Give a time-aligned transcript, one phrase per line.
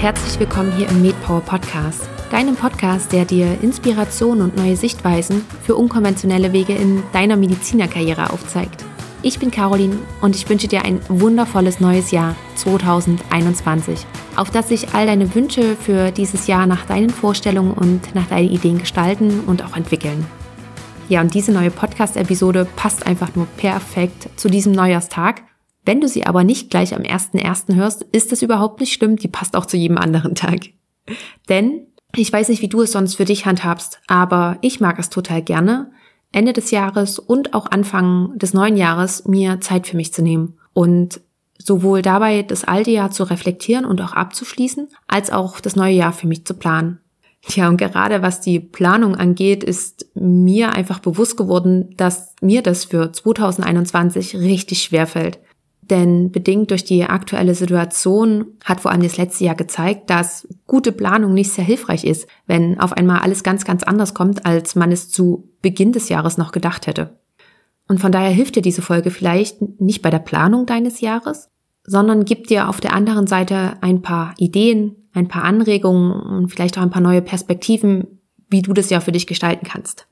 [0.00, 5.74] herzlich willkommen hier im MedPower Podcast, deinem Podcast, der dir Inspiration und neue Sichtweisen für
[5.74, 8.84] unkonventionelle Wege in deiner Medizinerkarriere aufzeigt.
[9.22, 14.06] Ich bin Caroline und ich wünsche dir ein wundervolles neues Jahr 2021,
[14.36, 18.50] auf das sich all deine Wünsche für dieses Jahr nach deinen Vorstellungen und nach deinen
[18.50, 20.24] Ideen gestalten und auch entwickeln.
[21.08, 25.42] Ja, und diese neue Podcast-Episode passt einfach nur perfekt zu diesem Neujahrstag.
[25.88, 27.74] Wenn du sie aber nicht gleich am 1.1.
[27.74, 30.66] hörst, ist das überhaupt nicht schlimm, die passt auch zu jedem anderen Tag.
[31.48, 35.08] Denn ich weiß nicht, wie du es sonst für dich handhabst, aber ich mag es
[35.08, 35.90] total gerne,
[36.30, 40.58] Ende des Jahres und auch Anfang des neuen Jahres mir Zeit für mich zu nehmen
[40.74, 41.22] und
[41.56, 46.12] sowohl dabei das alte Jahr zu reflektieren und auch abzuschließen, als auch das neue Jahr
[46.12, 46.98] für mich zu planen.
[47.46, 52.84] Ja, und gerade was die Planung angeht, ist mir einfach bewusst geworden, dass mir das
[52.84, 55.38] für 2021 richtig schwer fällt.
[55.90, 60.92] Denn bedingt durch die aktuelle Situation hat vor allem das letzte Jahr gezeigt, dass gute
[60.92, 64.92] Planung nicht sehr hilfreich ist, wenn auf einmal alles ganz, ganz anders kommt, als man
[64.92, 67.18] es zu Beginn des Jahres noch gedacht hätte.
[67.88, 71.48] Und von daher hilft dir diese Folge vielleicht nicht bei der Planung deines Jahres,
[71.84, 76.76] sondern gibt dir auf der anderen Seite ein paar Ideen, ein paar Anregungen und vielleicht
[76.76, 80.06] auch ein paar neue Perspektiven, wie du das ja für dich gestalten kannst.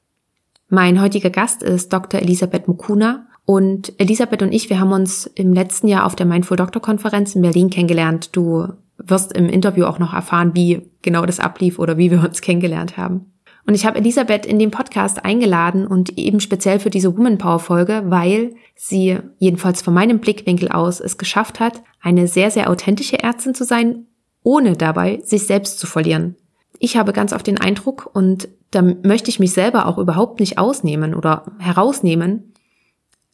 [0.69, 2.21] Mein heutiger Gast ist Dr.
[2.21, 6.59] Elisabeth Mukuna und Elisabeth und ich, wir haben uns im letzten Jahr auf der Mindful
[6.59, 8.37] Doctor Konferenz in Berlin kennengelernt.
[8.37, 12.43] Du wirst im Interview auch noch erfahren, wie genau das ablief oder wie wir uns
[12.43, 13.33] kennengelernt haben.
[13.67, 17.59] Und ich habe Elisabeth in den Podcast eingeladen und eben speziell für diese Woman Power
[17.59, 23.23] Folge, weil sie jedenfalls von meinem Blickwinkel aus es geschafft hat, eine sehr, sehr authentische
[23.23, 24.07] Ärztin zu sein
[24.47, 26.37] ohne dabei sich selbst zu verlieren.
[26.79, 30.57] Ich habe ganz oft den Eindruck, und da möchte ich mich selber auch überhaupt nicht
[30.57, 32.53] ausnehmen oder herausnehmen,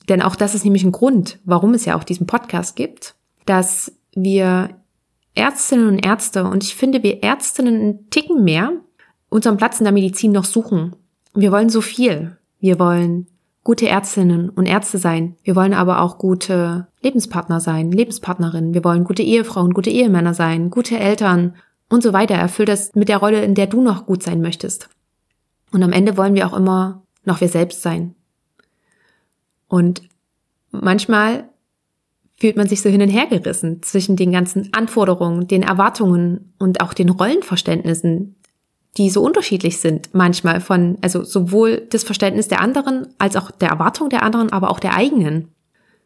[0.08, 3.15] denn auch das ist nämlich ein Grund, warum es ja auch diesen Podcast gibt,
[3.47, 4.71] dass wir
[5.34, 8.72] Ärztinnen und Ärzte, und ich finde, wir Ärztinnen einen Ticken mehr,
[9.28, 10.94] unseren Platz in der Medizin noch suchen.
[11.34, 12.37] Wir wollen so viel.
[12.60, 13.27] Wir wollen
[13.65, 15.37] gute Ärztinnen und Ärzte sein.
[15.43, 18.75] Wir wollen aber auch gute Lebenspartner sein, Lebenspartnerinnen.
[18.75, 21.54] Wir wollen gute Ehefrauen, gute Ehemänner sein, gute Eltern
[21.88, 22.34] und so weiter.
[22.34, 24.91] Erfüll das mit der Rolle, in der du noch gut sein möchtest.
[25.72, 28.15] Und am Ende wollen wir auch immer noch wir selbst sein.
[29.72, 30.03] Und
[30.71, 31.49] manchmal
[32.38, 36.83] fühlt man sich so hin und her gerissen zwischen den ganzen Anforderungen, den Erwartungen und
[36.83, 38.37] auch den Rollenverständnissen,
[38.99, 43.71] die so unterschiedlich sind manchmal von, also sowohl das Verständnis der anderen als auch der
[43.71, 45.49] Erwartung der anderen, aber auch der eigenen.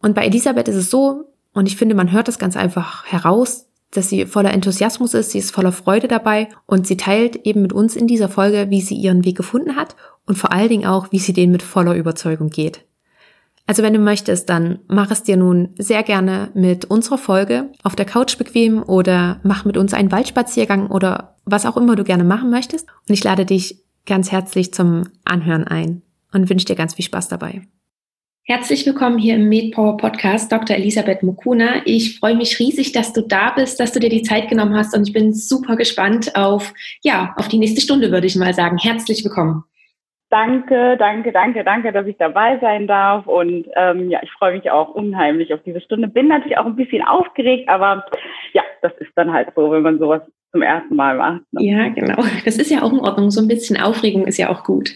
[0.01, 3.67] Und bei Elisabeth ist es so, und ich finde, man hört das ganz einfach heraus,
[3.91, 7.73] dass sie voller Enthusiasmus ist, sie ist voller Freude dabei und sie teilt eben mit
[7.73, 11.11] uns in dieser Folge, wie sie ihren Weg gefunden hat und vor allen Dingen auch,
[11.11, 12.87] wie sie den mit voller Überzeugung geht.
[13.67, 17.97] Also wenn du möchtest, dann mach es dir nun sehr gerne mit unserer Folge auf
[17.97, 22.25] der Couch bequem oder mach mit uns einen Waldspaziergang oder was auch immer du gerne
[22.25, 22.87] machen möchtest.
[23.09, 27.29] Und ich lade dich ganz herzlich zum Anhören ein und wünsche dir ganz viel Spaß
[27.29, 27.63] dabei.
[28.45, 30.77] Herzlich willkommen hier im MedPower Podcast, Dr.
[30.77, 31.85] Elisabeth Mukuna.
[31.85, 34.95] Ich freue mich riesig, dass du da bist, dass du dir die Zeit genommen hast
[34.95, 36.73] und ich bin super gespannt auf,
[37.03, 38.79] ja, auf die nächste Stunde, würde ich mal sagen.
[38.79, 39.65] Herzlich willkommen.
[40.29, 43.27] Danke, danke, danke, danke, dass ich dabei sein darf.
[43.27, 46.09] Und ähm, ja, ich freue mich auch unheimlich auf diese Stunde.
[46.09, 48.05] Bin natürlich auch ein bisschen aufgeregt, aber
[48.53, 51.43] ja, das ist dann halt so, wenn man sowas zum ersten Mal macht.
[51.53, 51.65] Ne?
[51.65, 52.23] Ja, genau.
[52.45, 53.31] Das ist ja auch in Ordnung.
[53.31, 54.91] So ein bisschen Aufregung ist ja auch gut.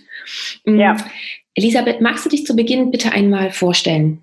[0.64, 0.80] Mhm.
[0.80, 0.96] Ja.
[1.54, 4.22] Elisabeth, magst du dich zu Beginn bitte einmal vorstellen?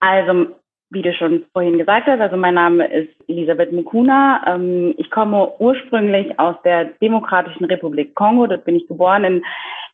[0.00, 0.48] Also
[0.92, 4.42] wie du schon vorhin gesagt hast, also mein Name ist Elisabeth Mukuna.
[4.46, 8.46] Ähm, ich komme ursprünglich aus der Demokratischen Republik Kongo.
[8.46, 9.44] Dort bin ich geboren in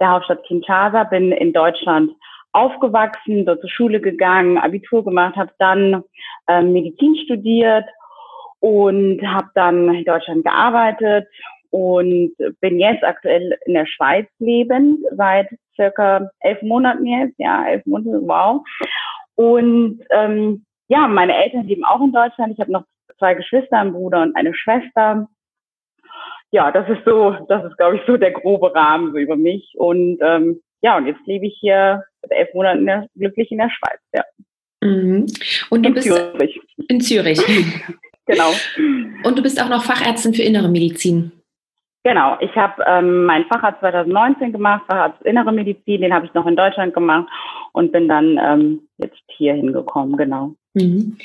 [0.00, 2.10] der Hauptstadt Kinshasa, bin in Deutschland
[2.52, 6.02] aufgewachsen, dort zur Schule gegangen, Abitur gemacht, habe dann
[6.48, 7.84] ähm, Medizin studiert
[8.58, 11.28] und habe dann in Deutschland gearbeitet
[11.70, 17.86] und bin jetzt aktuell in der Schweiz lebend seit circa elf Monaten jetzt, ja, elf
[17.86, 18.62] Monate, wow.
[19.36, 22.52] Und ähm, ja, meine Eltern leben auch in Deutschland.
[22.52, 22.84] Ich habe noch
[23.18, 25.28] zwei Geschwister, einen Bruder und eine Schwester.
[26.50, 29.74] Ja, das ist so, das ist, glaube ich, so der grobe Rahmen so über mich.
[29.76, 33.58] Und ähm, ja, und jetzt lebe ich hier seit elf Monaten in der, glücklich in
[33.58, 34.24] der Schweiz, ja.
[34.80, 35.26] Mhm.
[35.70, 36.60] Und du in bist Zürich.
[36.88, 37.40] in Zürich.
[38.26, 38.50] genau.
[39.24, 41.32] Und du bist auch noch Fachärztin für innere Medizin.
[42.04, 46.46] Genau, ich habe ähm, meinen Facharzt 2019 gemacht, Facharzt Innere Medizin, den habe ich noch
[46.46, 47.28] in Deutschland gemacht
[47.72, 50.54] und bin dann ähm, jetzt hier hingekommen, genau.
[50.74, 51.16] Mhm.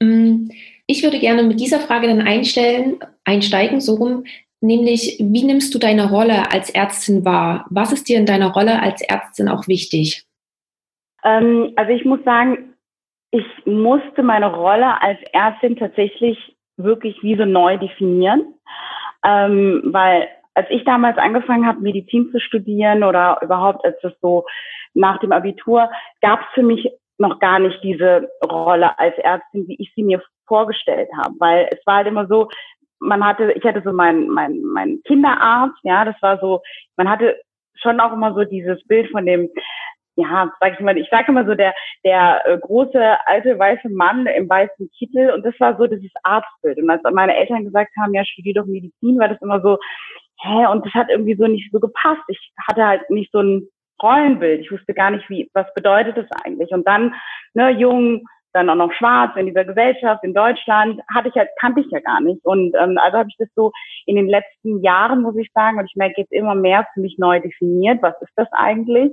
[0.00, 0.50] Mm,
[0.86, 4.24] ich würde gerne mit dieser Frage dann einstellen, einsteigen, so rum,
[4.60, 7.66] nämlich wie nimmst du deine Rolle als Ärztin wahr?
[7.70, 10.24] Was ist dir in deiner Rolle als Ärztin auch wichtig?
[11.24, 12.74] Ähm, also ich muss sagen,
[13.30, 18.54] ich musste meine Rolle als Ärztin tatsächlich wirklich wie so neu definieren,
[19.24, 24.44] ähm, weil als ich damals angefangen habe, Medizin zu studieren oder überhaupt als das so
[24.94, 25.88] nach dem Abitur,
[26.20, 30.22] gab es für mich noch gar nicht diese Rolle als Ärztin, wie ich sie mir
[30.46, 32.48] vorgestellt habe, weil es war halt immer so,
[33.00, 36.60] man hatte, ich hatte so mein, mein, mein Kinderarzt, ja, das war so,
[36.96, 37.36] man hatte
[37.76, 39.48] schon auch immer so dieses Bild von dem,
[40.18, 41.72] ja, sag ich mal, ich sage immer so der,
[42.04, 46.78] der äh, große alte weiße Mann im weißen Kittel und das war so dieses Arztbild.
[46.78, 49.78] Und als meine Eltern gesagt haben, ja, studier doch Medizin, war das immer so,
[50.40, 52.22] hä, und das hat irgendwie so nicht so gepasst.
[52.26, 53.68] Ich hatte halt nicht so ein
[54.02, 54.62] Rollenbild.
[54.62, 56.70] Ich wusste gar nicht, wie, was bedeutet das eigentlich.
[56.72, 57.14] Und dann,
[57.54, 61.80] ne, jung, dann auch noch schwarz in dieser Gesellschaft in Deutschland, hatte ich halt, kannte
[61.80, 62.44] ich ja gar nicht.
[62.44, 63.72] Und ähm, also habe ich das so
[64.06, 67.18] in den letzten Jahren, muss ich sagen, und ich merke jetzt immer mehr für mich
[67.18, 69.12] neu definiert, was ist das eigentlich?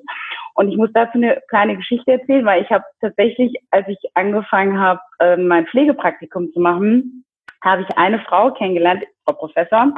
[0.56, 4.80] Und ich muss dazu eine kleine Geschichte erzählen, weil ich habe tatsächlich, als ich angefangen
[4.80, 7.26] habe, äh, mein Pflegepraktikum zu machen,
[7.62, 9.94] habe ich eine Frau kennengelernt, Frau Professor.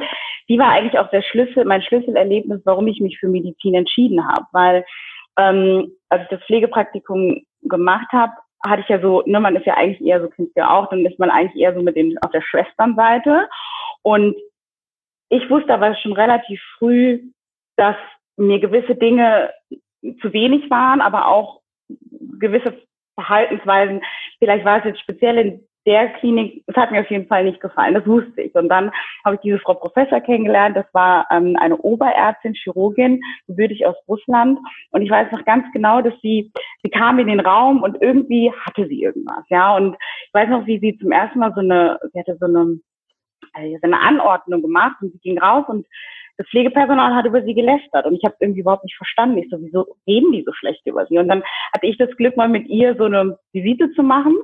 [0.50, 4.45] Die war eigentlich auch der Schlüssel, mein Schlüsselerlebnis, warum ich mich für Medizin entschieden habe.
[4.51, 4.86] Weil
[5.38, 8.33] ähm, als ich das Pflegepraktikum gemacht habe,
[8.65, 11.06] hatte ich ja so, ne, man ist ja eigentlich eher so, kennst ja auch, dann
[11.06, 13.48] ist man eigentlich eher so mit den auf der Schwesternseite.
[14.01, 14.36] Und
[15.30, 17.21] ich wusste aber schon relativ früh,
[17.75, 17.95] dass
[18.38, 19.51] mir gewisse Dinge
[20.21, 21.61] zu wenig waren, aber auch
[22.39, 22.77] gewisse
[23.15, 24.01] Verhaltensweisen,
[24.39, 27.61] vielleicht war es jetzt speziell in der Klinik, es hat mir auf jeden Fall nicht
[27.61, 28.53] gefallen, das wusste ich.
[28.55, 28.91] Und dann
[29.23, 34.59] habe ich diese Frau Professor kennengelernt, das war ähm, eine Oberärztin, Chirurgin, gebürtig aus Russland.
[34.91, 36.51] Und ich weiß noch ganz genau, dass sie,
[36.83, 39.77] sie kam in den Raum und irgendwie hatte sie irgendwas, ja.
[39.77, 39.95] Und
[40.27, 42.79] ich weiß noch, wie sie zum ersten Mal so eine, sie hatte so eine,
[43.53, 45.88] äh, so eine Anordnung gemacht und sie ging raus und
[46.37, 49.39] das Pflegepersonal hat über sie gelästert und ich habe irgendwie überhaupt nicht verstanden.
[49.39, 51.17] Ich so, wieso reden die so schlecht über sie?
[51.17, 51.43] Und dann
[51.73, 54.35] hatte ich das Glück, mal mit ihr so eine Visite zu machen.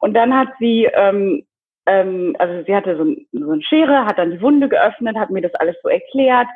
[0.00, 1.44] Und dann hat sie, ähm,
[1.86, 5.30] ähm, also sie hatte so, ein, so eine Schere, hat dann die Wunde geöffnet, hat
[5.30, 6.48] mir das alles so erklärt.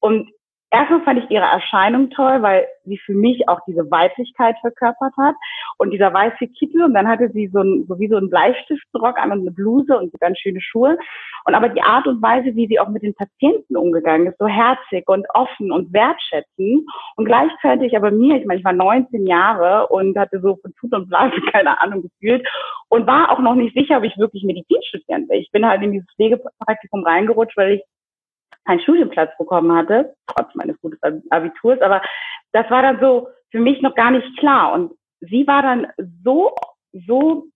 [0.00, 0.30] Und
[0.76, 5.34] erstmal fand ich ihre Erscheinung toll, weil sie für mich auch diese Weiblichkeit verkörpert hat
[5.78, 9.18] und dieser weiße Kittel und dann hatte sie so, ein, so wie so ein Bleistiftrock
[9.18, 10.96] an und eine Bluse und ganz schöne Schuhe
[11.44, 14.46] und aber die Art und Weise, wie sie auch mit den Patienten umgegangen ist, so
[14.46, 19.88] herzig und offen und wertschätzend und gleichzeitig aber mir, ich meine, ich war 19 Jahre
[19.88, 22.46] und hatte so von Tut und Blase keine Ahnung gefühlt
[22.88, 25.38] und war auch noch nicht sicher, ob ich wirklich Medizin studieren will.
[25.38, 27.82] Ich bin halt in dieses Pflegepraktikum reingerutscht, weil ich
[28.66, 31.80] keinen Studienplatz bekommen hatte, trotz meines guten Abiturs.
[31.80, 32.02] Aber
[32.52, 34.72] das war dann so für mich noch gar nicht klar.
[34.72, 35.86] Und sie war dann
[36.24, 36.54] so,
[37.06, 37.46] so,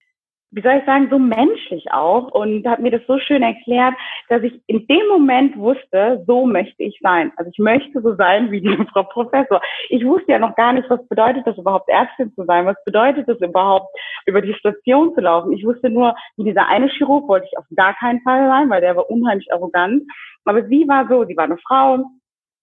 [0.53, 3.95] wie soll ich sagen, so menschlich auch und hat mir das so schön erklärt,
[4.29, 7.33] dass ich in dem Moment wusste, so möchte ich sein.
[7.37, 9.61] Also ich möchte so sein wie die Frau Professor.
[9.91, 12.67] Ich wusste ja noch gar nicht, was bedeutet das überhaupt, Ärztin zu sein?
[12.67, 15.53] Was bedeutet das überhaupt, über die Station zu laufen?
[15.53, 18.81] Ich wusste nur, wie dieser eine Chirurg wollte ich auf gar keinen Fall sein, weil
[18.81, 20.03] der war unheimlich arrogant.
[20.45, 22.05] Aber sie war so, sie war eine Frau,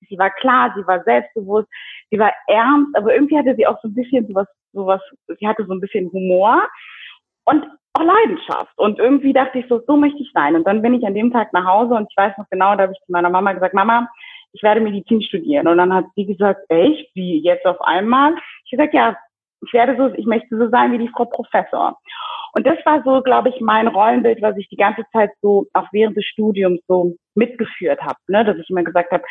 [0.10, 1.69] sie war klar, sie war selbstbewusst,
[2.12, 5.01] sie war ernst, aber irgendwie hatte sie auch so ein bisschen sowas, sowas,
[5.39, 6.68] sie hatte so ein bisschen Humor
[7.47, 8.77] und auch Leidenschaft.
[8.77, 10.55] Und irgendwie dachte ich so, so möchte ich sein.
[10.55, 12.83] Und dann bin ich an dem Tag nach Hause und ich weiß noch genau, da
[12.83, 14.07] habe ich zu meiner Mama gesagt, Mama,
[14.53, 15.67] ich werde Medizin studieren.
[15.67, 18.36] Und dann hat sie gesagt, echt, wie jetzt auf einmal?
[18.65, 19.15] Ich gesagt, ja,
[19.65, 21.98] ich werde so, ich möchte so sein wie die Frau Professor.
[22.53, 25.88] Und das war so, glaube ich, mein Rollenbild, was ich die ganze Zeit so auch
[25.91, 28.43] während des Studiums so mitgeführt habe, ne?
[28.45, 29.24] dass ich immer gesagt habe,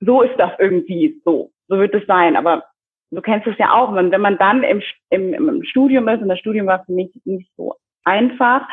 [0.00, 2.36] so ist das irgendwie so, so wird es sein.
[2.36, 2.64] Aber
[3.12, 6.28] du kennst es ja auch, wenn, wenn man dann im, im, im Studium ist, und
[6.28, 8.66] das Studium war für mich nicht so einfach,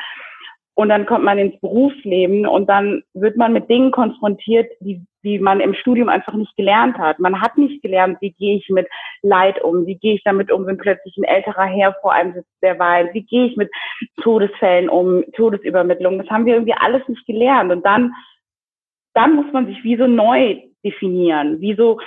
[0.79, 5.37] und dann kommt man ins Berufsleben und dann wird man mit Dingen konfrontiert, die, die
[5.37, 7.19] man im Studium einfach nicht gelernt hat.
[7.19, 8.87] Man hat nicht gelernt, wie gehe ich mit
[9.21, 12.63] Leid um, wie gehe ich damit um, wenn plötzlich ein älterer Herr vor einem sitzt,
[12.63, 13.69] der weint, wie gehe ich mit
[14.21, 16.17] Todesfällen um, Todesübermittlung.
[16.17, 17.73] Das haben wir irgendwie alles nicht gelernt.
[17.73, 18.13] Und dann,
[19.13, 21.99] dann muss man sich wie so neu definieren, wie so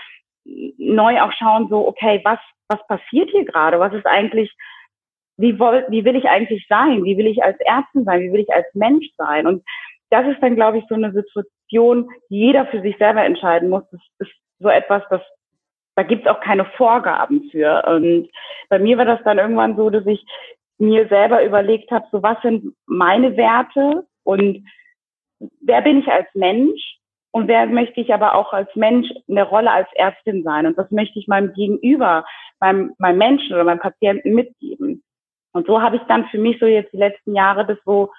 [0.45, 3.79] neu auch schauen, so, okay, was, was passiert hier gerade?
[3.79, 4.53] Was ist eigentlich
[5.37, 7.05] wie, woll, wie will ich eigentlich sein?
[7.05, 8.21] Wie will ich als Ärztin sein?
[8.21, 9.47] Wie will ich als Mensch sein?
[9.47, 9.65] Und
[10.11, 13.83] das ist dann, glaube ich, so eine Situation, die jeder für sich selber entscheiden muss.
[13.91, 15.23] Das ist so etwas, das
[15.95, 17.85] da gibt es auch keine Vorgaben für.
[17.87, 18.31] Und
[18.71, 20.25] bei mir war das dann irgendwann so, dass ich
[20.79, 24.67] mir selber überlegt habe, so was sind meine Werte und
[25.61, 26.99] wer bin ich als Mensch
[27.33, 30.67] und wer möchte ich aber auch als Mensch in der Rolle als Ärztin sein?
[30.67, 32.25] Und was möchte ich meinem Gegenüber,
[32.63, 35.03] meinem, meinem Menschen oder meinem Patienten mitgeben.
[35.53, 38.11] Und so habe ich dann für mich so jetzt die letzten Jahre das so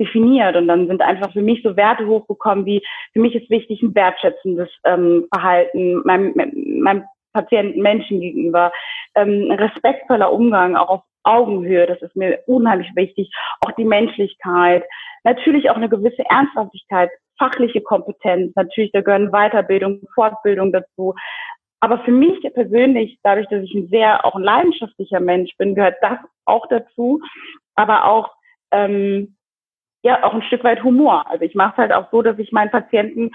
[0.00, 0.56] definiert.
[0.56, 3.94] Und dann sind einfach für mich so Werte hochgekommen, wie für mich ist wichtig ein
[3.94, 6.32] wertschätzendes ähm, Verhalten meinem,
[6.82, 8.72] meinem Patienten, Menschen gegenüber,
[9.14, 14.84] ähm, respektvoller Umgang, auch auf Augenhöhe, das ist mir unheimlich wichtig, auch die Menschlichkeit,
[15.22, 21.14] natürlich auch eine gewisse Ernsthaftigkeit, fachliche Kompetenz, natürlich, da gehören Weiterbildung, Fortbildung dazu.
[21.80, 25.96] Aber für mich persönlich, dadurch, dass ich ein sehr auch ein leidenschaftlicher Mensch bin, gehört
[26.00, 27.20] das auch dazu.
[27.74, 28.30] Aber auch
[28.70, 29.36] ähm,
[30.02, 31.24] ja auch ein Stück weit Humor.
[31.28, 33.30] Also ich mache es halt auch so, dass ich meinen Patienten,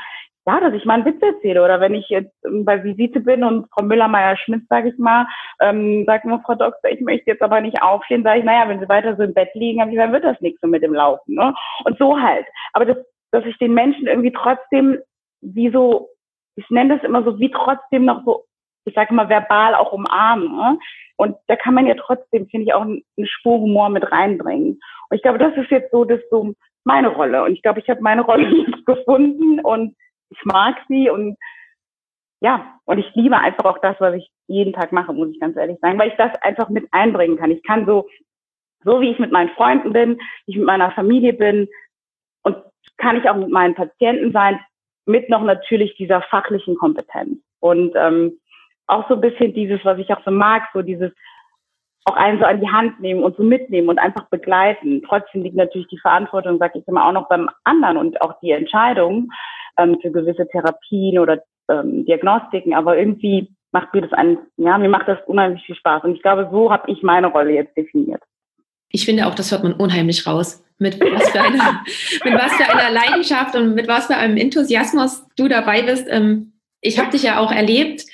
[0.45, 1.63] ja, dass ich mal einen Witz erzähle.
[1.63, 5.27] Oder wenn ich jetzt ähm, bei Visite bin und Frau Müller-Meyer-Schmidt, sage ich mal,
[5.59, 8.79] ähm, sagt mir Frau Doktor, ich möchte jetzt aber nicht aufstehen, sage ich, naja, wenn
[8.79, 11.35] Sie weiter so im Bett liegen, dann wird das nichts so mit dem Laufen.
[11.35, 11.53] Ne?
[11.83, 12.45] Und so halt.
[12.73, 12.97] Aber das,
[13.31, 14.99] dass ich den Menschen irgendwie trotzdem
[15.41, 16.09] wie so,
[16.55, 18.45] ich nenne das immer so, wie trotzdem noch so,
[18.85, 20.55] ich sage mal, verbal auch umarmen.
[20.55, 20.79] Ne?
[21.17, 24.79] Und da kann man ja trotzdem, finde ich, auch eine Spur Humor mit reinbringen.
[25.09, 26.53] Und ich glaube, das ist jetzt so, das so
[26.83, 27.43] meine Rolle.
[27.43, 29.95] Und ich glaube, ich habe meine Rolle gefunden und
[30.29, 31.37] ich mag sie und
[32.39, 35.57] ja, und ich liebe einfach auch das, was ich jeden Tag mache, muss ich ganz
[35.57, 37.49] ehrlich sagen, weil ich das einfach mit einbringen kann.
[37.49, 38.07] Ich kann so,
[38.83, 41.67] so wie ich mit meinen Freunden bin, wie ich mit meiner Familie bin
[42.97, 44.59] kann ich auch mit meinen Patienten sein,
[45.05, 47.39] mit noch natürlich dieser fachlichen Kompetenz.
[47.59, 48.39] Und ähm,
[48.87, 51.11] auch so ein bisschen dieses, was ich auch so mag, so dieses
[52.05, 55.03] auch einen so an die Hand nehmen und so mitnehmen und einfach begleiten.
[55.05, 58.51] Trotzdem liegt natürlich die Verantwortung, sage ich immer, auch noch beim anderen und auch die
[58.51, 59.29] Entscheidung
[59.77, 61.39] ähm, für gewisse Therapien oder
[61.69, 62.73] ähm, Diagnostiken.
[62.73, 66.05] Aber irgendwie macht mir das ein, ja, mir macht das unheimlich viel Spaß.
[66.05, 68.23] Und ich glaube, so habe ich meine Rolle jetzt definiert.
[68.89, 70.63] Ich finde auch, das hört man unheimlich raus.
[70.79, 71.83] Mit was für einer,
[72.23, 76.05] mit was für einer Leidenschaft und mit was für einem Enthusiasmus du dabei bist.
[76.07, 78.05] Ähm, ich habe dich ja auch erlebt,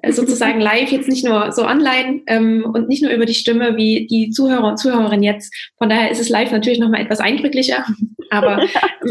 [0.00, 3.76] äh, sozusagen live, jetzt nicht nur so online ähm, und nicht nur über die Stimme
[3.76, 5.52] wie die Zuhörer und Zuhörerinnen jetzt.
[5.78, 7.84] Von daher ist es live natürlich nochmal etwas eindrücklicher,
[8.30, 8.64] aber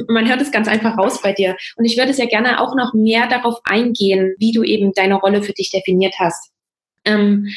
[0.07, 1.57] man hört es ganz einfach raus bei dir.
[1.75, 5.43] Und ich würde sehr gerne auch noch mehr darauf eingehen, wie du eben deine Rolle
[5.43, 6.51] für dich definiert hast.
[7.05, 7.47] Ähm,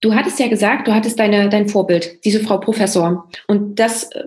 [0.00, 3.28] du hattest ja gesagt, du hattest deine, dein Vorbild, diese Frau Professor.
[3.46, 4.24] Und das äh,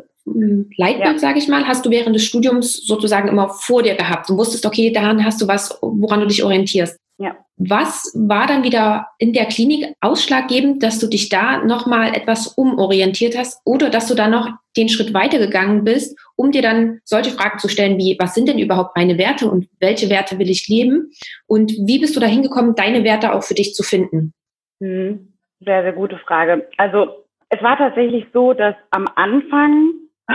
[0.77, 1.19] Leitbild, ja.
[1.19, 4.65] sage ich mal, hast du während des Studiums sozusagen immer vor dir gehabt und wusstest,
[4.65, 6.97] okay, daran hast du was, woran du dich orientierst.
[7.19, 7.35] Ja.
[7.57, 13.35] Was war dann wieder in der Klinik ausschlaggebend, dass du dich da nochmal etwas umorientiert
[13.35, 17.57] hast oder dass du da noch den Schritt weitergegangen bist, um dir dann solche Fragen
[17.57, 21.11] zu stellen wie, was sind denn überhaupt meine Werte und welche Werte will ich leben?
[21.47, 24.33] Und wie bist du da hingekommen, deine Werte auch für dich zu finden?
[24.79, 26.67] Hm, sehr, sehr gute Frage.
[26.77, 29.93] Also es war tatsächlich so, dass am Anfang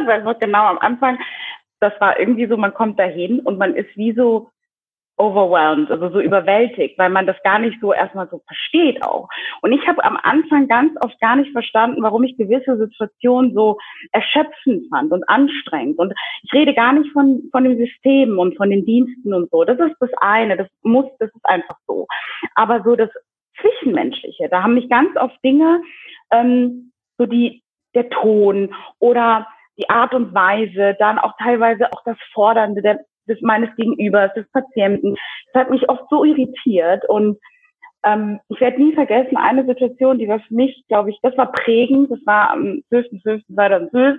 [0.00, 1.18] ich weiß noch genau am Anfang,
[1.80, 4.50] das war irgendwie so, man kommt dahin und man ist wie so
[5.16, 9.28] overwhelmed, also so überwältigt, weil man das gar nicht so erstmal so versteht auch.
[9.62, 13.78] Und ich habe am Anfang ganz oft gar nicht verstanden, warum ich gewisse Situationen so
[14.12, 15.98] erschöpfend fand und anstrengend.
[15.98, 16.14] Und
[16.44, 19.64] ich rede gar nicht von, von dem System und von den Diensten und so.
[19.64, 22.06] Das ist das eine, das muss, das ist einfach so.
[22.54, 23.10] Aber so das
[23.60, 25.82] Zwischenmenschliche, da haben mich ganz oft Dinge,
[26.32, 27.62] ähm, so die,
[27.94, 29.46] der Ton oder
[29.78, 34.50] die Art und Weise, dann auch teilweise auch das Fordernde der, des meines Gegenübers, des
[34.50, 35.16] Patienten.
[35.52, 37.38] Das hat mich oft so irritiert und
[38.04, 41.50] ähm, ich werde nie vergessen, eine Situation, die war für mich, glaube ich, das war
[41.50, 44.16] prägend, das war am 12.12.2012,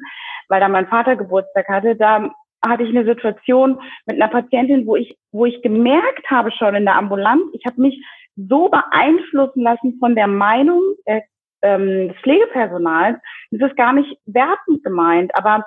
[0.50, 2.30] weil da mein Vater Geburtstag hatte, da
[2.66, 6.86] hatte ich eine Situation mit einer Patientin, wo ich, wo ich gemerkt habe schon in
[6.86, 8.04] der Ambulanz, ich habe mich
[8.48, 11.24] so beeinflussen lassen von der Meinung der
[11.62, 13.20] ähm, des Pflegepersonals.
[13.52, 15.66] Das ist gar nicht wertend gemeint, aber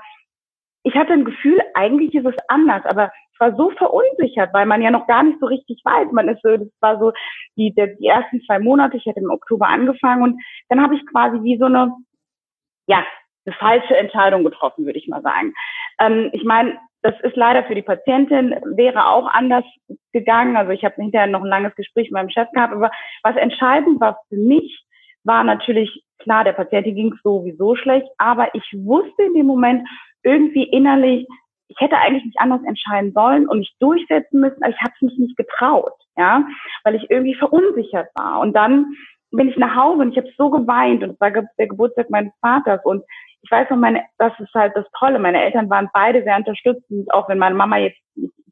[0.84, 4.82] ich hatte ein Gefühl, eigentlich ist es anders, aber ich war so verunsichert, weil man
[4.82, 6.10] ja noch gar nicht so richtig weiß.
[6.12, 7.12] Man ist so, das war so
[7.56, 11.06] die, die, die ersten zwei Monate, ich hatte im Oktober angefangen und dann habe ich
[11.06, 11.92] quasi wie so eine,
[12.86, 13.04] ja,
[13.44, 15.54] eine falsche Entscheidung getroffen, würde ich mal sagen.
[16.00, 19.64] Ähm, ich meine, das ist leider für die Patientin, wäre auch anders
[20.12, 20.56] gegangen.
[20.56, 22.90] Also ich habe hinterher noch ein langes Gespräch mit meinem Chef gehabt, aber
[23.22, 24.84] was entscheidend war für mich,
[25.24, 29.86] war natürlich klar, der Patientin ging es sowieso schlecht, aber ich wusste in dem Moment
[30.22, 31.26] irgendwie innerlich,
[31.68, 35.02] ich hätte eigentlich nicht anders entscheiden sollen und mich durchsetzen müssen, aber ich habe es
[35.02, 36.44] mich nicht getraut, ja,
[36.84, 38.40] weil ich irgendwie verunsichert war.
[38.40, 38.86] Und dann
[39.30, 42.32] bin ich nach Hause und ich habe so geweint und es war der Geburtstag meines
[42.40, 43.02] Vaters und
[43.42, 45.18] ich weiß noch, meine, das ist halt das Tolle.
[45.18, 47.98] Meine Eltern waren beide sehr unterstützend, auch wenn meine Mama jetzt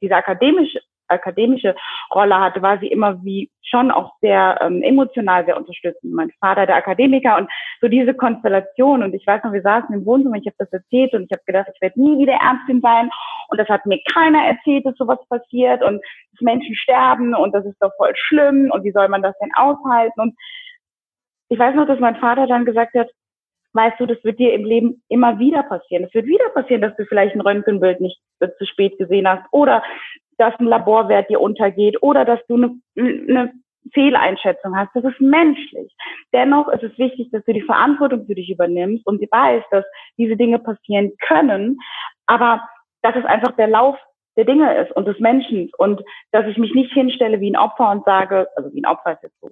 [0.02, 0.80] diese akademische
[1.10, 1.74] akademische
[2.14, 6.12] Rolle hatte, war sie immer wie schon auch sehr ähm, emotional sehr unterstützend.
[6.12, 9.02] Mein Vater der Akademiker und so diese Konstellation.
[9.02, 11.42] Und ich weiß noch, wir saßen im Wohnzimmer, ich habe das erzählt und ich habe
[11.46, 13.10] gedacht, ich werde nie wieder Ärztin sein.
[13.48, 16.00] Und das hat mir keiner erzählt, dass sowas passiert und
[16.32, 19.50] dass Menschen sterben und das ist doch voll schlimm und wie soll man das denn
[19.56, 20.20] aushalten?
[20.20, 20.34] Und
[21.48, 23.08] ich weiß noch, dass mein Vater dann gesagt hat,
[23.72, 26.04] weißt du, das wird dir im Leben immer wieder passieren.
[26.04, 29.82] Es wird wieder passieren, dass du vielleicht ein Röntgenbild nicht zu spät gesehen hast oder
[30.38, 33.52] dass ein Laborwert dir untergeht oder dass du eine, eine
[33.92, 35.94] Fehleinschätzung hast, das ist menschlich.
[36.32, 39.84] Dennoch ist es wichtig, dass du die Verantwortung für dich übernimmst und weißt, dass
[40.18, 41.78] diese Dinge passieren können,
[42.26, 42.62] aber
[43.02, 43.96] dass es einfach der Lauf
[44.36, 47.90] der Dinge ist und des Menschen und dass ich mich nicht hinstelle wie ein Opfer
[47.90, 49.50] und sage, also wie ein Opfer ist jetzt so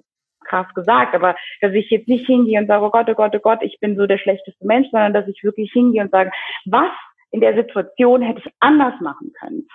[0.49, 3.39] krass gesagt, aber dass ich jetzt nicht hingehe und sage, oh Gott, oh Gott, oh
[3.39, 6.31] Gott, ich bin so der schlechteste Mensch, sondern dass ich wirklich hingehe und sage,
[6.65, 6.91] was
[7.31, 9.67] in der Situation hätte ich anders machen können?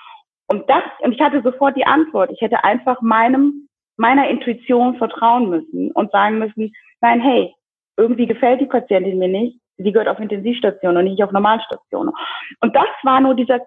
[0.46, 2.30] Und das, und ich hatte sofort die Antwort.
[2.32, 7.54] Ich hätte einfach meinem, meiner Intuition vertrauen müssen und sagen müssen, nein, hey,
[7.96, 9.58] irgendwie gefällt die Patientin mir nicht.
[9.76, 12.12] Sie gehört auf Intensivstation und nicht auf Normalstation.
[12.60, 13.60] Und das war nur dieser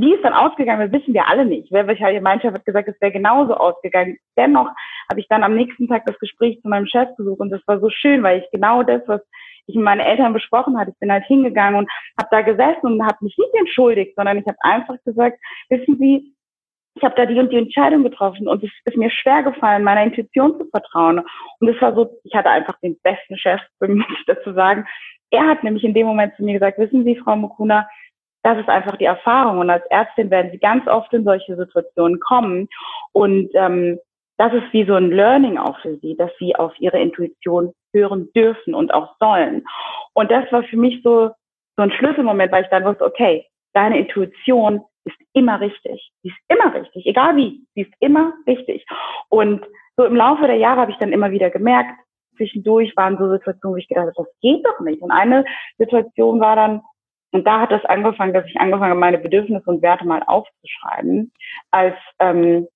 [0.00, 1.70] wie es dann ausgegangen ist, wissen wir alle nicht.
[1.72, 4.18] Wer halt, mein Chef hat gesagt, es wäre genauso ausgegangen.
[4.36, 4.68] Dennoch
[5.10, 7.80] habe ich dann am nächsten Tag das Gespräch zu meinem Chef besucht und das war
[7.80, 9.20] so schön, weil ich genau das, was
[9.66, 13.02] ich mit meinen Eltern besprochen hatte, ich bin halt hingegangen und habe da gesessen und
[13.02, 15.38] habe mich nicht entschuldigt, sondern ich habe einfach gesagt,
[15.68, 16.34] wissen Sie,
[16.94, 20.02] ich habe da die und die Entscheidung getroffen und es ist mir schwer gefallen, meiner
[20.02, 21.22] Intuition zu vertrauen.
[21.60, 24.86] Und es war so, ich hatte einfach den besten Chef, muss ich dazu sagen.
[25.30, 27.86] Er hat nämlich in dem Moment zu mir gesagt, wissen Sie, Frau Mukuna,
[28.48, 29.58] das ist einfach die Erfahrung.
[29.58, 32.68] Und als Ärztin werden sie ganz oft in solche Situationen kommen.
[33.12, 33.98] Und ähm,
[34.38, 38.30] das ist wie so ein Learning auch für sie, dass sie auf ihre Intuition hören
[38.34, 39.64] dürfen und auch sollen.
[40.14, 41.30] Und das war für mich so,
[41.76, 46.10] so ein Schlüsselmoment, weil ich dann wusste, okay, deine Intuition ist immer richtig.
[46.22, 48.86] Sie ist immer richtig, egal wie, sie ist immer richtig.
[49.28, 51.90] Und so im Laufe der Jahre habe ich dann immer wieder gemerkt,
[52.36, 55.02] zwischendurch waren so Situationen, wo ich gedacht habe, das geht doch nicht.
[55.02, 55.44] Und eine
[55.76, 56.82] Situation war dann,
[57.30, 61.32] und da hat es angefangen, dass ich angefangen habe, meine Bedürfnisse und Werte mal aufzuschreiben,
[61.70, 62.66] als ähm,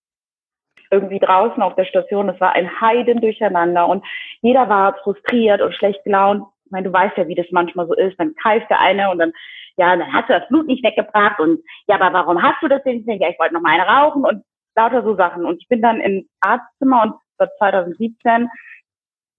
[0.90, 4.04] irgendwie draußen auf der Station, es war ein Heiden durcheinander und
[4.42, 6.44] jeder war frustriert und schlecht gelaunt.
[6.66, 8.18] Ich meine, du weißt ja, wie das manchmal so ist.
[8.18, 9.32] Dann keift der eine und dann,
[9.78, 12.82] ja, dann hast du das Blut nicht weggebracht und ja, aber warum hast du das
[12.82, 13.23] denn nicht?
[13.23, 14.44] Ja, ich wollte noch mal eine rauchen und
[14.76, 15.47] lauter so Sachen.
[15.47, 18.50] Und ich bin dann ins Arztzimmer und das war 2017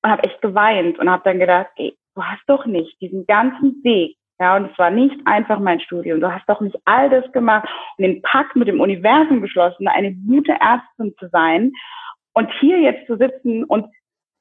[0.03, 3.83] und habe echt geweint und habe dann gedacht, ey, du hast doch nicht diesen ganzen
[3.83, 6.19] Weg ja, und es war nicht einfach mein Studium.
[6.19, 7.67] Du hast doch nicht all das gemacht
[7.97, 11.71] und den Pakt mit dem Universum geschlossen, eine gute Ärztin zu sein
[12.33, 13.85] und hier jetzt zu sitzen und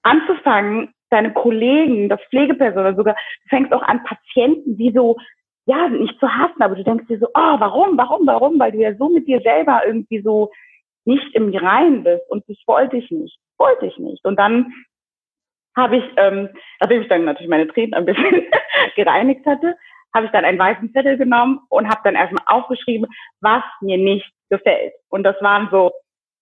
[0.03, 5.17] anzufangen, deine Kollegen, das Pflegepersonal sogar, du fängst auch an, Patienten, die so,
[5.67, 8.59] ja, nicht zu hassen, aber du denkst dir so, oh, warum, warum, warum?
[8.59, 10.51] Weil du ja so mit dir selber irgendwie so
[11.05, 14.25] nicht im Reinen bist und das wollte ich nicht, wollte ich nicht.
[14.25, 14.73] Und dann
[15.77, 16.49] habe ich, ähm,
[16.81, 18.47] nachdem ich dann natürlich meine Tränen ein bisschen
[18.97, 19.77] gereinigt hatte,
[20.15, 23.07] habe ich dann einen weißen Zettel genommen und habe dann erstmal aufgeschrieben,
[23.41, 24.93] was mir nicht gefällt.
[25.09, 25.91] Und das waren so,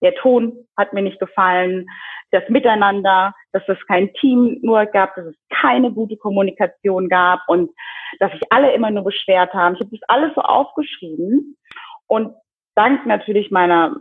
[0.02, 1.86] der Ton hat mir nicht gefallen,
[2.32, 7.70] das Miteinander, dass es kein Team nur gab, dass es keine gute Kommunikation gab und
[8.18, 9.74] dass sich alle immer nur beschwert haben.
[9.74, 11.56] Ich habe das alles so aufgeschrieben
[12.06, 12.34] und
[12.76, 13.96] dank natürlich meiner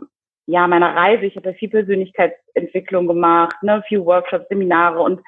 [0.46, 5.20] ja, meiner Reise, ich habe viel Persönlichkeitsentwicklung gemacht, ne, viel Workshops, Seminare und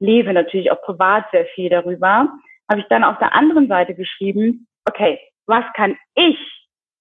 [0.00, 2.28] lese natürlich auch privat sehr viel darüber,
[2.70, 6.38] habe ich dann auf der anderen Seite geschrieben, okay, was kann ich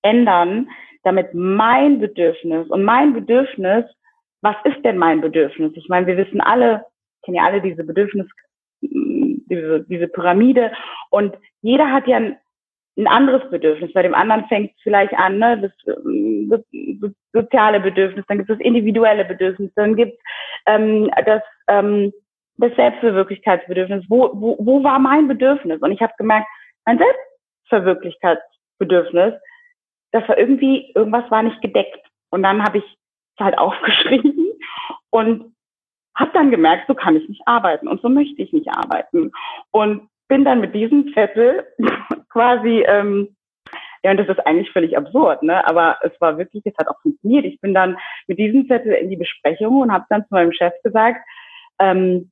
[0.02, 0.70] ändern,
[1.04, 3.86] damit mein Bedürfnis und mein Bedürfnis,
[4.42, 5.72] was ist denn mein Bedürfnis?
[5.76, 6.86] Ich meine, wir wissen alle,
[7.24, 8.28] kennen ja alle diese Bedürfnis,
[8.82, 10.72] diese, diese Pyramide
[11.10, 12.38] und jeder hat ja ein
[12.98, 13.94] ein anderes Bedürfnis.
[13.94, 16.62] Bei dem anderen fängt es vielleicht an, ne, das, das,
[17.00, 20.20] das soziale Bedürfnis, dann gibt es das individuelle Bedürfnis, dann gibt es
[20.66, 22.12] ähm, das, ähm,
[22.58, 24.06] das Selbstverwirklichkeitsbedürfnis.
[24.10, 25.80] Wo, wo, wo war mein Bedürfnis?
[25.82, 26.48] Und ich habe gemerkt,
[26.86, 27.00] mein
[27.70, 29.36] Selbstverwirklichkeitsbedürfnis,
[30.12, 32.00] das war irgendwie, irgendwas war nicht gedeckt.
[32.32, 34.54] Und dann habe ich es halt aufgeschrieben
[35.12, 35.54] und
[36.16, 39.32] habe dann gemerkt, so kann ich nicht arbeiten und so möchte ich nicht arbeiten.
[39.70, 41.66] Und bin dann mit diesem Zettel
[42.30, 43.36] quasi, ähm,
[44.04, 45.66] ja, und das ist eigentlich völlig absurd, ne?
[45.68, 47.46] Aber es war wirklich, es hat auch funktioniert.
[47.46, 50.74] Ich bin dann mit diesem Zettel in die Besprechung und habe dann zu meinem Chef
[50.84, 51.20] gesagt,
[51.80, 52.32] ähm,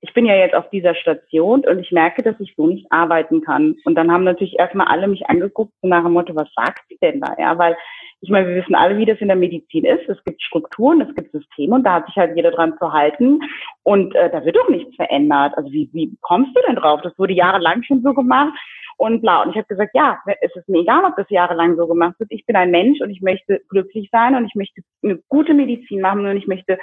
[0.00, 3.40] ich bin ja jetzt auf dieser Station und ich merke, dass ich so nicht arbeiten
[3.40, 3.76] kann.
[3.84, 6.98] Und dann haben natürlich erstmal alle mich angeguckt und nach dem Motto, was sagt sie
[7.00, 7.34] denn da?
[7.38, 7.76] Ja, weil
[8.20, 10.08] ich meine, wir wissen alle, wie das in der Medizin ist.
[10.08, 13.40] Es gibt Strukturen, es gibt Systeme und da hat sich halt jeder dran zu halten.
[13.82, 15.56] Und äh, da wird doch nichts verändert.
[15.56, 17.00] Also wie, wie kommst du denn drauf?
[17.02, 18.58] Das wurde jahrelang schon so gemacht
[18.96, 19.42] und bla.
[19.42, 22.32] Und ich habe gesagt, ja, es ist mir egal, ob das jahrelang so gemacht wird.
[22.32, 26.00] Ich bin ein Mensch und ich möchte glücklich sein und ich möchte eine gute Medizin
[26.00, 26.78] machen und ich möchte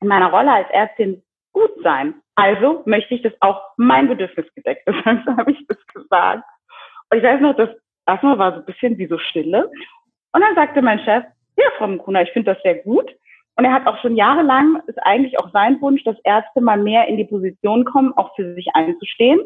[0.00, 1.22] in meiner Rolle als Ärztin
[1.56, 2.14] gut sein.
[2.34, 5.06] Also möchte ich, dass auch mein Bedürfnis gedeckt ist.
[5.06, 6.44] Also habe ich das gesagt.
[7.10, 7.70] Und ich weiß noch, das
[8.06, 9.70] erstmal war so ein bisschen wie so Stille.
[10.32, 11.24] Und dann sagte mein Chef,
[11.56, 13.10] ja, Frau Mkuna, ich finde das sehr gut.
[13.56, 17.08] Und er hat auch schon jahrelang, ist eigentlich auch sein Wunsch, dass Ärzte mal mehr
[17.08, 19.40] in die Position kommen, auch für sich einzustehen.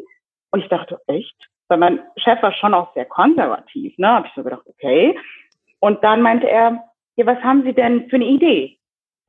[0.51, 1.35] Und ich dachte, echt?
[1.69, 4.09] Weil mein Chef war schon auch sehr konservativ, ne?
[4.09, 5.17] Habe ich so gedacht, okay.
[5.79, 6.83] Und dann meinte er,
[7.15, 8.77] ja, was haben Sie denn für eine Idee?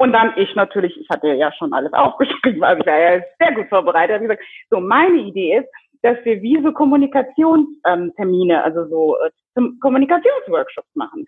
[0.02, 3.52] Und dann ich natürlich, ich hatte ja schon alles aufgeschrieben, also ich war ja sehr
[3.54, 4.16] gut vorbereitet.
[4.16, 5.68] Ich gesagt, so meine Idee ist,
[6.02, 11.24] dass wir wie so Kommunikationstermine, ähm, also so äh, Kommunikationsworkshops machen.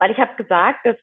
[0.00, 0.96] Weil ich habe gesagt, dass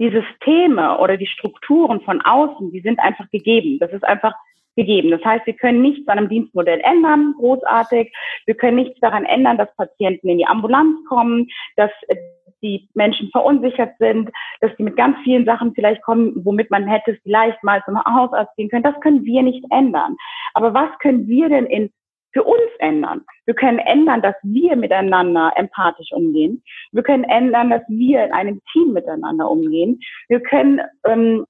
[0.00, 3.78] die Systeme oder die Strukturen von außen, die sind einfach gegeben.
[3.78, 4.34] Das ist einfach
[4.74, 5.12] gegeben.
[5.12, 8.12] Das heißt, wir können nichts an einem Dienstmodell ändern, großartig.
[8.46, 12.16] Wir können nichts daran ändern, dass Patienten in die Ambulanz kommen, dass äh,
[12.62, 17.18] die Menschen verunsichert sind, dass die mit ganz vielen Sachen vielleicht kommen, womit man hätte
[17.22, 18.84] vielleicht mal zum Hausarzt gehen können.
[18.84, 20.16] Das können wir nicht ändern.
[20.54, 21.90] Aber was können wir denn in
[22.32, 23.22] für uns ändern.
[23.44, 26.62] Wir können ändern, dass wir miteinander empathisch umgehen.
[26.90, 30.00] Wir können ändern, dass wir in einem Team miteinander umgehen.
[30.28, 31.44] Wir können ähm,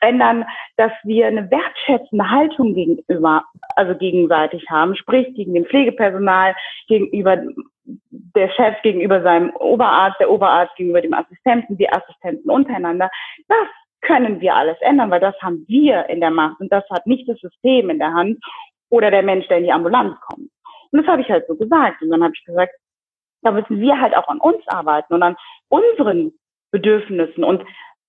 [0.00, 0.44] ändern,
[0.76, 3.44] dass wir eine wertschätzende Haltung gegenüber,
[3.76, 6.54] also gegenseitig haben, sprich gegen den Pflegepersonal,
[6.88, 7.42] gegenüber
[8.10, 13.10] der Chef gegenüber seinem Oberarzt, der Oberarzt gegenüber dem Assistenten, die Assistenten untereinander.
[13.48, 13.68] Das
[14.02, 17.28] können wir alles ändern, weil das haben wir in der Macht und das hat nicht
[17.28, 18.38] das System in der Hand
[18.90, 20.50] oder der Mensch, der in die Ambulanz kommt.
[20.92, 22.02] Und das habe ich halt so gesagt.
[22.02, 22.72] Und dann habe ich gesagt,
[23.42, 25.36] da müssen wir halt auch an uns arbeiten und an
[25.68, 26.32] unseren
[26.70, 27.62] Bedürfnissen und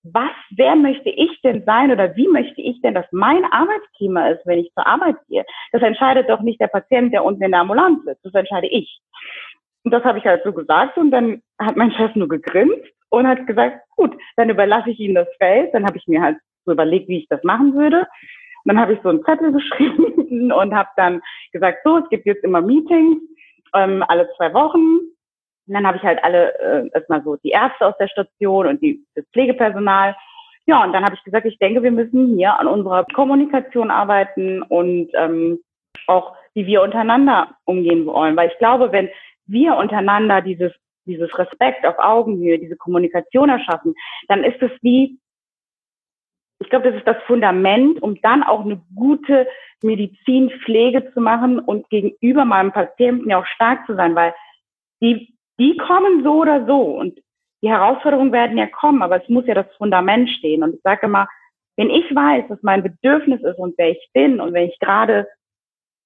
[0.04, 4.46] was, wer möchte ich denn sein oder wie möchte ich denn, dass mein Arbeitsklima ist,
[4.46, 5.44] wenn ich zur Arbeit gehe?
[5.72, 8.24] Das entscheidet doch nicht der Patient, der unten in der Ambulanz sitzt.
[8.24, 9.00] Das entscheide ich.
[9.88, 13.26] Und das habe ich halt so gesagt und dann hat mein Chef nur gegrinst und
[13.26, 15.72] hat gesagt, gut, dann überlasse ich Ihnen das Feld.
[15.72, 18.00] Dann habe ich mir halt so überlegt, wie ich das machen würde.
[18.00, 21.22] Und dann habe ich so einen Zettel geschrieben und habe dann
[21.52, 23.18] gesagt, so, es gibt jetzt immer Meetings
[23.74, 24.98] ähm, alle zwei Wochen
[25.68, 28.82] und dann habe ich halt alle äh, erstmal so die Ärzte aus der Station und
[28.82, 30.14] die, das Pflegepersonal.
[30.66, 34.60] Ja, und dann habe ich gesagt, ich denke, wir müssen hier an unserer Kommunikation arbeiten
[34.60, 35.60] und ähm,
[36.08, 38.36] auch wie wir untereinander umgehen wollen.
[38.36, 39.08] Weil ich glaube, wenn
[39.48, 40.72] wir untereinander dieses,
[41.06, 43.94] dieses Respekt auf Augenhöhe, diese Kommunikation erschaffen,
[44.28, 45.18] dann ist es wie,
[46.60, 49.48] ich glaube, das ist das Fundament, um dann auch eine gute
[49.82, 54.34] Medizinpflege zu machen und gegenüber meinem Patienten ja auch stark zu sein, weil
[55.00, 57.18] die die kommen so oder so und
[57.62, 60.62] die Herausforderungen werden ja kommen, aber es muss ja das Fundament stehen.
[60.62, 61.28] Und ich sage immer,
[61.76, 65.26] wenn ich weiß, was mein Bedürfnis ist und wer ich bin und wenn ich gerade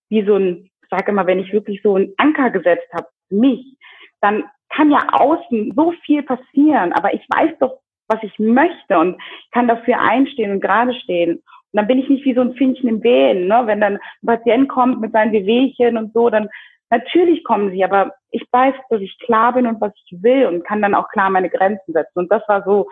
[0.08, 3.76] wie so ein, ich sage immer, wenn ich wirklich so einen Anker gesetzt habe, mich,
[4.20, 9.20] dann kann ja außen so viel passieren, aber ich weiß doch, was ich möchte und
[9.52, 11.36] kann dafür einstehen und gerade stehen.
[11.36, 13.62] Und dann bin ich nicht wie so ein Finnchen im Wehen, ne?
[13.64, 16.48] Wenn dann ein Patient kommt mit seinen Wehwehchen und so, dann
[16.92, 20.62] Natürlich kommen sie, aber ich weiß, dass ich klar bin und was ich will und
[20.62, 22.18] kann dann auch klar meine Grenzen setzen.
[22.18, 22.86] Und das war so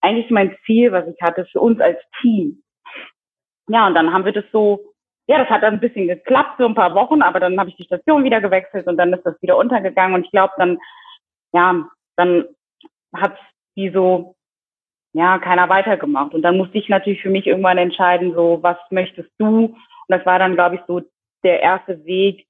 [0.00, 2.62] eigentlich mein Ziel, was ich hatte für uns als Team.
[3.68, 4.91] Ja, und dann haben wir das so,
[5.28, 7.76] ja, das hat dann ein bisschen geklappt, so ein paar Wochen, aber dann habe ich
[7.76, 10.14] die Station wieder gewechselt und dann ist das wieder untergegangen.
[10.14, 10.78] Und ich glaube, dann,
[11.52, 11.84] ja,
[12.16, 12.44] dann
[13.14, 13.36] hat
[13.76, 14.34] die so,
[15.12, 16.34] ja, keiner weitergemacht.
[16.34, 19.66] Und dann musste ich natürlich für mich irgendwann entscheiden, so, was möchtest du?
[19.66, 19.76] Und
[20.08, 21.02] das war dann, glaube ich, so
[21.44, 22.46] der erste Weg,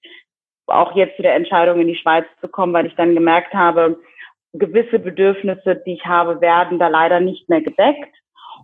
[0.66, 3.98] auch jetzt zu der Entscheidung, in die Schweiz zu kommen, weil ich dann gemerkt habe,
[4.52, 8.14] gewisse Bedürfnisse, die ich habe, werden da leider nicht mehr gedeckt.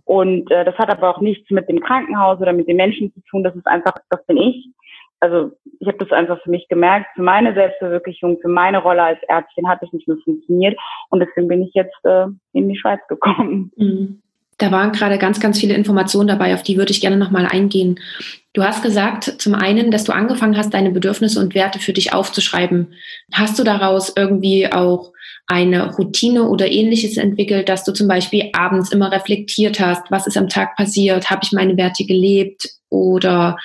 [0.09, 3.21] Und äh, das hat aber auch nichts mit dem Krankenhaus oder mit den Menschen zu
[3.29, 3.43] tun.
[3.43, 4.67] Das ist einfach, das bin ich.
[5.19, 7.05] Also ich habe das einfach für mich gemerkt.
[7.13, 10.75] Für meine Selbstverwirklichung, für meine Rolle als Ärztin hat es nicht mehr funktioniert.
[11.11, 13.71] Und deswegen bin ich jetzt äh, in die Schweiz gekommen.
[13.75, 14.23] Mhm.
[14.59, 17.99] Da waren gerade ganz, ganz viele Informationen dabei, auf die würde ich gerne nochmal eingehen.
[18.53, 22.13] Du hast gesagt, zum einen, dass du angefangen hast, deine Bedürfnisse und Werte für dich
[22.13, 22.93] aufzuschreiben.
[23.31, 25.13] Hast du daraus irgendwie auch
[25.47, 30.37] eine Routine oder ähnliches entwickelt, dass du zum Beispiel abends immer reflektiert hast, was ist
[30.37, 33.57] am Tag passiert, habe ich meine Werte gelebt oder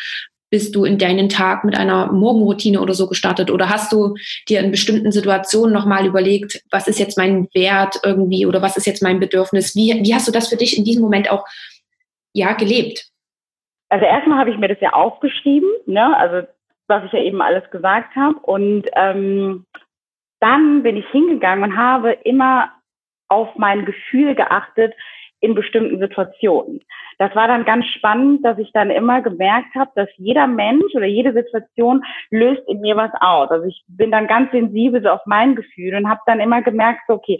[0.55, 3.51] bist du in deinen Tag mit einer Morgenroutine oder so gestartet?
[3.51, 4.15] Oder hast du
[4.49, 8.87] dir in bestimmten Situationen nochmal überlegt, was ist jetzt mein Wert irgendwie oder was ist
[8.87, 9.75] jetzt mein Bedürfnis?
[9.75, 11.45] Wie, wie hast du das für dich in diesem Moment auch
[12.35, 13.09] ja, gelebt?
[13.89, 16.17] Also erstmal habe ich mir das ja aufgeschrieben, ne?
[16.17, 16.47] also
[16.87, 18.39] was ich ja eben alles gesagt habe.
[18.39, 19.67] Und ähm,
[20.39, 22.71] dann bin ich hingegangen und habe immer
[23.29, 24.95] auf mein Gefühl geachtet,
[25.45, 26.81] in bestimmten Situationen.
[27.19, 31.05] Das war dann ganz spannend, dass ich dann immer gemerkt habe, dass jeder Mensch oder
[31.05, 33.51] jede Situation löst in mir was aus.
[33.51, 37.01] Also ich bin dann ganz sensibel so auf mein Gefühl und habe dann immer gemerkt,
[37.07, 37.39] so, okay,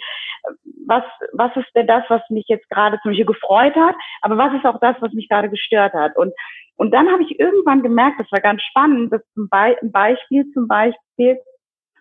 [0.87, 4.53] was, was ist denn das, was mich jetzt gerade zum Beispiel gefreut hat, aber was
[4.53, 6.15] ist auch das, was mich gerade gestört hat?
[6.17, 6.35] Und,
[6.77, 10.45] und dann habe ich irgendwann gemerkt, das war ganz spannend, dass zum Be ein Beispiel
[10.53, 11.39] zum Beispiel,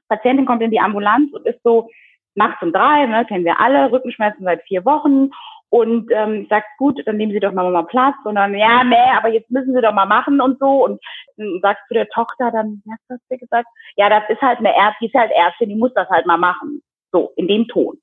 [0.10, 1.88] Patientin kommt in die Ambulanz und ist so
[2.36, 5.30] nachts um drei, ne, kennen wir alle, Rückenschmerzen seit vier Wochen
[5.74, 8.14] und ähm, ich sag, gut, dann nehmen Sie doch mal, mal Platz.
[8.26, 10.86] Und dann, ja, nee, aber jetzt müssen Sie doch mal machen und so.
[10.86, 11.02] Und
[11.36, 13.68] dann sagst du der Tochter dann, hast du gesagt?
[13.96, 16.38] Ja, das ist halt eine Ärztin, die ist halt Ärztin, die muss das halt mal
[16.38, 16.84] machen.
[17.12, 17.98] So, in dem Ton.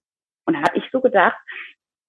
[0.47, 1.37] Und dann habe ich so gedacht,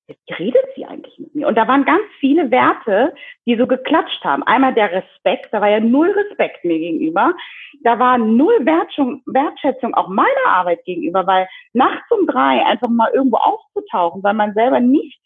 [0.07, 1.47] wie redet sie eigentlich mit mir?
[1.47, 3.13] Und da waren ganz viele Werte,
[3.45, 4.41] die so geklatscht haben.
[4.41, 7.35] Einmal der Respekt, da war ja null Respekt mir gegenüber.
[7.83, 13.37] Da war null Wertschätzung auch meiner Arbeit gegenüber, weil nachts um drei einfach mal irgendwo
[13.37, 15.21] aufzutauchen, weil man selber nicht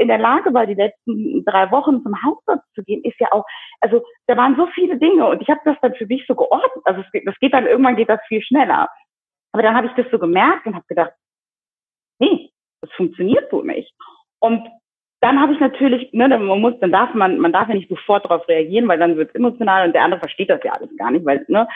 [0.00, 3.44] in der Lage war, die letzten drei Wochen zum Hausarzt zu gehen, ist ja auch,
[3.80, 6.84] also da waren so viele Dinge und ich habe das dann für mich so geordnet.
[6.84, 8.88] Also es, das geht dann, irgendwann geht das viel schneller.
[9.52, 11.12] Aber dann habe ich das so gemerkt und habe gedacht,
[12.18, 13.92] nee, das funktioniert so nicht.
[14.40, 14.66] Und
[15.20, 18.24] dann habe ich natürlich, ne, man muss, dann darf man, man darf ja nicht sofort
[18.24, 21.10] darauf reagieren, weil dann wird es emotional und der andere versteht das ja alles gar
[21.10, 21.68] nicht, weil, ne,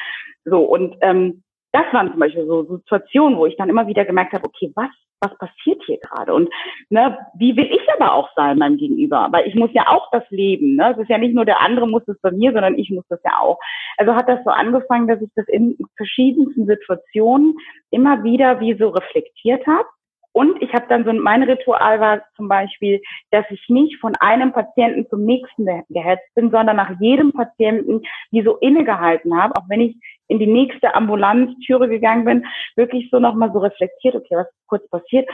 [0.46, 4.32] so und ähm, das waren zum Beispiel so Situationen, wo ich dann immer wieder gemerkt
[4.32, 6.35] habe, okay, was, was passiert hier gerade?
[6.35, 6.50] Und
[6.90, 9.29] ne, wie will ich aber auch sein meinem Gegenüber?
[9.31, 10.77] Weil ich muss ja auch das leben.
[10.77, 10.92] Ne?
[10.92, 13.20] Es ist ja nicht nur der andere muss es bei mir, sondern ich muss das
[13.24, 13.59] ja auch.
[13.96, 17.55] Also hat das so angefangen, dass ich das in verschiedensten Situationen
[17.90, 19.87] immer wieder wie so reflektiert habe
[20.35, 24.53] und ich habe dann so, mein Ritual war zum Beispiel, dass ich nicht von einem
[24.53, 29.81] Patienten zum nächsten gehetzt bin, sondern nach jedem Patienten wie so innegehalten habe, auch wenn
[29.81, 34.66] ich in die nächste Ambulanztüre gegangen bin, wirklich so nochmal so reflektiert, okay, was ist
[34.66, 35.31] kurz passiert?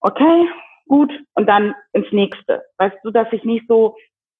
[0.00, 0.46] Okay,
[0.86, 2.62] gut, und dann ins nächste.
[2.78, 3.96] Weißt du, dass ich nicht so,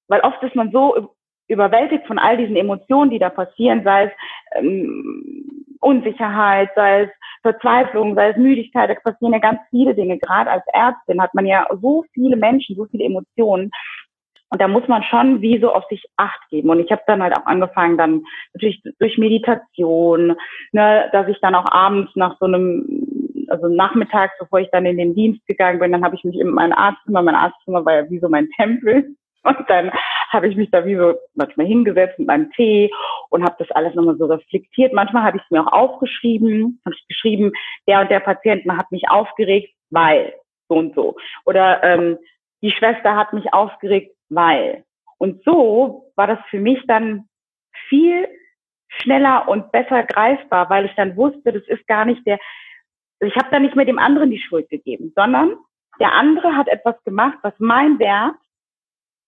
[0.07, 1.15] weil oft ist man so
[1.49, 4.11] überwältigt von all diesen Emotionen, die da passieren, sei es
[4.55, 7.09] ähm, Unsicherheit, sei es
[7.41, 10.17] Verzweiflung, sei es Müdigkeit, da passieren ja ganz viele Dinge.
[10.17, 13.71] Gerade als Ärztin hat man ja so viele Menschen, so viele Emotionen.
[14.49, 16.69] Und da muss man schon wie so auf sich acht geben.
[16.69, 20.35] Und ich habe dann halt auch angefangen, dann natürlich durch Meditation,
[20.71, 22.85] ne, dass ich dann auch abends nach so einem,
[23.49, 26.49] also nachmittags, bevor ich dann in den Dienst gegangen bin, dann habe ich mich in
[26.49, 29.15] mein Arztzimmer, mein Arztzimmer war ja wie so mein Tempel,
[29.47, 29.91] und dann
[30.33, 32.91] habe ich mich da wie so manchmal hingesetzt mit meinem Tee
[33.29, 34.93] und habe das alles nochmal so reflektiert.
[34.93, 37.51] Manchmal habe ich es mir auch aufgeschrieben, habe ich geschrieben,
[37.87, 40.33] der und der Patient hat mich aufgeregt, weil
[40.69, 41.15] so und so.
[41.45, 42.17] Oder ähm,
[42.61, 44.83] die Schwester hat mich aufgeregt, weil.
[45.17, 47.27] Und so war das für mich dann
[47.87, 48.27] viel
[48.87, 52.39] schneller und besser greifbar, weil ich dann wusste, das ist gar nicht der,
[53.19, 55.57] ich habe da nicht mehr dem anderen die Schuld gegeben, sondern
[55.99, 58.35] der andere hat etwas gemacht, was mein Wert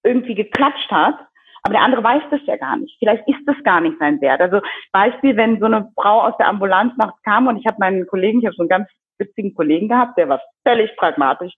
[0.03, 1.15] irgendwie geklatscht hat,
[1.63, 2.95] aber der andere weiß das ja gar nicht.
[2.99, 4.41] Vielleicht ist das gar nicht sein Wert.
[4.41, 8.07] Also Beispiel, wenn so eine Frau aus der Ambulanz nachts kam und ich habe meinen
[8.07, 11.53] Kollegen, ich habe so einen ganz witzigen Kollegen gehabt, der war völlig pragmatisch,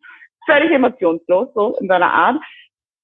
[0.45, 2.41] völlig emotionslos so in seiner Art.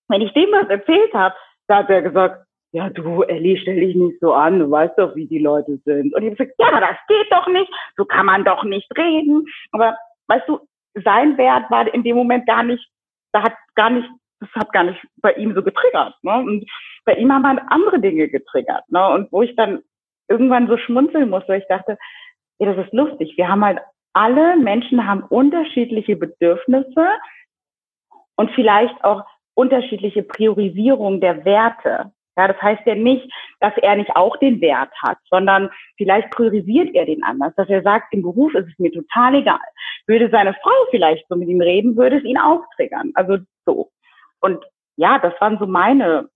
[0.08, 1.36] Wenn ich dem was erzählt habe,
[1.67, 5.15] da hat er gesagt, ja du, Ellie, stell dich nicht so an, du weißt doch,
[5.15, 6.13] wie die Leute sind.
[6.15, 8.89] Und ich habe gesagt, ja, aber das geht doch nicht, so kann man doch nicht
[8.97, 9.45] reden.
[9.71, 9.95] Aber
[10.28, 10.60] weißt du,
[11.04, 12.86] sein Wert war in dem Moment gar nicht,
[13.34, 16.15] da hat gar nicht das hat gar nicht bei ihm so getriggert.
[16.21, 16.38] Ne?
[16.38, 16.69] Und
[17.06, 18.84] bei ihm haben halt andere Dinge getriggert.
[18.89, 19.08] Ne?
[19.10, 19.82] Und wo ich dann
[20.28, 21.97] irgendwann so schmunzeln musste, ich dachte,
[22.60, 23.34] ja, das ist lustig.
[23.38, 23.80] Wir haben halt
[24.13, 27.08] alle Menschen haben unterschiedliche Bedürfnisse
[28.36, 29.23] und vielleicht auch
[29.54, 32.12] unterschiedliche Priorisierung der Werte.
[32.36, 36.93] Ja, das heißt ja nicht, dass er nicht auch den Wert hat, sondern vielleicht priorisiert
[36.93, 39.60] er den anders, dass er sagt, im Beruf ist es mir total egal.
[40.06, 43.12] Würde seine Frau vielleicht so mit ihm reden, würde es ihn auch triggern.
[43.15, 43.89] Also so.
[44.48, 44.64] Und
[44.96, 46.30] ja, das waren so meine,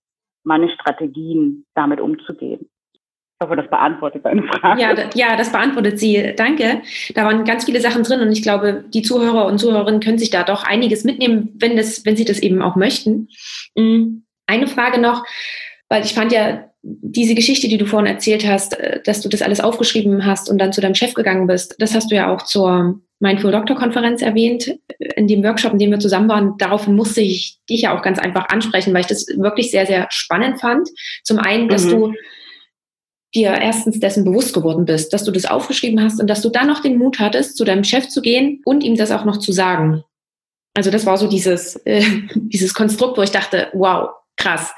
[0.44, 2.68] meine Strategien, damit umzugehen.
[2.92, 4.80] Ich hoffe, das beantwortet deine Frage.
[4.80, 6.34] Ja, ja, das beantwortet sie.
[6.36, 6.82] Danke.
[7.14, 10.30] Da waren ganz viele Sachen drin und ich glaube, die Zuhörer und Zuhörerinnen können sich
[10.30, 13.28] da doch einiges mitnehmen, wenn, das, wenn sie das eben auch möchten.
[13.76, 15.24] Mm, eine Frage noch,
[15.88, 19.42] weil ich fand ja diese Geschichte, die du vorhin erzählt hast, äh, dass du das
[19.42, 22.42] alles aufgeschrieben hast und dann zu deinem Chef gegangen bist, das hast du ja auch
[22.42, 26.58] zur Mindful Doctor Konferenz erwähnt, in dem Workshop, in dem wir zusammen waren.
[26.58, 30.08] Darauf musste ich dich ja auch ganz einfach ansprechen, weil ich das wirklich sehr, sehr
[30.10, 30.88] spannend fand.
[31.22, 31.90] Zum einen, dass mhm.
[31.90, 32.14] du
[33.32, 36.66] dir erstens dessen bewusst geworden bist, dass du das aufgeschrieben hast und dass du dann
[36.66, 39.52] noch den Mut hattest, zu deinem Chef zu gehen und ihm das auch noch zu
[39.52, 40.02] sagen.
[40.74, 42.02] Also das war so dieses, äh,
[42.34, 44.74] dieses Konstrukt, wo ich dachte, wow, krass.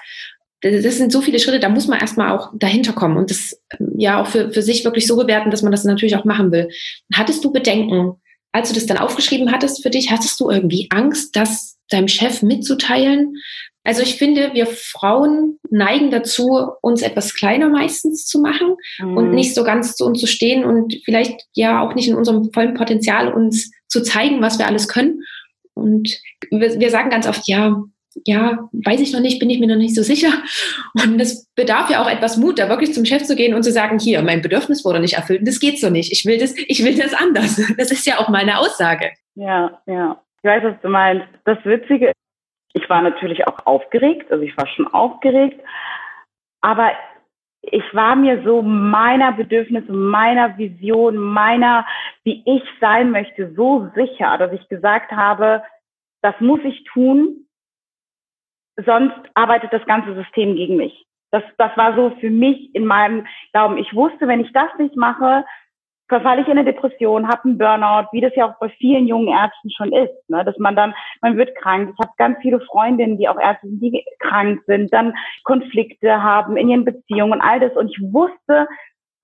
[0.60, 3.58] Das sind so viele Schritte, da muss man erstmal auch dahinter kommen und das
[3.96, 6.68] ja auch für, für sich wirklich so bewerten, dass man das natürlich auch machen will.
[7.12, 8.14] Hattest du Bedenken,
[8.54, 12.40] als du das dann aufgeschrieben hattest für dich, hattest du irgendwie Angst, das deinem Chef
[12.40, 13.34] mitzuteilen?
[13.82, 19.16] Also ich finde, wir Frauen neigen dazu, uns etwas kleiner meistens zu machen mhm.
[19.16, 22.52] und nicht so ganz zu uns zu stehen und vielleicht ja auch nicht in unserem
[22.52, 25.22] vollen Potenzial uns zu zeigen, was wir alles können.
[25.74, 26.08] Und
[26.52, 27.82] wir, wir sagen ganz oft, ja,
[28.24, 30.32] ja, weiß ich noch nicht, bin ich mir noch nicht so sicher.
[30.94, 33.72] Und es bedarf ja auch etwas Mut, da wirklich zum Chef zu gehen und zu
[33.72, 35.46] sagen, hier, mein Bedürfnis wurde nicht erfüllt.
[35.46, 36.12] Das geht so nicht.
[36.12, 37.60] Ich will das, ich will das anders.
[37.76, 39.10] Das ist ja auch meine Aussage.
[39.34, 40.20] Ja, ja.
[40.38, 41.26] Ich weiß, was du meinst.
[41.44, 42.14] Das Witzige ist,
[42.74, 44.30] ich war natürlich auch aufgeregt.
[44.30, 45.60] Also ich war schon aufgeregt.
[46.60, 46.92] Aber
[47.62, 51.86] ich war mir so meiner Bedürfnisse, meiner Vision, meiner,
[52.24, 55.62] wie ich sein möchte, so sicher, dass ich gesagt habe,
[56.22, 57.43] das muss ich tun,
[58.84, 61.06] sonst arbeitet das ganze System gegen mich.
[61.30, 63.78] Das, das war so für mich in meinem Glauben.
[63.78, 65.44] Ich wusste, wenn ich das nicht mache,
[66.08, 69.28] verfalle ich in eine Depression, habe einen Burnout, wie das ja auch bei vielen jungen
[69.28, 70.44] Ärzten schon ist, ne?
[70.44, 71.92] dass man dann, man wird krank.
[71.92, 76.56] Ich habe ganz viele Freundinnen, die auch Ärzte sind, die krank sind, dann Konflikte haben
[76.56, 77.74] in ihren Beziehungen und all das.
[77.74, 78.68] Und ich wusste,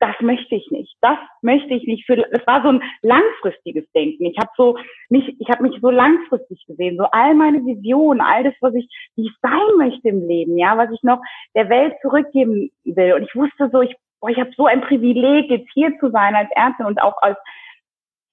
[0.01, 0.97] das möchte ich nicht.
[1.03, 2.07] Das möchte ich nicht.
[2.07, 4.25] Für, es war so ein langfristiges Denken.
[4.27, 4.77] Ich habe so
[5.11, 8.89] mich, ich habe mich so langfristig gesehen, so all meine Visionen, all das, was ich,
[9.17, 11.21] wie ich sein möchte im Leben, ja, was ich noch
[11.55, 13.13] der Welt zurückgeben will.
[13.13, 16.35] Und ich wusste so, ich boah, ich habe so ein Privileg, jetzt hier zu sein
[16.35, 17.39] als Ärztin und auch als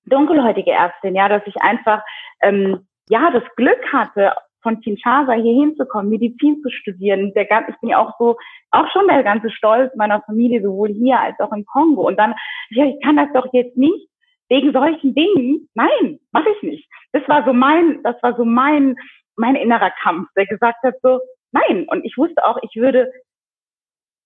[0.06, 2.02] dunkelhäutige Ärztin, ja, dass ich einfach
[2.42, 7.34] ähm, ja das Glück hatte, von Kinshasa hier hinzukommen, Medizin zu studieren.
[7.34, 8.38] Der ich bin ja auch so,
[8.72, 12.08] auch schon der ganze Stolz meiner Familie, sowohl hier als auch im Kongo.
[12.08, 12.34] Und dann,
[12.70, 14.10] ja, ich kann das doch jetzt nicht
[14.50, 15.70] wegen solchen Dingen.
[15.74, 16.90] Nein, mache ich nicht.
[17.12, 18.96] Das war so mein, das war so mein,
[19.36, 21.20] mein innerer Kampf, der gesagt hat so,
[21.52, 21.86] nein.
[21.88, 23.12] Und ich wusste auch, ich würde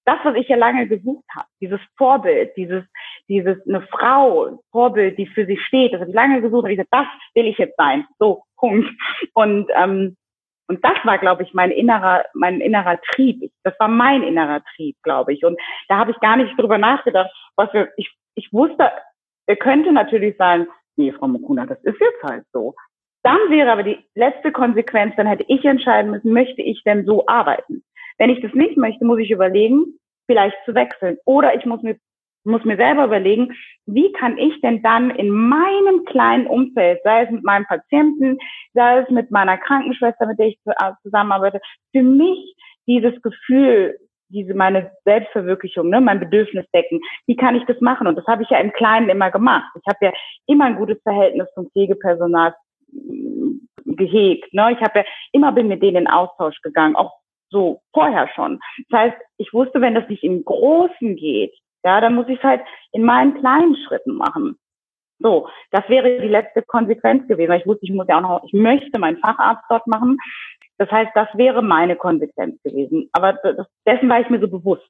[0.05, 2.83] das, was ich ja lange gesucht habe, dieses Vorbild, dieses,
[3.29, 6.77] dieses eine Frau, Vorbild, die für sich steht, das habe ich lange gesucht und ich
[6.77, 8.05] gesagt, das will ich jetzt sein.
[8.17, 8.89] So, Punkt.
[9.33, 10.17] Und ähm,
[10.67, 13.51] und das war, glaube ich, mein innerer, mein innerer Trieb.
[13.63, 15.43] Das war mein innerer Trieb, glaube ich.
[15.43, 18.91] Und da habe ich gar nicht drüber nachgedacht, was wir, ich, ich wusste,
[19.47, 22.75] er könnte natürlich sagen, nee, Frau Mukuna, das ist jetzt halt so.
[23.23, 27.27] Dann wäre aber die letzte Konsequenz, dann hätte ich entscheiden müssen, möchte ich denn so
[27.27, 27.83] arbeiten?
[28.17, 31.17] Wenn ich das nicht möchte, muss ich überlegen, vielleicht zu wechseln.
[31.25, 31.97] Oder ich muss mir,
[32.43, 33.53] muss mir selber überlegen,
[33.85, 38.37] wie kann ich denn dann in meinem kleinen Umfeld, sei es mit meinem Patienten,
[38.73, 40.59] sei es mit meiner Krankenschwester, mit der ich
[41.03, 42.55] zusammenarbeite, für mich
[42.87, 43.97] dieses Gefühl,
[44.29, 47.01] diese meine Selbstverwirklichung, ne, mein Bedürfnis decken.
[47.27, 48.07] Wie kann ich das machen?
[48.07, 49.69] Und das habe ich ja im Kleinen immer gemacht.
[49.75, 50.13] Ich habe ja
[50.47, 52.55] immer ein gutes Verhältnis zum Pflegepersonal
[52.91, 54.53] mm, gehegt.
[54.53, 54.71] Ne?
[54.71, 57.11] Ich habe ja immer bin mit denen in Austausch gegangen, auch
[57.49, 58.59] so, vorher schon.
[58.89, 62.43] Das heißt, ich wusste, wenn das nicht im Großen geht, ja, dann muss ich es
[62.43, 64.57] halt in meinen kleinen Schritten machen.
[65.19, 67.53] So, das wäre die letzte Konsequenz gewesen.
[67.53, 70.17] Ich wusste, ich muss ja auch noch, ich möchte meinen Facharzt dort machen.
[70.77, 73.07] Das heißt, das wäre meine Konsequenz gewesen.
[73.13, 74.87] Aber das, dessen war ich mir so bewusst.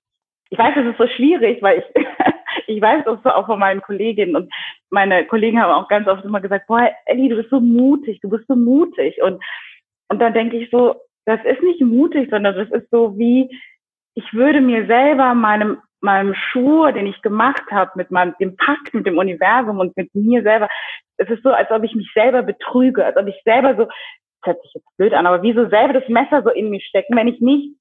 [0.49, 2.05] Ich weiß, es ist so schwierig, weil ich,
[2.67, 4.53] ich weiß das auch von meinen Kolleginnen und
[4.89, 8.29] meine Kollegen haben auch ganz oft immer gesagt, boah, Ellie, du bist so mutig, du
[8.29, 9.21] bist so mutig.
[9.21, 9.43] Und,
[10.09, 13.49] und dann denke ich so, das ist nicht mutig, sondern das ist so wie,
[14.15, 18.93] ich würde mir selber meinem, meinem Schwur, den ich gemacht habe, mit meinem, dem Pakt
[18.93, 20.67] mit dem Universum und mit mir selber,
[21.17, 24.53] es ist so, als ob ich mich selber betrüge, als ob ich selber so, das
[24.53, 27.15] hört sich jetzt blöd an, aber wie so selber das Messer so in mich stecken,
[27.15, 27.75] wenn ich nicht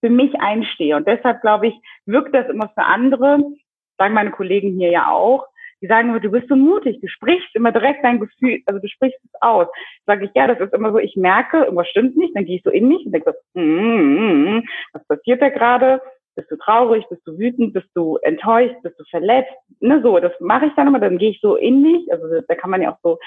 [0.00, 0.96] für mich einstehe.
[0.96, 1.74] Und deshalb glaube ich,
[2.06, 3.38] wirkt das immer für andere,
[3.98, 5.46] sagen meine Kollegen hier ja auch,
[5.84, 8.88] die sagen immer, du bist so mutig, du sprichst immer direkt dein Gefühl, also du
[8.88, 9.66] sprichst es aus.
[10.06, 12.62] Sage ich, ja, das ist immer so, ich merke, irgendwas stimmt nicht, dann gehe ich
[12.62, 16.00] so in mich und denke so, mm, mm, mm, was passiert da gerade?
[16.36, 19.52] Bist du traurig, bist du wütend, bist du enttäuscht, bist du verletzt?
[19.80, 22.54] Ne, so, das mache ich dann immer, dann gehe ich so in mich, also da
[22.54, 23.18] kann man ja auch so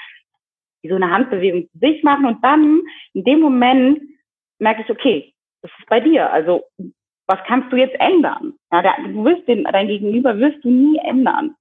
[0.82, 2.82] wie so eine Handbewegung zu sich machen und dann
[3.14, 4.00] in dem Moment
[4.58, 6.30] merke ich, okay, das ist bei dir.
[6.32, 6.64] Also
[7.26, 8.54] was kannst du jetzt ändern?
[8.72, 11.54] Ja, du wirst den, dein Gegenüber wirst du nie ändern.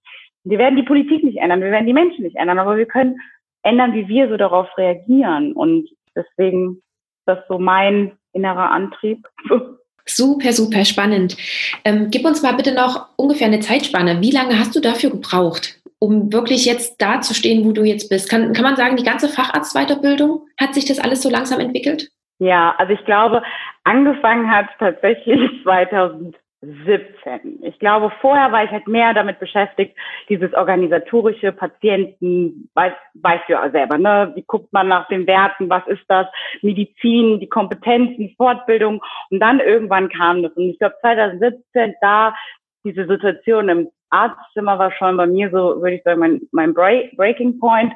[0.44, 3.20] Wir werden die Politik nicht ändern, wir werden die Menschen nicht ändern, aber wir können
[3.64, 5.54] ändern, wie wir so darauf reagieren.
[5.54, 9.28] Und deswegen ist das so mein innerer Antrieb.
[10.10, 11.38] Super, super spannend.
[11.86, 14.22] Ähm, gib uns mal bitte noch ungefähr eine Zeitspanne.
[14.22, 18.10] Wie lange hast du dafür gebraucht, um wirklich jetzt da zu stehen, wo du jetzt
[18.10, 18.30] bist?
[18.30, 22.10] Kann, kann man sagen, die ganze Facharztweiterbildung, hat sich das alles so langsam entwickelt?
[22.40, 23.42] Ja, also ich glaube,
[23.84, 27.64] angefangen hat tatsächlich 2000 17.
[27.64, 29.96] Ich glaube, vorher war ich halt mehr damit beschäftigt,
[30.28, 34.32] dieses organisatorische Patienten, weiß, weiß ja selber, ne?
[34.34, 35.70] Wie guckt man nach den Werten?
[35.70, 36.26] Was ist das?
[36.64, 39.04] Medizin, die Kompetenzen, Fortbildung.
[39.30, 40.52] Und dann irgendwann kam das.
[40.54, 42.36] Und ich glaube, 2017, da
[42.84, 47.60] diese Situation im Arztzimmer war schon bei mir so, würde ich sagen, mein, mein Breaking
[47.60, 47.94] Point.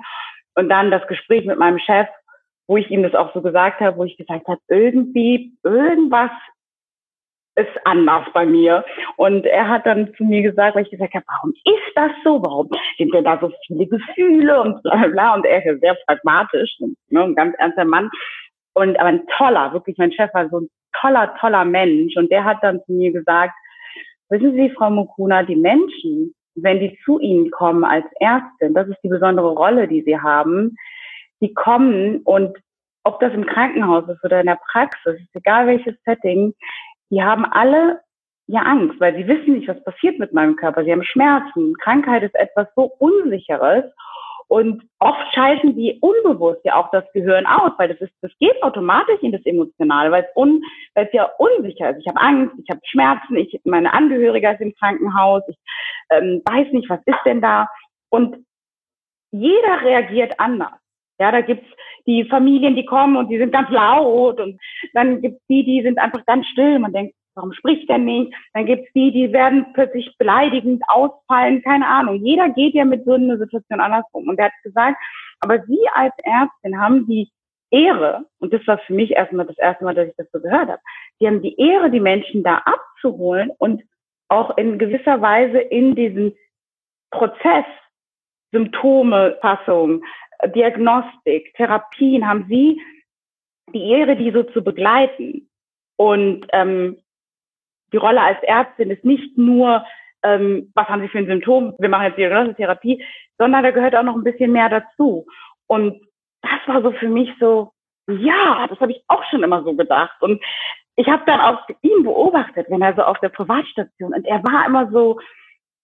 [0.55, 2.07] Und dann das Gespräch mit meinem Chef,
[2.67, 6.31] wo ich ihm das auch so gesagt habe, wo ich gesagt habe, irgendwie, irgendwas
[7.55, 8.83] ist anders bei mir.
[9.17, 12.41] Und er hat dann zu mir gesagt, weil ich gesagt habe, warum ist das so?
[12.41, 15.35] Warum sind denn da so viele Gefühle und bla bla.
[15.35, 16.77] Und er ist ja sehr pragmatisch,
[17.09, 18.09] ne, ein ganz ernster Mann.
[18.73, 22.15] Und aber ein toller, wirklich, mein Chef war so ein toller, toller Mensch.
[22.15, 23.53] Und der hat dann zu mir gesagt,
[24.29, 28.99] wissen Sie, Frau Mukuna, die Menschen, wenn die zu Ihnen kommen als Ärztin, das ist
[29.03, 30.75] die besondere Rolle, die Sie haben,
[31.41, 32.57] die kommen und
[33.03, 36.53] ob das im Krankenhaus ist oder in der Praxis, egal welches Setting,
[37.12, 38.01] die haben alle
[38.47, 40.84] ja Angst, weil sie wissen nicht, was passiert mit meinem Körper.
[40.84, 41.76] Sie haben Schmerzen.
[41.78, 43.86] Krankheit ist etwas so Unsicheres.
[44.47, 48.62] Und oft schalten die unbewusst ja auch das Gehirn aus, weil das ist, das geht
[48.62, 50.62] automatisch in das Emotionale, weil es un,
[50.93, 51.99] weil es ja unsicher ist.
[51.99, 55.55] Ich habe Angst, ich habe Schmerzen, ich, meine Angehörige ist im Krankenhaus, ich
[56.09, 57.70] ähm, weiß nicht, was ist denn da.
[58.09, 58.45] Und
[59.32, 60.80] jeder reagiert anders.
[61.22, 61.67] Ja, da gibt's
[62.07, 64.59] die Familien, die kommen und die sind ganz laut und
[64.93, 66.80] dann gibt's die, die sind einfach ganz still.
[66.80, 68.34] Man denkt, warum spricht der nicht?
[68.55, 72.26] Dann gibt's die, die werden plötzlich beleidigend ausfallen, keine Ahnung.
[72.26, 74.28] Jeder geht ja mit so einer Situation anders um.
[74.30, 74.97] Und er hat gesagt,
[75.41, 77.30] aber Sie als Ärztin haben die
[77.69, 80.69] Ehre, und das war für mich erstmal das erste Mal, dass ich das so gehört
[80.69, 80.82] habe,
[81.19, 83.84] Sie haben die Ehre, die Menschen da abzuholen und
[84.28, 86.34] auch in gewisser Weise in diesen
[87.11, 87.65] Prozess,
[88.51, 90.03] Symptome, Fassung,
[90.47, 92.81] Diagnostik, Therapien, haben Sie
[93.73, 95.49] die Ehre, die so zu begleiten.
[95.97, 96.97] Und ähm,
[97.93, 99.85] die Rolle als Ärztin ist nicht nur,
[100.23, 103.03] ähm, was haben Sie für ein Symptom, wir machen jetzt Diagnosetherapie,
[103.37, 105.25] sondern da gehört auch noch ein bisschen mehr dazu.
[105.67, 106.01] Und
[106.41, 107.71] das war so für mich so,
[108.07, 110.21] ja, das habe ich auch schon immer so gedacht.
[110.21, 110.41] Und
[110.95, 114.65] ich habe dann auch ihn beobachtet, wenn er so auf der Privatstation und er war
[114.65, 115.19] immer so,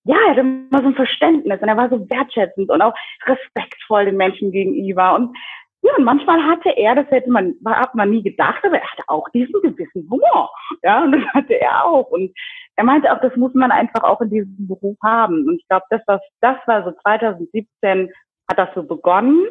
[0.08, 2.93] ja, er hatte immer so ein Verständnis und er war so wertschätzend und auch
[3.26, 5.16] respektvoll den Menschen gegenüber.
[5.16, 5.36] Und
[5.84, 9.03] ja, und manchmal hatte er, das hätte man, hat man nie gedacht, aber er hatte
[9.08, 10.49] auch diesen gewissen Humor.
[10.84, 12.10] Ja, und das hatte er auch.
[12.10, 12.34] Und
[12.76, 15.47] er meinte auch, das muss man einfach auch in diesem Beruf haben.
[15.47, 18.12] Und ich glaube, das war, das war so 2017
[18.49, 19.45] hat das so begonnen.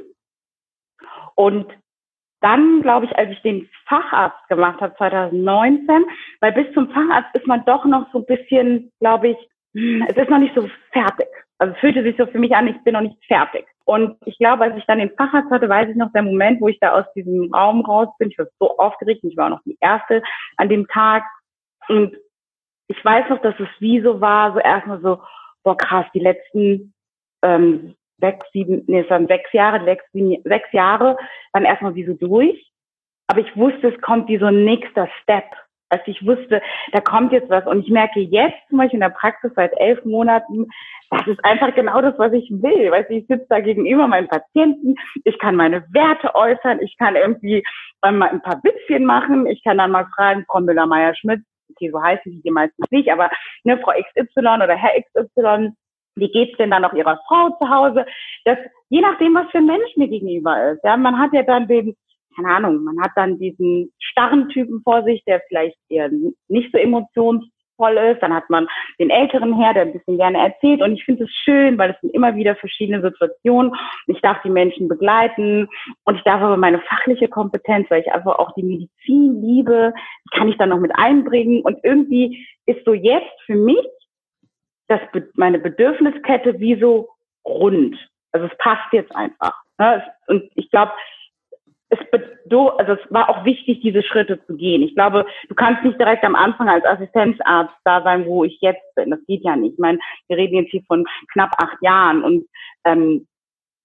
[1.35, 1.67] Und
[2.41, 6.05] dann, glaube ich, als ich den Facharzt gemacht habe, 2019,
[6.41, 9.37] weil bis zum Facharzt ist man doch noch so ein bisschen, glaube ich,
[10.09, 11.29] es ist noch nicht so fertig.
[11.59, 13.67] Also fühlte sich so für mich an, ich bin noch nicht fertig.
[13.85, 16.69] Und ich glaube, als ich dann den Facharzt hatte, weiß ich noch der Moment, wo
[16.69, 18.31] ich da aus diesem Raum raus bin.
[18.31, 19.23] Ich war so aufgeregt.
[19.25, 20.23] Ich war auch noch die Erste
[20.57, 21.25] an dem Tag.
[21.89, 22.17] Und
[22.89, 25.23] ich weiß noch, dass es wie so war, so erstmal so,
[25.63, 26.95] boah krass, die letzten
[27.43, 31.17] ähm, sechs, sieben, nee, es waren sechs Jahre, sechs, sieben, sechs Jahre
[31.53, 32.71] waren erstmal wie so durch.
[33.29, 35.45] Aber ich wusste, es kommt wie so ein nächster Step.
[35.89, 36.61] Also ich wusste,
[36.93, 37.67] da kommt jetzt was.
[37.67, 40.67] Und ich merke jetzt zum Beispiel in der Praxis seit elf Monaten,
[41.11, 42.91] das ist einfach genau das, was ich will.
[42.91, 47.15] Weißt du, ich sitze da gegenüber meinen Patienten, ich kann meine Werte äußern, ich kann
[47.15, 47.63] irgendwie
[48.03, 52.33] mal ein paar Witzchen machen, ich kann dann mal fragen, Frau Müller-Meyer-Schmidt, okay, so heißen
[52.33, 53.31] die hier meistens nicht, aber
[53.65, 55.73] ne, Frau XY oder Herr XY,
[56.17, 58.07] wie geht's denn dann noch Ihrer Frau zu Hause?
[58.45, 58.59] Das,
[58.89, 60.83] je nachdem, was für ein Mensch mir gegenüber ist.
[60.83, 61.95] Ja, man hat ja dann den,
[62.37, 66.11] keine Ahnung, man hat dann diesen starren Typen vor sich, der vielleicht eher
[66.49, 67.45] nicht so emotions
[67.77, 68.21] voll ist.
[68.21, 68.67] Dann hat man
[68.99, 70.83] den älteren Herr, der ein bisschen gerne erzählt.
[70.83, 73.73] Und ich finde es schön, weil es sind immer wieder verschiedene Situationen.
[74.07, 75.69] Ich darf die Menschen begleiten
[76.05, 79.93] und ich darf aber meine fachliche Kompetenz, weil ich einfach auch die Medizin liebe,
[80.33, 81.63] kann ich dann noch mit einbringen.
[81.63, 83.85] Und irgendwie ist so jetzt für mich
[84.89, 85.01] das,
[85.35, 87.09] meine Bedürfniskette wie so
[87.45, 87.97] rund.
[88.33, 89.55] Also es passt jetzt einfach.
[89.79, 90.03] Ne?
[90.27, 90.93] Und ich glaube,
[91.89, 91.99] es,
[92.51, 94.83] also es war auch wichtig, diese Schritte zu gehen.
[94.83, 98.95] Ich glaube, du kannst nicht direkt am Anfang als Assistenzarzt da sein, wo ich jetzt
[98.95, 99.11] bin.
[99.11, 99.75] Das geht ja nicht.
[99.75, 102.47] Ich meine, wir reden jetzt hier von knapp acht Jahren und
[102.85, 103.27] ähm,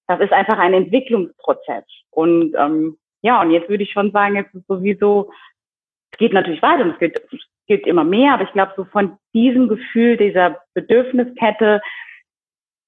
[0.08, 1.84] das ist einfach ein Entwicklungsprozess.
[2.10, 5.30] Und ähm, ja, und jetzt würde ich schon sagen, jetzt ist sowieso,
[6.10, 8.84] es geht natürlich weiter und es geht, es geht immer mehr, aber ich glaube, so
[8.84, 11.80] von diesem Gefühl, dieser Bedürfniskette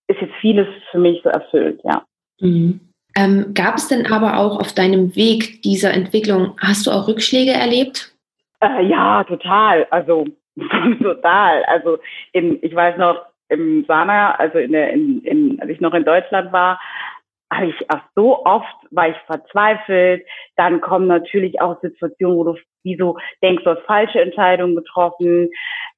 [0.09, 2.05] ist jetzt vieles für mich so erfüllt, ja.
[2.41, 2.81] Mhm.
[3.17, 7.53] Ähm, gab es denn aber auch auf deinem Weg dieser Entwicklung, hast du auch Rückschläge
[7.53, 8.13] erlebt?
[8.61, 9.87] Äh, ja, total.
[9.91, 10.27] Also
[11.03, 11.63] total.
[11.65, 11.99] Also
[12.33, 16.05] in, ich weiß noch, im Sana, also in der, in, in, als ich noch in
[16.05, 16.81] Deutschland war,
[17.53, 20.25] habe ich auch so oft war ich verzweifelt.
[20.57, 25.51] Dann kommen natürlich auch Situationen, wo du wie so denkst, du hast falsche Entscheidungen getroffen.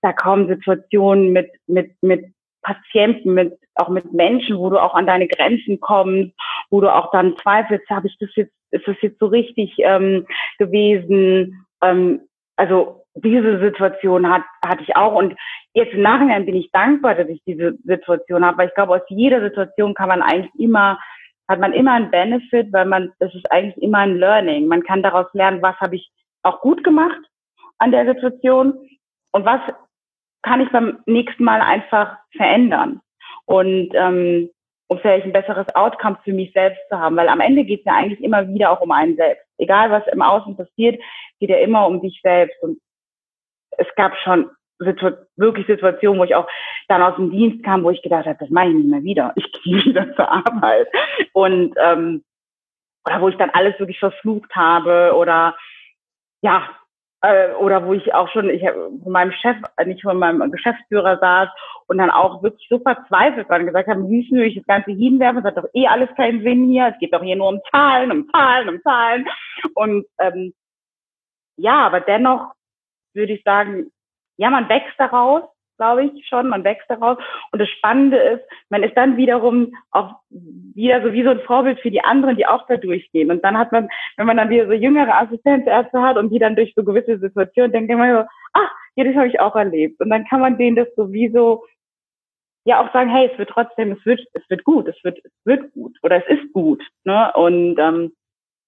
[0.02, 2.26] Da kommen Situationen mit mit mit
[2.62, 6.32] Patienten, mit auch mit Menschen, wo du auch an deine Grenzen kommst,
[6.70, 10.26] wo du auch dann zweifelst, habe ich das jetzt, ist das jetzt so richtig ähm,
[10.58, 11.66] gewesen?
[11.82, 12.20] Ähm,
[12.56, 15.34] also diese Situation hat, hatte ich auch und
[15.74, 19.02] jetzt im Nachhinein bin ich dankbar, dass ich diese Situation habe, weil ich glaube, aus
[19.08, 20.98] jeder Situation kann man eigentlich immer,
[21.48, 24.66] hat man immer einen Benefit, weil man, das ist eigentlich immer ein Learning.
[24.66, 26.10] Man kann daraus lernen, was habe ich
[26.42, 27.20] auch gut gemacht
[27.78, 28.74] an der Situation
[29.32, 29.60] und was
[30.42, 33.00] kann ich beim nächsten Mal einfach verändern.
[33.46, 34.50] Und ähm,
[34.88, 37.16] um vielleicht ein besseres Outcome für mich selbst zu haben.
[37.16, 39.44] Weil am Ende geht es ja eigentlich immer wieder auch um einen selbst.
[39.58, 41.00] Egal, was im Außen passiert,
[41.40, 42.56] geht ja immer um dich selbst.
[42.62, 42.78] Und
[43.78, 46.46] es gab schon Situ wirklich Situationen, wo ich auch
[46.88, 49.32] dann aus dem Dienst kam, wo ich gedacht habe, das mache ich nicht mehr wieder.
[49.36, 50.88] Ich gehe wieder zur Arbeit.
[51.32, 52.22] Und ähm,
[53.06, 55.56] oder wo ich dann alles wirklich verflucht habe oder
[56.42, 56.68] ja,
[57.22, 61.48] äh, oder wo ich auch schon, ich von meinem Chef, nicht von meinem Geschäftsführer saß
[61.86, 64.92] und dann auch wirklich so verzweifelt war und gesagt haben, wie schnell ich das Ganze
[64.92, 67.60] hinwerfen, es hat doch eh alles keinen Sinn hier, es geht doch hier nur um
[67.70, 69.26] Zahlen, um Zahlen, um Zahlen.
[69.74, 70.52] Und ähm,
[71.56, 72.52] ja, aber dennoch
[73.14, 73.90] würde ich sagen,
[74.36, 75.42] ja, man wächst daraus,
[75.76, 77.18] glaube ich schon, man wächst daraus.
[77.52, 81.80] Und das Spannende ist, man ist dann wiederum auch wieder so wie so ein Vorbild
[81.80, 83.30] für die anderen, die auch da durchgehen.
[83.30, 86.56] Und dann hat man, wenn man dann wieder so jüngere Assistenzärzte hat und die dann
[86.56, 90.00] durch so gewisse Situationen denken, man so, ach, ja, das habe ich auch erlebt.
[90.00, 91.64] Und dann kann man denen das sowieso
[92.64, 95.32] ja auch sagen, hey, es wird trotzdem, es wird, es wird gut, es wird, es
[95.44, 96.82] wird gut oder es ist gut.
[97.04, 97.32] Ne?
[97.34, 98.12] Und ähm,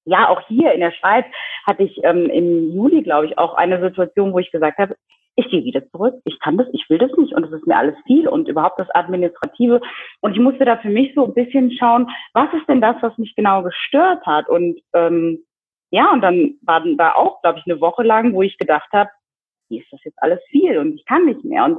[0.04, 1.26] ja, auch hier in der Schweiz
[1.66, 4.94] hatte ich ähm, im Juli, glaube ich, auch eine Situation, wo ich gesagt habe,
[5.38, 7.76] ich gehe wieder zurück, ich kann das, ich will das nicht und es ist mir
[7.76, 9.80] alles viel und überhaupt das Administrative.
[10.20, 13.16] Und ich musste da für mich so ein bisschen schauen, was ist denn das, was
[13.18, 14.48] mich genau gestört hat?
[14.48, 15.44] Und ähm,
[15.90, 19.10] ja, und dann war da auch, glaube ich, eine Woche lang, wo ich gedacht habe,
[19.68, 21.64] wie ist das jetzt alles viel und ich kann nicht mehr.
[21.64, 21.78] Und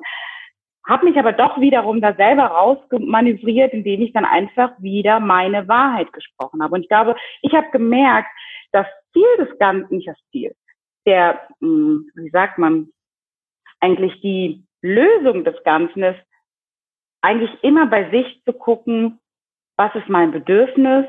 [0.87, 6.13] habe mich aber doch wiederum da selber rausmanövriert, indem ich dann einfach wieder meine Wahrheit
[6.13, 6.75] gesprochen habe.
[6.75, 8.29] Und ich glaube, ich habe gemerkt,
[8.71, 10.55] das Ziel des Ganzen, nicht das Ziel,
[11.05, 12.89] der, hm, wie sagt man,
[13.79, 16.19] eigentlich die Lösung des Ganzen ist,
[17.21, 19.19] eigentlich immer bei sich zu gucken,
[19.77, 21.05] was ist mein Bedürfnis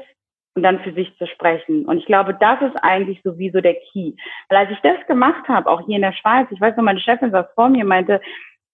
[0.54, 1.86] und dann für sich zu sprechen.
[1.86, 4.12] Und ich glaube, das ist eigentlich sowieso der Key.
[4.48, 7.00] Weil als ich das gemacht habe, auch hier in der Schweiz, ich weiß noch, meine
[7.00, 8.20] Chefin saß vor mir, meinte,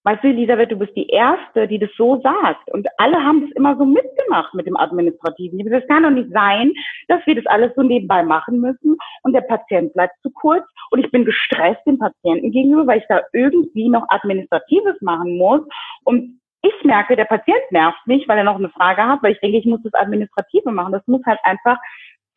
[0.07, 2.71] weißt du, Elisabeth, du bist die Erste, die das so sagt.
[2.73, 5.59] Und alle haben das immer so mitgemacht mit dem Administrativen.
[5.69, 6.73] Das kann doch nicht sein,
[7.09, 11.05] dass wir das alles so nebenbei machen müssen und der Patient bleibt zu kurz und
[11.05, 15.63] ich bin gestresst dem Patienten gegenüber, weil ich da irgendwie noch Administratives machen muss
[16.05, 19.41] und ich merke, der Patient nervt mich, weil er noch eine Frage hat, weil ich
[19.41, 20.93] denke, ich muss das Administrative machen.
[20.93, 21.79] Das muss halt einfach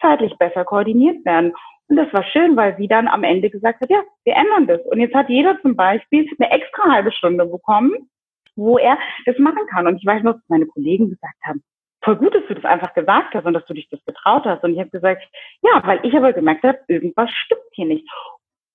[0.01, 1.53] zeitlich besser koordiniert werden.
[1.89, 4.81] Und das war schön, weil sie dann am Ende gesagt hat, ja, wir ändern das.
[4.87, 8.09] Und jetzt hat jeder zum Beispiel eine extra halbe Stunde bekommen,
[8.55, 9.87] wo er das machen kann.
[9.87, 11.63] Und ich weiß noch, dass meine Kollegen gesagt haben,
[12.03, 14.63] voll gut, dass du das einfach gesagt hast und dass du dich das getraut hast.
[14.63, 15.23] Und ich habe gesagt,
[15.63, 18.07] ja, weil ich aber gemerkt habe, irgendwas stimmt hier nicht.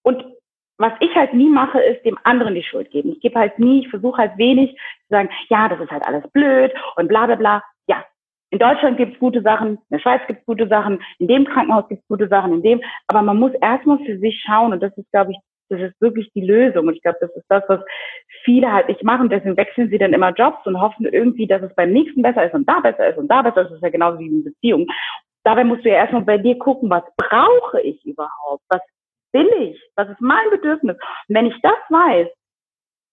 [0.03, 0.25] Und
[0.77, 3.13] was ich halt nie mache, ist dem anderen die Schuld geben.
[3.13, 6.29] Ich gebe halt nie, ich versuche halt wenig zu sagen, ja, das ist halt alles
[6.33, 7.63] blöd und bla bla bla.
[8.55, 11.45] In Deutschland gibt es gute Sachen, in der Schweiz gibt es gute Sachen, in dem
[11.45, 12.81] Krankenhaus gibt es gute Sachen, in dem.
[13.09, 15.39] Aber man muss erstmal für sich schauen und das ist, glaube ich,
[15.71, 16.87] das ist wirklich die Lösung.
[16.87, 17.81] Und ich glaube, das ist das, was
[18.45, 19.29] viele halt nicht machen.
[19.29, 22.55] Deswegen wechseln sie dann immer Jobs und hoffen irgendwie, dass es beim nächsten besser ist
[22.55, 23.71] und da besser ist und da besser ist.
[23.71, 24.87] Das ist ja genauso wie in Beziehung.
[25.43, 28.63] Dabei musst du ja erstmal bei dir gucken, was brauche ich überhaupt?
[28.69, 28.83] Was
[29.33, 29.83] will ich?
[29.97, 30.97] Was ist mein Bedürfnis?
[31.29, 32.29] Und wenn ich das weiß,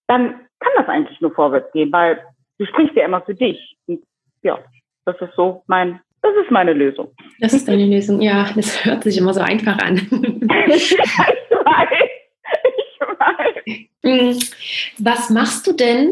[0.06, 2.24] dann kann das eigentlich nur vorwärts gehen, weil
[2.58, 3.76] du sprichst ja immer für dich.
[3.88, 4.04] Und
[4.42, 4.60] ja.
[5.04, 7.12] Das ist so mein, das ist meine Lösung.
[7.40, 8.48] Das ist deine Lösung, ja.
[8.54, 9.96] Das hört sich immer so einfach an.
[10.68, 11.38] ich weiß.
[13.64, 14.50] Ich weiß.
[14.98, 16.10] Was machst du denn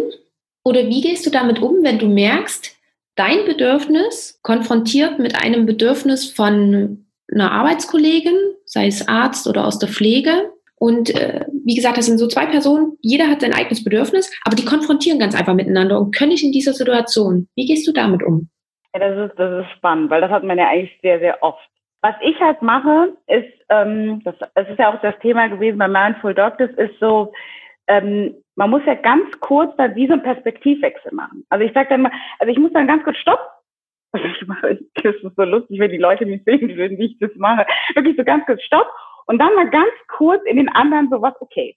[0.65, 2.77] oder wie gehst du damit um, wenn du merkst,
[3.17, 9.89] dein Bedürfnis konfrontiert mit einem Bedürfnis von einer Arbeitskollegin, sei es Arzt oder aus der
[9.89, 10.53] Pflege.
[10.77, 14.57] Und äh, wie gesagt, das sind so zwei Personen, jeder hat sein eigenes Bedürfnis, aber
[14.57, 17.49] die konfrontieren ganz einfach miteinander und können nicht in dieser Situation.
[17.55, 18.49] Wie gehst du damit um?
[18.95, 21.69] Ja, das ist, das ist spannend, weil das hat man ja eigentlich sehr, sehr oft.
[22.03, 25.87] Was ich halt mache, ist, ähm, das, das ist ja auch das Thema gewesen bei
[25.87, 27.33] Mindful Doctors, ist so,
[27.87, 31.45] ähm, man muss ja ganz kurz dann wie so einen Perspektivwechsel machen.
[31.51, 33.41] Also ich sage dann mal, also ich muss dann ganz kurz stopp.
[35.03, 37.65] Das ist so lustig, wenn die Leute mich sehen würden, wie ich das mache.
[37.95, 38.89] Wirklich so ganz kurz stopp
[39.27, 41.77] und dann mal ganz kurz in den anderen sowas, okay,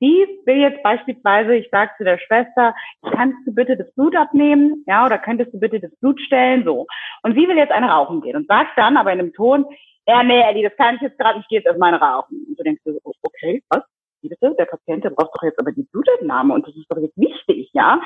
[0.00, 4.84] die will jetzt beispielsweise, ich sage zu der Schwester, kannst du bitte das Blut abnehmen,
[4.86, 6.86] ja, oder könntest du bitte das Blut stellen, so.
[7.22, 9.64] Und sie will jetzt eine rauchen gehen und sagt dann aber in einem Ton,
[10.06, 12.44] ja, nee, Ellie, das kann ich jetzt gerade ich gehe jetzt erstmal rauchen.
[12.48, 13.82] Und du denkst so, okay, was?
[14.22, 14.54] Wie bitte?
[14.58, 17.70] Der Patient, der braucht doch jetzt aber die Blutabnahme und das ist doch jetzt wichtig,
[17.72, 18.00] ja?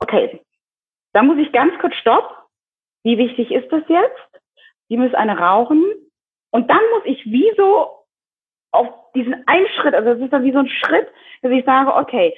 [0.00, 0.40] Okay,
[1.12, 2.46] da muss ich ganz kurz stopp.
[3.04, 4.42] Wie wichtig ist das jetzt?
[4.90, 5.84] Die muss eine rauchen.
[6.50, 7.97] Und dann muss ich wie so
[8.72, 11.08] auf diesen einen Schritt, also es ist dann wie so ein Schritt,
[11.42, 12.34] dass ich sage, okay,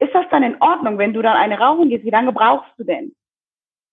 [0.00, 2.84] ist das dann in Ordnung, wenn du dann eine rauchen gehst, wie lange brauchst du
[2.84, 3.14] denn?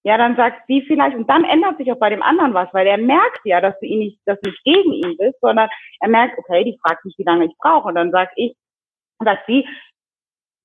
[0.03, 2.85] Ja, dann sagt sie vielleicht, und dann ändert sich auch bei dem anderen was, weil
[2.85, 5.67] er merkt ja, dass du ihn nicht, dass du nicht gegen ihn bist, sondern
[5.99, 7.87] er merkt, okay, die fragt mich, wie lange ich brauche.
[7.87, 8.55] Und dann sagt ich,
[9.19, 9.67] sagt sie,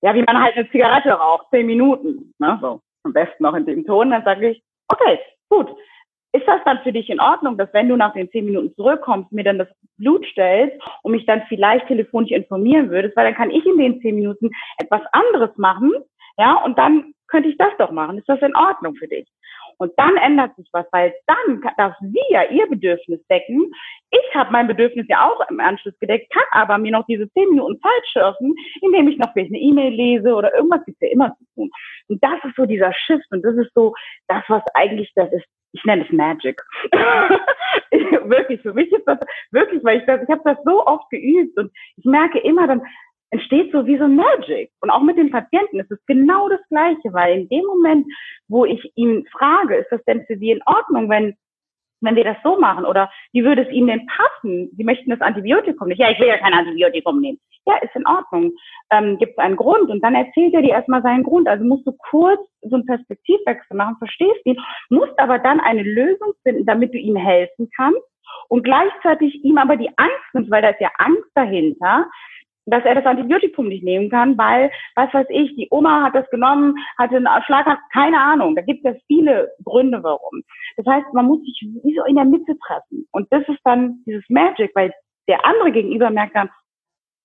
[0.02, 3.64] ja, wie man halt eine Zigarette raucht, zehn Minuten, ne, so, am besten noch in
[3.64, 5.18] dem Ton, dann sage ich, okay,
[5.48, 5.74] gut,
[6.32, 9.32] ist das dann für dich in Ordnung, dass wenn du nach den zehn Minuten zurückkommst,
[9.32, 9.68] mir dann das
[9.98, 14.00] Blut stellst und mich dann vielleicht telefonisch informieren würdest, weil dann kann ich in den
[14.00, 15.92] zehn Minuten etwas anderes machen,
[16.38, 18.18] ja, und dann könnte ich das doch machen.
[18.18, 19.28] Ist das in Ordnung für dich?
[19.78, 23.72] Und dann ändert sich was, weil dann darf sie ja ihr Bedürfnis decken.
[24.10, 27.48] Ich habe mein Bedürfnis ja auch im Anschluss gedeckt, kann aber mir noch diese zehn
[27.48, 31.34] Minuten Zeit schürfen, indem ich noch vielleicht eine E-Mail lese oder irgendwas gibt's ja immer
[31.38, 31.70] zu tun.
[32.08, 33.94] Und das ist so dieser Shift und das ist so
[34.28, 35.46] das, was eigentlich das ist.
[35.72, 36.60] Ich nenne es Magic.
[37.90, 39.18] wirklich, für mich ist das
[39.50, 42.82] wirklich, weil ich das, ich habe das so oft geübt und ich merke immer dann,
[43.30, 44.70] entsteht so wie so Magic.
[44.80, 48.06] Und auch mit den Patienten ist es genau das Gleiche, weil in dem Moment,
[48.48, 51.36] wo ich ihn frage, ist das denn für Sie in Ordnung, wenn
[52.00, 54.70] wenn wir das so machen oder wie würde es Ihnen denn passen?
[54.76, 56.00] Sie möchten das Antibiotikum nicht.
[56.00, 57.38] Ja, ich will ja kein Antibiotikum nehmen.
[57.66, 58.52] Ja, ist in Ordnung.
[58.90, 59.90] Ähm, Gibt es einen Grund?
[59.90, 61.46] Und dann erzählt er dir erstmal seinen Grund.
[61.46, 66.32] Also musst du kurz so einen Perspektivwechsel machen, verstehst ihn, musst aber dann eine Lösung
[66.42, 68.00] finden, damit du ihm helfen kannst
[68.48, 72.06] und gleichzeitig ihm aber die Angst nimmst, weil da ist ja Angst dahinter,
[72.66, 76.28] dass er das Antibiotikum nicht nehmen kann, weil, was weiß ich, die Oma hat das
[76.30, 78.54] genommen, hatte einen Schlag, keine Ahnung.
[78.54, 80.42] Da gibt es viele Gründe, warum.
[80.76, 83.06] Das heißt, man muss sich wie so in der Mitte treffen.
[83.12, 84.92] Und das ist dann dieses Magic, weil
[85.28, 86.50] der andere gegenüber merkt dann,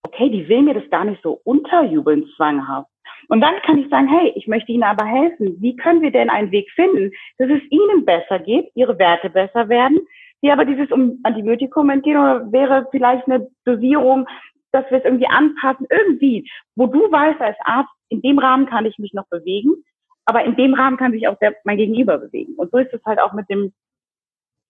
[0.03, 2.89] okay, die will mir das gar nicht so unterjubeln zwanghaft.
[3.27, 5.57] Und dann kann ich sagen, hey, ich möchte Ihnen aber helfen.
[5.59, 9.67] Wie können wir denn einen Weg finden, dass es Ihnen besser geht, Ihre Werte besser
[9.67, 9.99] werden,
[10.43, 14.27] die aber dieses Antibiotikum entgehen oder wäre vielleicht eine Dosierung,
[14.75, 18.85] dass wir es irgendwie anpassen, irgendwie, wo du weißt als Arzt, in dem Rahmen kann
[18.85, 19.83] ich mich noch bewegen,
[20.25, 22.55] aber in dem Rahmen kann sich auch der, mein Gegenüber bewegen.
[22.55, 23.73] Und so ist es halt auch mit dem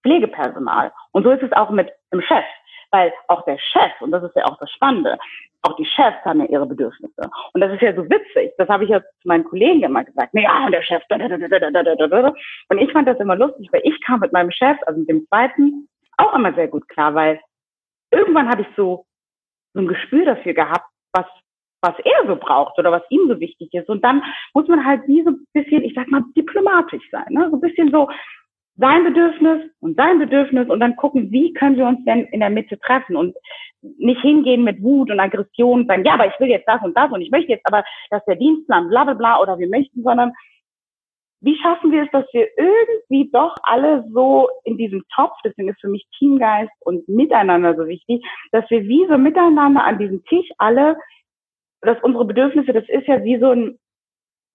[0.02, 0.92] Pflegepersonal.
[1.12, 2.44] Und so ist es auch mit dem Chef.
[2.92, 5.18] Weil auch der Chef, und das ist ja auch das Spannende,
[5.62, 7.30] auch die Chefs haben ja ihre Bedürfnisse.
[7.52, 8.52] Und das ist ja so witzig.
[8.58, 10.32] Das habe ich ja zu meinen Kollegen immer gesagt.
[10.34, 11.02] Ja, und der Chef.
[11.10, 15.26] Und ich fand das immer lustig, weil ich kam mit meinem Chef, also mit dem
[15.26, 15.88] zweiten,
[16.18, 17.40] auch immer sehr gut klar, weil
[18.12, 19.04] irgendwann habe ich so
[19.76, 21.26] so ein Gespür dafür gehabt, was
[21.82, 23.88] was er so braucht oder was ihm so wichtig ist.
[23.88, 24.22] Und dann
[24.54, 27.26] muss man halt wie so ein bisschen, ich sag mal, diplomatisch sein.
[27.28, 27.48] Ne?
[27.50, 28.08] So ein bisschen so
[28.78, 32.50] sein Bedürfnis und sein Bedürfnis und dann gucken, wie können wir uns denn in der
[32.50, 33.34] Mitte treffen und
[33.80, 36.96] nicht hingehen mit Wut und Aggression und sagen, ja, aber ich will jetzt das und
[36.96, 40.02] das und ich möchte jetzt aber, dass der Dienstplan bla bla bla oder wir möchten,
[40.02, 40.32] sondern
[41.40, 45.80] wie schaffen wir es, dass wir irgendwie doch alle so in diesem Topf, deswegen ist
[45.80, 50.48] für mich Teamgeist und Miteinander so wichtig, dass wir wie so miteinander an diesem Tisch
[50.58, 50.96] alle,
[51.82, 53.78] dass unsere Bedürfnisse, das ist ja wie so ein,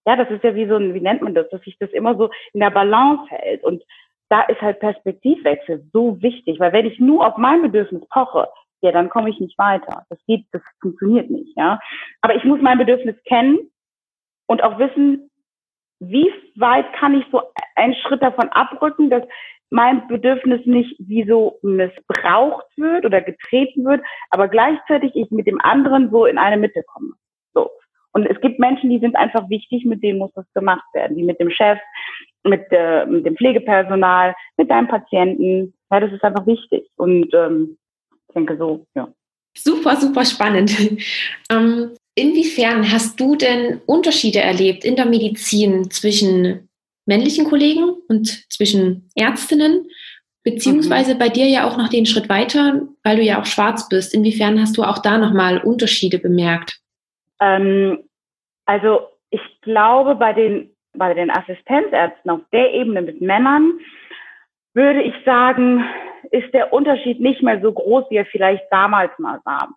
[0.06, 2.16] ja, das ist ja wie so ein, wie nennt man das, dass sich das immer
[2.18, 3.64] so in der Balance hält.
[3.64, 3.84] Und
[4.30, 8.48] da ist halt Perspektivwechsel so wichtig, weil wenn ich nur auf mein Bedürfnis poche,
[8.82, 10.06] ja, dann komme ich nicht weiter.
[10.10, 11.80] Das geht, das funktioniert nicht, ja.
[12.22, 13.72] Aber ich muss mein Bedürfnis kennen
[14.48, 15.31] und auch wissen,
[16.02, 17.41] wie weit kann ich so
[17.76, 19.24] einen Schritt davon abrücken, dass
[19.70, 25.62] mein Bedürfnis nicht wie so missbraucht wird oder getreten wird, aber gleichzeitig ich mit dem
[25.62, 27.14] anderen so in eine Mitte komme.
[27.54, 27.70] So.
[28.14, 31.24] Und es gibt Menschen, die sind einfach wichtig, mit denen muss das gemacht werden, wie
[31.24, 31.80] mit dem Chef,
[32.43, 35.74] mit, äh, mit dem Pflegepersonal, mit deinem Patienten.
[35.89, 36.89] Ja, das ist einfach wichtig.
[36.97, 37.78] Und ähm,
[38.28, 39.08] ich denke so, ja.
[39.56, 40.72] Super, super spannend.
[41.52, 46.70] Ähm, Inwiefern hast du denn Unterschiede erlebt in der Medizin zwischen
[47.05, 49.88] männlichen Kollegen und zwischen Ärztinnen,
[50.43, 51.20] beziehungsweise mhm.
[51.20, 54.14] bei dir ja auch noch den Schritt weiter, weil du ja auch schwarz bist.
[54.14, 56.80] Inwiefern hast du auch da nochmal Unterschiede bemerkt?
[57.39, 58.03] Ähm,
[58.66, 63.80] also ich glaube, bei den, bei den Assistenzärzten auf der Ebene mit Männern
[64.74, 65.84] würde ich sagen,
[66.32, 69.76] ist der Unterschied nicht mehr so groß, wie er vielleicht damals mal war.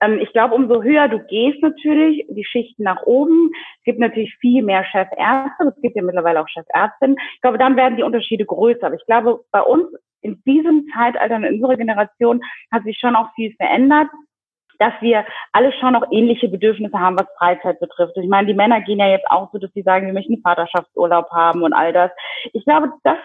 [0.00, 3.50] Ähm, ich glaube, umso höher du gehst natürlich, die Schichten nach oben.
[3.78, 7.16] Es gibt natürlich viel mehr Chefärzte, es gibt ja mittlerweile auch Chefärztinnen.
[7.34, 8.86] Ich glaube, dann werden die Unterschiede größer.
[8.86, 9.86] Aber ich glaube, bei uns
[10.20, 12.40] in diesem Zeitalter, in unserer Generation,
[12.72, 14.08] hat sich schon auch viel verändert
[14.78, 18.16] dass wir alle schon noch ähnliche Bedürfnisse haben, was Freizeit betrifft.
[18.16, 21.30] Ich meine, die Männer gehen ja jetzt auch so, dass sie sagen, wir möchten Vaterschaftsurlaub
[21.32, 22.10] haben und all das.
[22.52, 23.18] Ich glaube, das,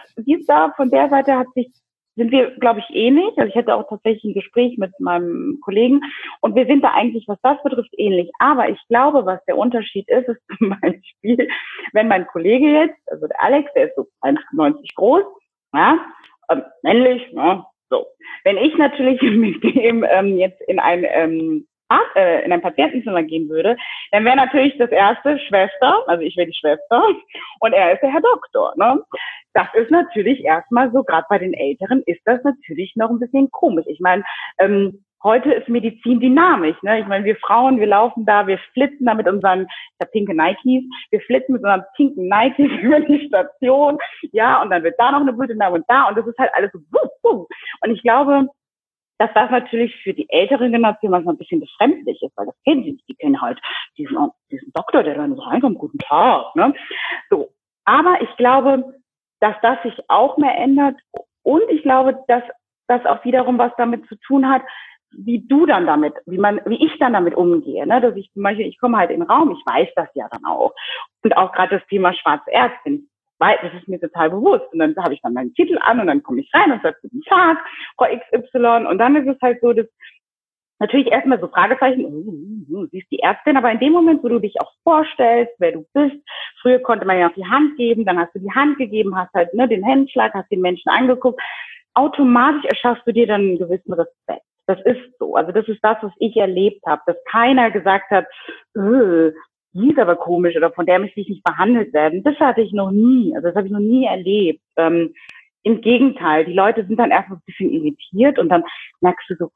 [0.48, 1.72] da von der Seite hat sich
[2.16, 3.38] sind wir, glaube ich, ähnlich.
[3.38, 6.02] Also ich hatte auch tatsächlich ein Gespräch mit meinem Kollegen
[6.42, 8.32] und wir sind da eigentlich, was das betrifft, ähnlich.
[8.40, 11.48] Aber ich glaube, was der Unterschied ist, ist zum Beispiel,
[11.94, 15.24] wenn mein Kollege jetzt, also der Alex, der ist so 1,90 groß,
[15.74, 15.98] ja,
[16.52, 18.06] ähm, männlich, ja, so.
[18.44, 21.68] Wenn ich natürlich mit dem ähm, jetzt in ein ähm,
[22.16, 23.78] äh, in ein Patientenzimmer gehen würde,
[24.12, 27.04] dann wäre natürlich das erste Schwester, also ich wäre die Schwester
[27.60, 28.74] und er ist der Herr Doktor.
[28.78, 29.04] Ne?
[29.54, 33.52] Das ist natürlich erstmal so, gerade bei den Älteren ist das natürlich noch ein bisschen
[33.52, 33.86] komisch.
[33.88, 34.24] Ich meine,
[34.60, 36.76] ähm, heute ist Medizin dynamisch.
[36.82, 37.00] Ne?
[37.00, 39.68] Ich meine, wir Frauen, wir laufen da, wir flitzen da mit unseren,
[40.02, 43.98] ich pinke Nikes, wir flitzen mit unseren pinken Nikes über die Station,
[44.32, 46.72] ja, und dann wird da noch eine da und da und das ist halt alles
[46.72, 47.48] so, wuh, wuh.
[47.82, 48.48] und ich glaube,
[49.20, 52.84] dass das natürlich für die ältere Generation manchmal ein bisschen befremdlich ist, weil das kennen
[52.84, 53.08] sie nicht.
[53.08, 53.60] Die kennen halt
[53.98, 54.18] diesen,
[54.52, 56.54] diesen Doktor, der dann so reinkommt, guten Tag.
[56.56, 56.74] Ne?
[57.30, 57.50] So.
[57.86, 58.96] Aber ich glaube,
[59.44, 60.96] dass das sich auch mehr ändert.
[61.44, 62.44] Und ich glaube, dass
[62.88, 64.62] das auch wiederum was damit zu tun hat,
[65.12, 67.86] wie du dann damit, wie man, wie ich dann damit umgehe.
[67.86, 68.00] Ne?
[68.00, 70.46] Dass ich zum Beispiel, ich komme halt in den Raum, ich weiß das ja dann
[70.46, 70.74] auch.
[71.24, 74.72] Und auch gerade das Thema Schwarzärztin, weil das ist mir total bewusst.
[74.72, 76.96] Und dann habe ich dann meinen Titel an und dann komme ich rein und sage,
[77.02, 77.58] guten Tag,
[77.98, 78.88] Frau XY.
[78.88, 79.88] Und dann ist es halt so, dass
[80.84, 84.28] natürlich erstmal so Fragezeichen, uh, uh, sie ist die Ärztin, aber in dem Moment, wo
[84.28, 86.16] du dich auch vorstellst, wer du bist,
[86.62, 89.34] früher konnte man ja auch die Hand geben, dann hast du die Hand gegeben, hast
[89.34, 91.42] halt ne, den Händschlag, hast den Menschen angeguckt,
[91.94, 94.44] automatisch erschaffst du dir dann einen gewissen Respekt.
[94.66, 95.36] Das ist so.
[95.36, 98.26] Also das ist das, was ich erlebt habe, dass keiner gesagt hat,
[98.76, 99.32] äh,
[99.74, 102.24] die ist aber komisch oder von der möchte ich nicht behandelt werden.
[102.24, 103.34] Das hatte ich noch nie.
[103.36, 104.62] Also das habe ich noch nie erlebt.
[104.78, 105.14] Ähm,
[105.64, 108.64] Im Gegenteil, die Leute sind dann erstmal ein bisschen irritiert und dann
[109.02, 109.52] merkst du so,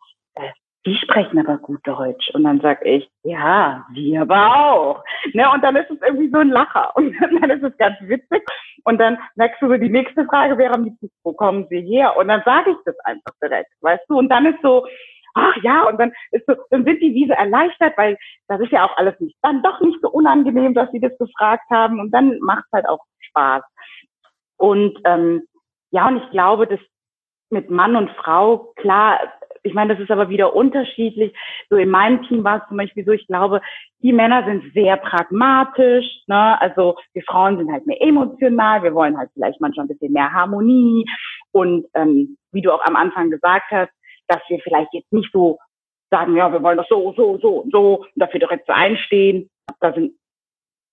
[0.88, 2.30] die sprechen aber gut Deutsch.
[2.34, 5.04] Und dann sag ich, ja, wir aber auch.
[5.34, 5.52] Ne?
[5.52, 6.96] Und dann ist es irgendwie so ein Lacher.
[6.96, 8.42] Und dann ist es ganz witzig.
[8.86, 12.16] Und dann merkst du so, die nächste Frage wäre am liebsten, wo kommen sie her?
[12.16, 14.18] Und dann sage ich das einfach direkt, weißt du?
[14.18, 14.88] Und dann ist so,
[15.34, 18.18] ach ja, und dann ist so, dann sind die wie so erleichtert, weil
[18.48, 21.70] das ist ja auch alles nicht, dann doch nicht so unangenehm, dass sie das gefragt
[21.70, 22.00] haben.
[22.00, 23.64] Und dann macht es halt auch Spaß.
[24.56, 25.44] Und ähm,
[25.92, 26.80] ja, und ich glaube, dass
[27.50, 29.20] mit Mann und Frau, klar,
[29.68, 31.34] ich meine, das ist aber wieder unterschiedlich.
[31.70, 33.62] So in meinem Team war es zum Beispiel so, ich glaube,
[34.02, 36.60] die Männer sind sehr pragmatisch, ne?
[36.62, 40.32] Also wir Frauen sind halt mehr emotional, wir wollen halt vielleicht manchmal ein bisschen mehr
[40.32, 41.06] Harmonie.
[41.52, 43.92] Und ähm, wie du auch am Anfang gesagt hast,
[44.28, 45.58] dass wir vielleicht jetzt nicht so
[46.10, 49.50] sagen, ja, wir wollen das so, so, so und so und dafür direkt so einstehen.
[49.80, 50.14] Da sind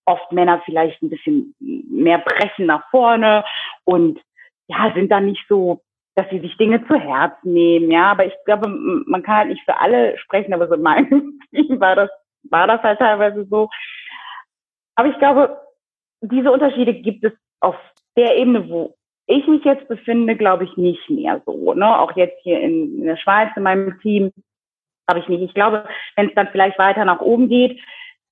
[0.07, 3.45] oft Männer vielleicht ein bisschen mehr brechen nach vorne
[3.85, 4.21] und
[4.69, 5.81] ja, sind dann nicht so
[6.17, 8.13] dass sie sich Dinge zu Herzen nehmen, ja.
[8.13, 11.81] Aber ich glaube, man kann halt nicht für alle sprechen, aber so in meinem Team
[11.81, 12.11] war das,
[12.45, 13.69] war das halt teilweise so.
[14.95, 15.61] Aber ich glaube,
[16.21, 17.77] diese Unterschiede gibt es auf
[18.17, 18.95] der Ebene, wo
[19.27, 21.75] ich mich jetzt befinde, glaube ich nicht mehr so.
[21.75, 21.99] Ne?
[21.99, 24.33] Auch jetzt hier in, in der Schweiz in meinem Team
[25.09, 25.43] habe ich nicht.
[25.43, 25.87] Ich glaube,
[26.17, 27.81] wenn es dann vielleicht weiter nach oben geht,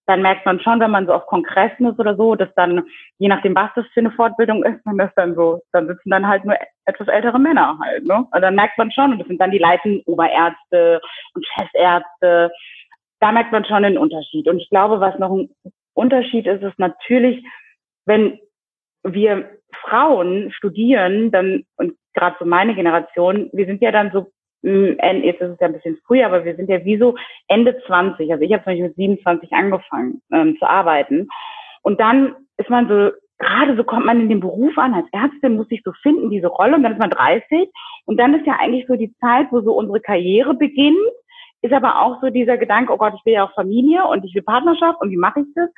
[0.07, 2.83] dann merkt man schon, wenn man so auf Kongressen ist oder so, dass dann,
[3.19, 6.27] je nachdem, was das für eine Fortbildung ist, man das dann so, dann sitzen dann
[6.27, 8.27] halt nur etwas ältere Männer halt, ne?
[8.31, 11.01] Und dann merkt man schon, und das sind dann die leitenden Oberärzte
[11.35, 12.51] und Chefärzte,
[13.21, 14.49] da merkt man schon einen Unterschied.
[14.49, 15.49] Und ich glaube, was noch ein
[15.95, 17.45] Unterschied ist, ist natürlich,
[18.05, 18.41] wenn
[19.05, 19.51] wir
[19.83, 24.33] Frauen studieren, dann, und gerade so meine Generation, wir sind ja dann so
[24.63, 27.17] jetzt ist es ja ein bisschen früher, aber wir sind ja wie so
[27.49, 28.31] Ende 20.
[28.31, 31.29] Also ich habe zum Beispiel mit 27 angefangen ähm, zu arbeiten.
[31.83, 35.57] Und dann ist man so, gerade so kommt man in den Beruf an, als Ärztin
[35.57, 37.69] muss sich so finden, diese Rolle, und dann ist man 30.
[38.07, 40.97] Und dann ist ja eigentlich so die Zeit, wo so unsere Karriere beginnt,
[41.63, 44.35] ist aber auch so dieser Gedanke, oh Gott, ich will ja auch Familie und ich
[44.35, 45.71] will Partnerschaft und wie mache ich das?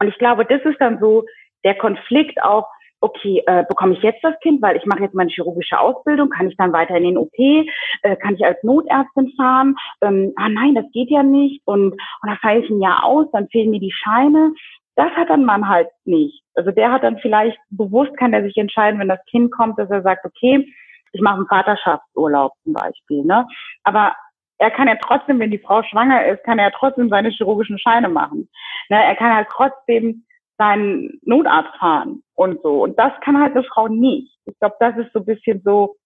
[0.00, 1.24] Und ich glaube, das ist dann so
[1.64, 2.66] der Konflikt auch,
[3.00, 6.48] okay, äh, bekomme ich jetzt das Kind, weil ich mache jetzt meine chirurgische Ausbildung, kann
[6.48, 9.76] ich dann weiter in den OP, äh, kann ich als Notärztin fahren?
[10.00, 13.26] Ähm, ah nein, das geht ja nicht und, und dann falle ich ein Jahr aus,
[13.32, 14.52] dann fehlen mir die Scheine.
[14.96, 16.42] Das hat dann man halt nicht.
[16.54, 19.90] Also der hat dann vielleicht bewusst, kann er sich entscheiden, wenn das Kind kommt, dass
[19.90, 20.66] er sagt, okay,
[21.12, 23.22] ich mache einen Vaterschaftsurlaub zum Beispiel.
[23.24, 23.46] Ne?
[23.84, 24.14] Aber
[24.58, 28.08] er kann ja trotzdem, wenn die Frau schwanger ist, kann er trotzdem seine chirurgischen Scheine
[28.08, 28.48] machen.
[28.88, 29.04] Ne?
[29.04, 30.24] Er kann halt trotzdem
[30.58, 32.82] seinen Notarzt fahren und so.
[32.82, 34.32] Und das kann halt eine Frau nicht.
[34.46, 35.96] Ich glaube, das ist so ein bisschen so,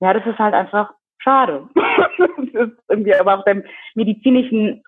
[0.00, 1.68] ja, das ist halt einfach schade.
[1.74, 3.64] das ist irgendwie aber auch dem
[3.94, 4.82] medizinischen,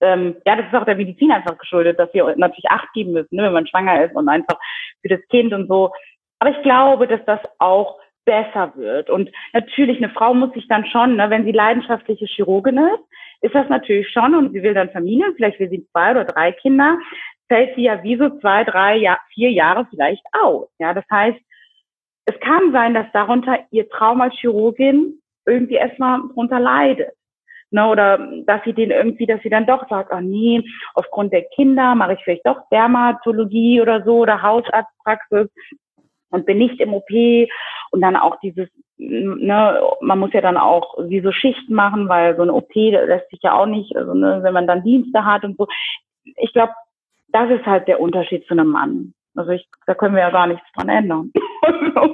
[0.00, 3.36] ähm, ja, das ist auch der Medizin einfach geschuldet, dass wir natürlich Acht geben müssen,
[3.36, 4.58] ne, wenn man schwanger ist und einfach
[5.02, 5.92] für das Kind und so.
[6.38, 9.10] Aber ich glaube, dass das auch besser wird.
[9.10, 13.04] Und natürlich, eine Frau muss sich dann schon, ne, wenn sie leidenschaftliche Chirurgin ist,
[13.42, 16.52] ist das natürlich schon und sie will dann Familie, vielleicht will sie zwei oder drei
[16.52, 16.98] Kinder,
[17.48, 20.68] fällt sie ja wie so zwei, drei, vier Jahre vielleicht aus.
[20.78, 21.38] Ja, das heißt,
[22.26, 27.12] es kann sein, dass darunter ihr Traum als Chirurgin irgendwie erstmal drunter leidet.
[27.72, 30.60] Ne, oder dass sie den irgendwie, dass sie dann doch sagt, oh nee,
[30.94, 35.46] aufgrund der Kinder mache ich vielleicht doch Dermatologie oder so oder Hausarztpraxis
[36.30, 37.08] und bin nicht im OP
[37.90, 42.36] und dann auch dieses, ne, man muss ja dann auch wie so Schichten machen, weil
[42.36, 45.44] so eine OP lässt sich ja auch nicht, also ne, wenn man dann Dienste hat
[45.44, 45.66] und so.
[46.36, 46.72] Ich glaube,
[47.28, 49.14] das ist halt der Unterschied zu einem Mann.
[49.34, 51.32] Also ich, da können wir ja gar nichts dran ändern.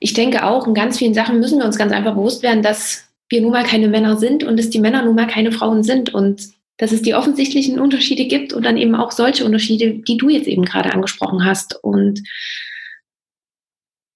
[0.00, 3.10] ich denke auch, in ganz vielen Sachen müssen wir uns ganz einfach bewusst werden, dass
[3.28, 6.12] wir nun mal keine Männer sind und dass die Männer nun mal keine Frauen sind
[6.12, 6.48] und
[6.78, 10.48] dass es die offensichtlichen Unterschiede gibt und dann eben auch solche Unterschiede, die du jetzt
[10.48, 12.22] eben gerade angesprochen hast und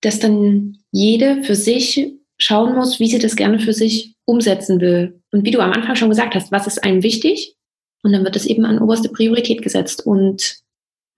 [0.05, 5.21] dass dann jede für sich schauen muss, wie sie das gerne für sich umsetzen will.
[5.33, 7.57] Und wie du am Anfang schon gesagt hast, was ist einem wichtig
[8.03, 10.07] und dann wird es eben an oberste Priorität gesetzt.
[10.07, 10.59] Und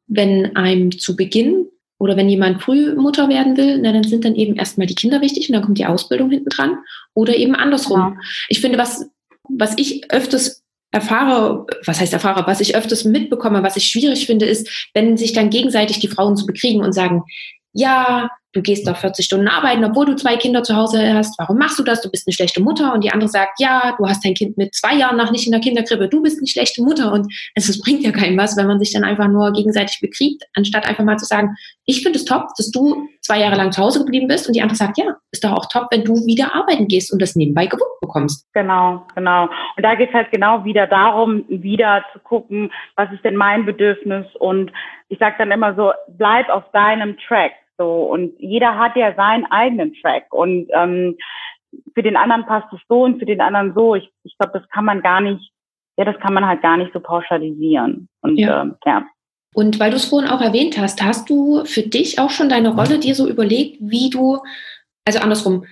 [0.06, 1.66] wenn einem zu Beginn
[1.98, 5.20] oder wenn jemand früh Mutter werden will, na, dann sind dann eben erstmal die Kinder
[5.20, 6.78] wichtig und dann kommt die Ausbildung hinten dran.
[7.12, 7.98] Oder eben andersrum.
[7.98, 8.16] Ja.
[8.48, 9.10] Ich finde, was,
[9.48, 10.62] was ich öfters
[10.92, 15.32] erfahre, was heißt erfahre, was ich öfters mitbekomme, was ich schwierig finde, ist, wenn sich
[15.32, 17.24] dann gegenseitig die Frauen zu bekriegen und sagen,
[17.72, 21.38] ja, du gehst doch 40 Stunden arbeiten, obwohl du zwei Kinder zu Hause hast.
[21.38, 22.00] Warum machst du das?
[22.00, 22.94] Du bist eine schlechte Mutter.
[22.94, 25.52] Und die andere sagt, ja, du hast dein Kind mit zwei Jahren noch nicht in
[25.52, 26.08] der Kinderkrippe.
[26.08, 27.12] Du bist eine schlechte Mutter.
[27.12, 30.42] Und es, es bringt ja keinem was, wenn man sich dann einfach nur gegenseitig bekriegt,
[30.54, 31.54] anstatt einfach mal zu sagen,
[31.84, 34.46] ich finde es top, dass du zwei Jahre lang zu Hause geblieben bist.
[34.46, 37.20] Und die andere sagt, ja, ist doch auch top, wenn du wieder arbeiten gehst und
[37.20, 38.46] das nebenbei gewuppt bekommst.
[38.54, 39.44] Genau, genau.
[39.76, 43.66] Und da geht es halt genau wieder darum, wieder zu gucken, was ist denn mein
[43.66, 44.26] Bedürfnis?
[44.38, 44.72] Und
[45.08, 47.52] ich sage dann immer so, bleib auf deinem Track.
[47.78, 50.32] So, und jeder hat ja seinen eigenen Track.
[50.32, 51.16] Und ähm,
[51.94, 53.94] für den anderen passt es so und für den anderen so.
[53.94, 55.52] Ich, ich glaube, das kann man gar nicht,
[55.96, 58.08] ja, das kann man halt gar nicht so pauschalisieren.
[58.22, 58.62] Und ja.
[58.62, 59.06] Ähm, ja.
[59.54, 62.74] Und weil du es vorhin auch erwähnt hast, hast du für dich auch schon deine
[62.74, 64.38] Rolle dir so überlegt, wie du,
[65.06, 65.64] also andersrum,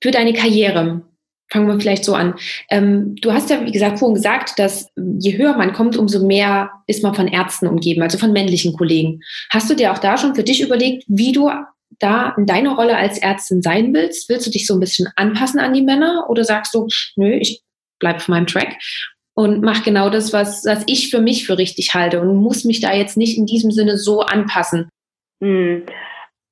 [0.00, 1.02] für deine Karriere,
[1.50, 2.34] fangen wir vielleicht so an.
[2.70, 6.70] Ähm, du hast ja, wie gesagt, vorhin gesagt, dass je höher man kommt, umso mehr
[6.86, 9.20] ist man von Ärzten umgeben, also von männlichen Kollegen.
[9.50, 11.50] Hast du dir auch da schon für dich überlegt, wie du
[11.98, 14.28] da in deiner Rolle als Ärztin sein willst?
[14.28, 16.86] Willst du dich so ein bisschen anpassen an die Männer oder sagst du,
[17.16, 17.62] nö, ich
[17.98, 18.76] bleibe auf meinem Track
[19.34, 22.80] und mache genau das, was, was ich für mich für richtig halte und muss mich
[22.80, 24.88] da jetzt nicht in diesem Sinne so anpassen?
[25.42, 25.84] Hm.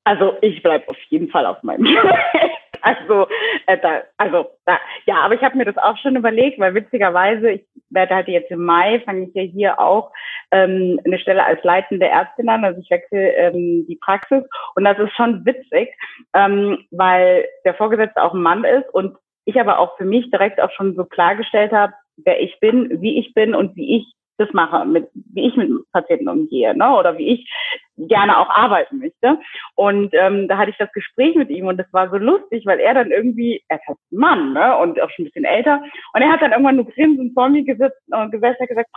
[0.04, 2.50] Also ich bleibe auf jeden Fall auf meinem Track.
[2.82, 3.26] Also,
[3.66, 7.50] äh, da, also da, ja, aber ich habe mir das auch schon überlegt, weil witzigerweise,
[7.50, 10.12] ich werde halt jetzt im Mai, fange ich ja hier auch
[10.50, 14.44] ähm, eine Stelle als leitende Ärztin an, also ich wechsle ähm, die Praxis.
[14.74, 15.94] Und das ist schon witzig,
[16.34, 20.60] ähm, weil der Vorgesetzte auch ein Mann ist und ich aber auch für mich direkt
[20.60, 24.48] auch schon so klargestellt habe, wer ich bin, wie ich bin und wie ich das
[24.52, 26.96] mache, mit, wie ich mit Patienten umgehe, ne?
[26.96, 27.50] oder wie ich
[27.96, 29.38] gerne auch arbeiten möchte.
[29.74, 32.78] Und ähm, da hatte ich das Gespräch mit ihm und das war so lustig, weil
[32.80, 34.76] er dann irgendwie, er ist halt Mann ne?
[34.78, 35.82] und auch schon ein bisschen älter,
[36.14, 38.90] und er hat dann irgendwann nur grinsend vor mir gesetzt und gesessen und gesagt,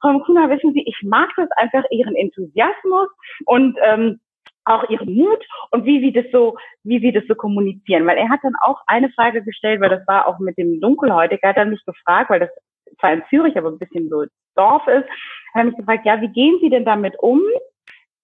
[0.00, 3.08] Frau Kuna, wissen Sie, ich mag das einfach, Ihren Enthusiasmus
[3.46, 4.20] und ähm,
[4.64, 8.06] auch ihren Mut und wie sie das so, wie sie das so kommunizieren.
[8.06, 11.48] Weil er hat dann auch eine Frage gestellt, weil das war auch mit dem Dunkelhäutiger,
[11.48, 12.50] hat er mich gefragt, weil das
[12.98, 14.24] zwar in Zürich, aber ein bisschen so
[14.54, 15.08] Dorf ist,
[15.54, 17.40] hat er mich gefragt, ja, wie gehen Sie denn damit um?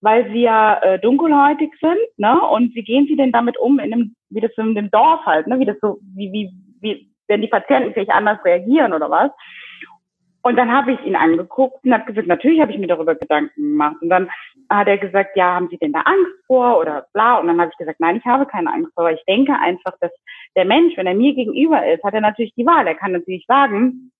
[0.00, 2.40] Weil Sie ja äh, dunkelhäutig sind, ne?
[2.40, 5.46] Und wie gehen Sie denn damit um in dem, wie das in dem Dorf halt,
[5.46, 5.58] ne?
[5.58, 6.50] Wie das so, wie, wie,
[6.80, 9.30] wie, wenn die Patienten vielleicht anders reagieren oder was?
[10.42, 13.60] Und dann habe ich ihn angeguckt und habe gesagt, natürlich habe ich mir darüber Gedanken
[13.60, 13.96] gemacht.
[14.00, 14.30] Und dann
[14.70, 17.38] hat er gesagt, ja, haben Sie denn da Angst vor oder bla?
[17.38, 19.10] Und dann habe ich gesagt, nein, ich habe keine Angst vor.
[19.10, 20.12] Ich denke einfach, dass
[20.56, 22.86] der Mensch, wenn er mir gegenüber ist, hat er natürlich die Wahl.
[22.86, 24.12] Er kann natürlich sagen,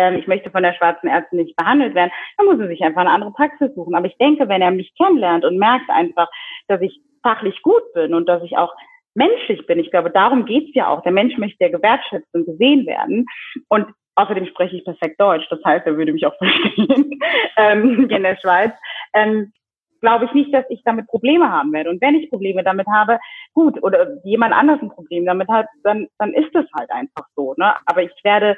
[0.00, 3.02] ähm, ich möchte von der schwarzen Ärztin nicht behandelt werden, dann muss er sich einfach
[3.02, 3.94] eine andere Praxis suchen.
[3.94, 6.28] Aber ich denke, wenn er mich kennenlernt und merkt einfach,
[6.68, 8.74] dass ich fachlich gut bin und dass ich auch
[9.14, 11.02] menschlich bin, ich glaube, darum geht's ja auch.
[11.02, 13.26] Der Mensch möchte ja gewertschätzt und gesehen werden.
[13.68, 17.20] Und außerdem spreche ich perfekt Deutsch, das heißt, er würde mich auch verstehen
[17.56, 18.72] ähm, in der Schweiz.
[19.14, 19.52] Ähm,
[20.00, 21.90] glaube ich nicht, dass ich damit Probleme haben werde.
[21.90, 23.18] Und wenn ich Probleme damit habe,
[23.52, 27.54] gut, oder jemand anders ein Problem damit hat, dann, dann ist es halt einfach so.
[27.58, 27.74] Ne?
[27.86, 28.56] Aber ich werde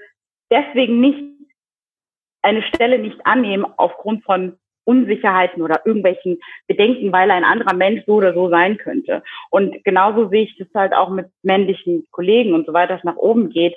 [0.53, 1.25] deswegen nicht
[2.43, 8.15] eine Stelle nicht annehmen aufgrund von Unsicherheiten oder irgendwelchen Bedenken, weil ein anderer Mensch so
[8.15, 9.23] oder so sein könnte.
[9.51, 13.17] Und genauso sehe ich das halt auch mit männlichen Kollegen und so weiter, es nach
[13.17, 13.77] oben geht.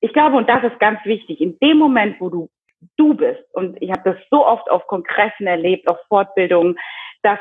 [0.00, 2.50] Ich glaube, und das ist ganz wichtig, in dem Moment, wo du
[2.98, 6.78] du bist, und ich habe das so oft auf Kongressen erlebt, auf Fortbildungen,
[7.22, 7.38] dass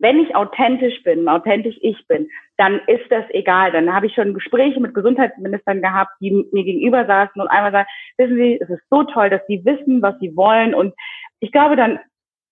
[0.00, 3.70] wenn ich authentisch bin, authentisch ich bin, dann ist das egal.
[3.70, 7.88] Dann habe ich schon Gespräche mit Gesundheitsministern gehabt, die mir gegenüber saßen und einmal sagen,
[8.16, 10.74] wissen Sie, es ist so toll, dass Sie wissen, was Sie wollen.
[10.74, 10.94] Und
[11.40, 12.00] ich glaube, dann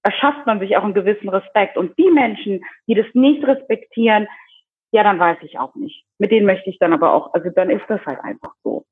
[0.03, 1.77] erschafft man sich auch einen gewissen Respekt.
[1.77, 4.29] Und die Menschen, die das nicht respektieren,
[4.93, 6.05] ja, dann weiß ich auch nicht.
[6.19, 8.85] Mit denen möchte ich dann aber auch, also dann ist das halt einfach so.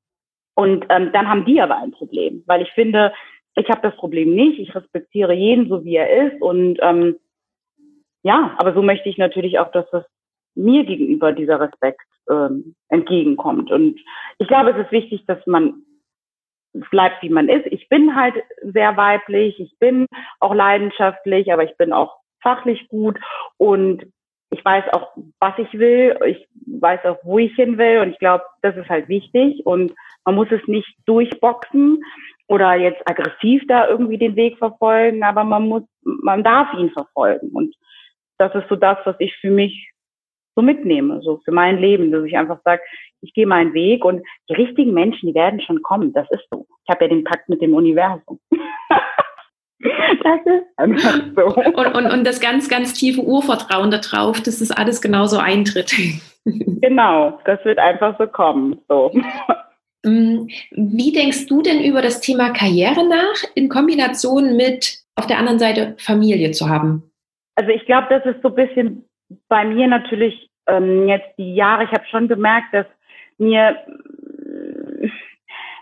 [0.55, 3.13] Und ähm, dann haben die aber ein Problem, weil ich finde,
[3.55, 4.59] ich habe das Problem nicht.
[4.59, 7.17] Ich respektiere jeden so, wie er ist und ähm,
[8.27, 10.05] ja, aber so möchte ich natürlich auch, dass das
[10.57, 13.71] mir gegenüber dieser Respekt ähm, entgegenkommt.
[13.71, 14.01] Und
[14.39, 15.85] ich glaube, es ist wichtig, dass man
[16.91, 17.67] bleibt, wie man ist.
[17.67, 20.07] Ich bin halt sehr weiblich, ich bin
[20.41, 23.17] auch leidenschaftlich, aber ich bin auch fachlich gut.
[23.59, 24.05] Und
[24.51, 28.01] ich weiß auch, was ich will, ich weiß auch, wo ich hin will.
[28.01, 29.65] Und ich glaube, das ist halt wichtig.
[29.65, 32.03] Und man muss es nicht durchboxen
[32.49, 37.51] oder jetzt aggressiv da irgendwie den Weg verfolgen, aber man muss, man darf ihn verfolgen.
[37.53, 37.73] Und
[38.39, 39.93] das ist so das, was ich für mich
[40.57, 42.83] so mitnehme, so für mein Leben, dass ich einfach sage,
[43.21, 46.13] ich gehe meinen Weg und die richtigen Menschen, die werden schon kommen.
[46.13, 46.67] Das ist so.
[46.85, 48.41] Ich habe ja den Pakt mit dem Universum.
[49.79, 51.45] Das ist einfach so.
[51.55, 55.93] Und, und, und das ganz, ganz tiefe Urvertrauen darauf, dass das alles genauso eintritt.
[56.81, 58.79] Genau, das wird einfach so kommen.
[58.89, 59.13] So.
[60.05, 65.39] Mm, wie denkst du denn über das Thema Karriere nach in Kombination mit auf der
[65.39, 67.11] anderen Seite Familie zu haben?
[67.57, 69.09] Also ich glaube, das ist so ein bisschen
[69.49, 71.85] bei mir natürlich ähm, jetzt die Jahre.
[71.85, 72.87] Ich habe schon gemerkt, dass
[73.39, 73.77] mir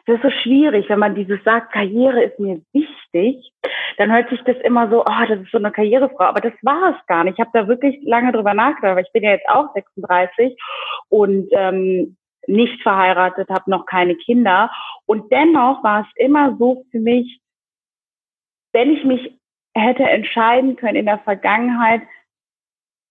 [0.07, 3.53] das ist so schwierig, wenn man dieses sagt, Karriere ist mir wichtig,
[3.97, 6.25] dann hört sich das immer so, oh, das ist so eine Karrierefrau.
[6.25, 7.35] Aber das war es gar nicht.
[7.35, 10.57] Ich habe da wirklich lange drüber nachgedacht, weil ich bin ja jetzt auch 36
[11.09, 12.17] und ähm,
[12.47, 14.71] nicht verheiratet, habe noch keine Kinder.
[15.07, 17.41] Und dennoch war es immer so für mich,
[18.73, 19.39] wenn ich mich
[19.75, 22.03] hätte entscheiden können in der Vergangenheit,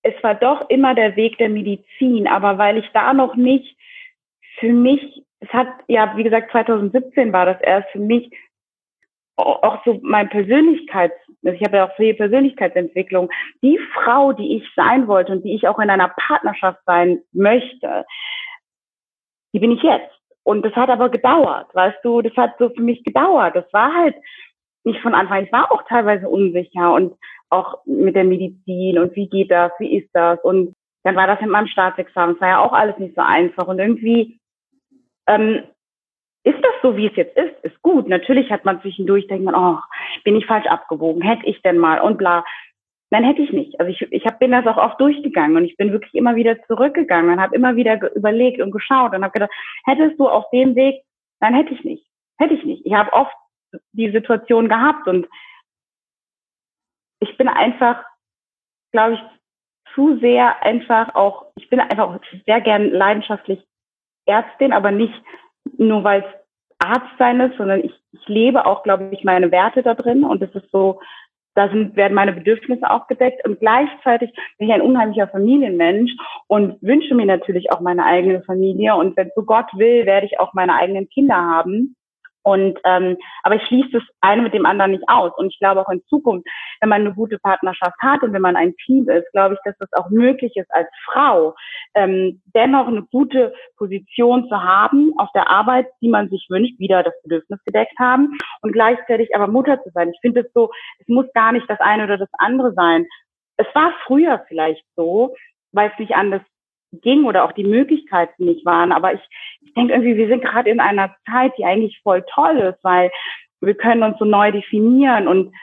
[0.02, 3.78] es war doch immer der Weg der Medizin, aber weil ich da noch nicht
[4.60, 8.32] für mich es hat, ja, wie gesagt, 2017 war das erst für mich
[9.36, 13.30] auch so mein Persönlichkeits, also ich habe ja auch viel Persönlichkeitsentwicklung,
[13.64, 18.06] die Frau, die ich sein wollte und die ich auch in einer Partnerschaft sein möchte,
[19.54, 20.14] die bin ich jetzt.
[20.44, 23.56] Und das hat aber gedauert, weißt du, das hat so für mich gedauert.
[23.56, 24.16] Das war halt
[24.84, 25.44] nicht von Anfang.
[25.44, 27.16] Ich war auch teilweise unsicher und
[27.50, 31.42] auch mit der Medizin und wie geht das, wie ist das und dann war das
[31.42, 32.36] mit meinem Staatsexamen.
[32.36, 34.40] Es war ja auch alles nicht so einfach und irgendwie
[35.28, 35.64] ähm,
[36.44, 37.54] ist das so, wie es jetzt ist?
[37.64, 38.08] Ist gut.
[38.08, 39.80] Natürlich hat man zwischendurch, denkt man, oh,
[40.26, 41.22] bin ich falsch abgewogen?
[41.22, 42.02] Hätte ich denn mal?
[42.02, 42.44] Und bla.
[43.12, 43.80] Nein, hätte ich nicht.
[43.80, 46.62] Also ich, ich hab, bin das auch oft durchgegangen und ich bin wirklich immer wieder
[46.64, 49.52] zurückgegangen und habe immer wieder überlegt und geschaut und habe gedacht,
[49.86, 51.04] hättest du auf dem Weg,
[51.40, 52.06] nein, hätte ich nicht.
[52.40, 52.86] Hätte ich nicht.
[52.86, 53.34] Ich habe oft
[53.92, 55.08] die Situation gehabt.
[55.08, 55.28] Und
[57.20, 58.04] ich bin einfach,
[58.92, 59.20] glaube ich,
[59.94, 63.64] zu sehr einfach auch, ich bin einfach sehr gern leidenschaftlich
[64.26, 65.14] Ärztin, aber nicht
[65.78, 66.44] nur weil es
[66.80, 70.24] Arzt sein ist, sondern ich, ich lebe auch, glaube ich, meine Werte da drin.
[70.24, 71.00] Und es ist so,
[71.56, 73.46] da sind, werden meine Bedürfnisse auch gedeckt.
[73.48, 76.12] Und gleichzeitig bin ich ein unheimlicher Familienmensch
[76.48, 78.96] und wünsche mir natürlich auch meine eigene Familie.
[78.96, 81.96] Und wenn so Gott will, werde ich auch meine eigenen Kinder haben.
[82.44, 85.32] Und ähm, aber ich schließe das eine mit dem anderen nicht aus.
[85.38, 86.46] Und ich glaube auch in Zukunft,
[86.82, 89.78] wenn man eine gute Partnerschaft hat und wenn man ein Team ist, glaube ich, dass
[89.80, 91.56] das auch möglich ist als Frau,
[91.96, 97.02] ähm, dennoch eine gute Position zu haben auf der Arbeit, die man sich wünscht, wieder
[97.02, 100.10] das Bedürfnis gedeckt haben und gleichzeitig aber Mutter zu sein.
[100.10, 100.70] Ich finde es so,
[101.00, 103.06] es muss gar nicht das eine oder das andere sein.
[103.58, 105.34] Es war früher vielleicht so,
[105.72, 106.42] weil es nicht anders
[107.02, 108.92] ging oder auch die Möglichkeiten nicht waren.
[108.92, 109.22] Aber ich,
[109.66, 113.12] ich denke irgendwie, wir sind gerade in einer Zeit, die eigentlich voll toll ist, weil
[113.62, 115.54] wir können uns so neu definieren und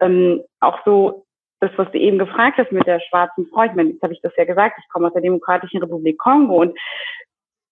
[0.00, 1.24] ähm, auch so
[1.60, 4.20] das, was du eben gefragt hast mit der schwarzen Frau, ich meine, jetzt habe ich
[4.20, 6.78] das ja gesagt, ich komme aus der Demokratischen Republik Kongo und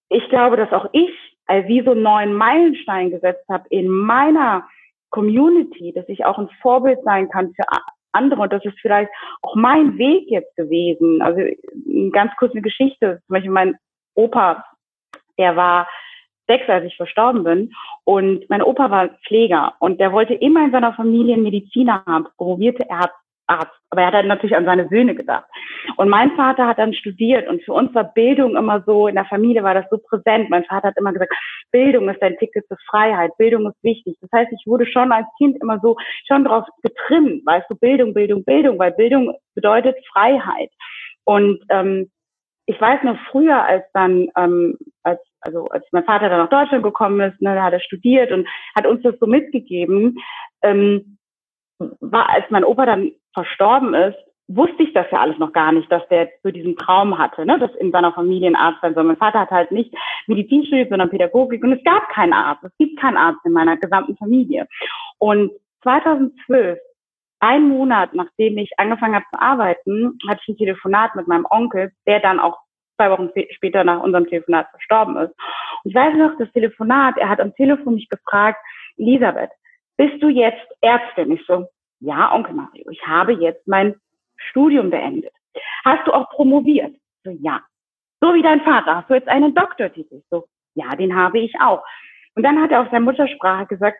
[0.09, 1.11] ich glaube, dass auch ich
[1.47, 4.67] also wie so einen neuen Meilenstein gesetzt habe in meiner
[5.11, 7.65] Community, dass ich auch ein Vorbild sein kann für
[8.13, 8.43] andere.
[8.43, 9.11] Und das ist vielleicht
[9.43, 11.23] auch mein Weg jetzt gewesen.
[11.23, 11.41] Also
[12.13, 13.21] ganz kurz eine Geschichte.
[13.27, 13.77] Zum Beispiel mein
[14.15, 14.65] Opa,
[15.39, 15.89] der war
[16.47, 17.73] sechs, als ich verstorben bin.
[18.05, 22.87] Und mein Opa war Pfleger und der wollte immer in seiner Familie Mediziner haben, promovierte
[22.89, 23.15] Ärzte.
[23.47, 23.73] Arzt.
[23.91, 25.45] Aber er hat dann natürlich an seine Söhne gedacht.
[25.97, 29.27] Und mein Vater hat dann studiert und für uns war Bildung immer so, in der
[29.27, 30.51] Familie war das so präsent.
[30.51, 31.33] Mein Vater hat immer gesagt,
[31.71, 34.17] Bildung ist ein Ticket zur Freiheit, Bildung ist wichtig.
[34.21, 38.15] Das heißt, ich wurde schon als Kind immer so schon drauf getrimmt, weißt du, Bildung,
[38.15, 40.71] Bildung, Bildung, weil Bildung bedeutet Freiheit.
[41.25, 42.11] Und ähm,
[42.67, 46.83] ich weiß noch früher, als dann, ähm, als, also als mein Vater dann nach Deutschland
[46.83, 50.19] gekommen ist, ne, da hat er studiert und hat uns das so mitgegeben.
[50.63, 51.19] Ähm,
[52.01, 55.91] war, als mein Opa dann verstorben ist, wusste ich das ja alles noch gar nicht,
[55.91, 59.05] dass der so diesen Traum hatte, ne, dass in seiner Familie ein Arzt sein soll.
[59.05, 59.95] Mein Vater hat halt nicht
[60.27, 62.65] Medizin studiert, sondern Pädagogik und es gab keinen Arzt.
[62.65, 64.67] Es gibt keinen Arzt in meiner gesamten Familie.
[65.19, 65.51] Und
[65.83, 66.79] 2012,
[67.45, 71.93] ein Monat nachdem ich angefangen habe zu arbeiten, hatte ich ein Telefonat mit meinem Onkel,
[72.07, 72.59] der dann auch
[72.97, 75.35] zwei Wochen später nach unserem Telefonat verstorben ist.
[75.83, 78.59] Und ich weiß noch, das Telefonat, er hat am Telefon mich gefragt,
[78.97, 79.51] Elisabeth,
[79.97, 81.33] bist du jetzt Ärztin?
[81.33, 81.67] Ich so,
[82.01, 83.95] ja, Onkel Mario, ich habe jetzt mein
[84.37, 85.33] Studium beendet.
[85.85, 86.95] Hast du auch promoviert?
[87.25, 87.61] So, ja.
[88.21, 90.23] So wie dein Vater, hast du jetzt einen Doktortitel?
[90.31, 91.83] So, ja, den habe ich auch.
[92.37, 93.99] Und dann hat er auf seiner Muttersprache gesagt,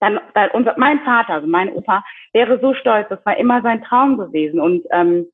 [0.00, 3.82] dann, dann unser, mein Vater, also mein Opa, wäre so stolz, das war immer sein
[3.82, 4.60] Traum gewesen.
[4.60, 5.26] Und ähm,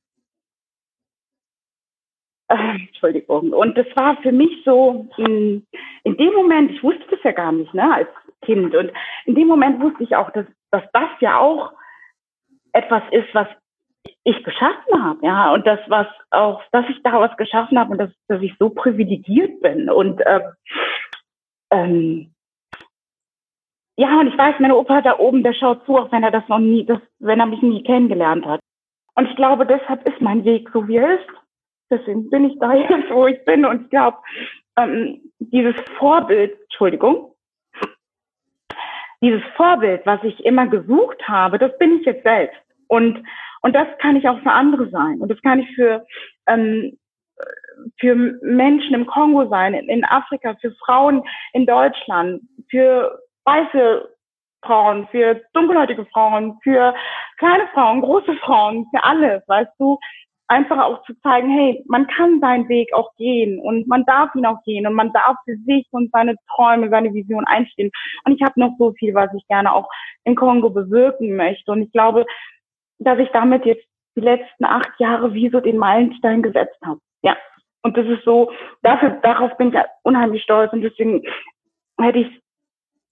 [2.49, 3.53] äh, Entschuldigung.
[3.53, 5.67] Und das war für mich so in,
[6.05, 8.09] in dem Moment, ich wusste das ja gar nicht, ne, als
[8.43, 8.75] Kind.
[8.75, 8.93] Und
[9.25, 11.73] in dem Moment wusste ich auch, dass, dass das ja auch
[12.73, 13.49] etwas ist, was
[14.25, 18.11] ich geschaffen habe, ja, und das, was auch, dass ich daraus geschaffen habe und dass,
[18.29, 20.43] dass ich so privilegiert bin und ähm,
[21.71, 22.34] ähm,
[23.97, 26.47] ja, und ich weiß, mein Opa da oben, der schaut zu, auch wenn er das
[26.49, 28.61] noch nie, das, wenn er mich nie kennengelernt hat.
[29.15, 31.29] Und ich glaube, deshalb ist mein Weg so, wie er ist.
[31.91, 33.65] Deswegen bin ich da jetzt, wo ich bin.
[33.65, 34.19] Und ich glaube,
[34.77, 37.33] ähm, dieses Vorbild, Entschuldigung,
[39.23, 42.61] dieses Vorbild, was ich immer gesucht habe, das bin ich jetzt selbst.
[42.89, 43.23] Und,
[43.63, 45.21] und das kann ich auch für andere sein.
[45.21, 46.05] Und das kann ich für,
[46.49, 46.99] ähm,
[48.01, 51.23] für Menschen im Kongo sein, in, in Afrika, für Frauen
[51.53, 54.09] in Deutschland, für weiße
[54.65, 56.95] Frauen, für dunkelhäutige Frauen, für
[57.39, 59.99] kleine Frauen, große Frauen, für alles, weißt du,
[60.49, 64.47] einfach auch zu zeigen, hey, man kann seinen Weg auch gehen und man darf ihn
[64.47, 67.91] auch gehen und man darf für sich und seine Träume, seine Vision einstehen.
[68.25, 69.89] Und ich habe noch so viel, was ich gerne auch
[70.25, 71.73] in Kongo bewirken möchte.
[71.73, 72.27] Und ich glaube,
[72.99, 73.85] dass ich damit jetzt
[74.17, 77.01] die letzten acht Jahre wie so den Meilenstein gesetzt habe.
[77.23, 77.37] Ja.
[77.83, 78.51] Und das ist so,
[78.83, 81.23] dafür, darauf bin ich unheimlich stolz und deswegen
[82.01, 82.44] hätte ich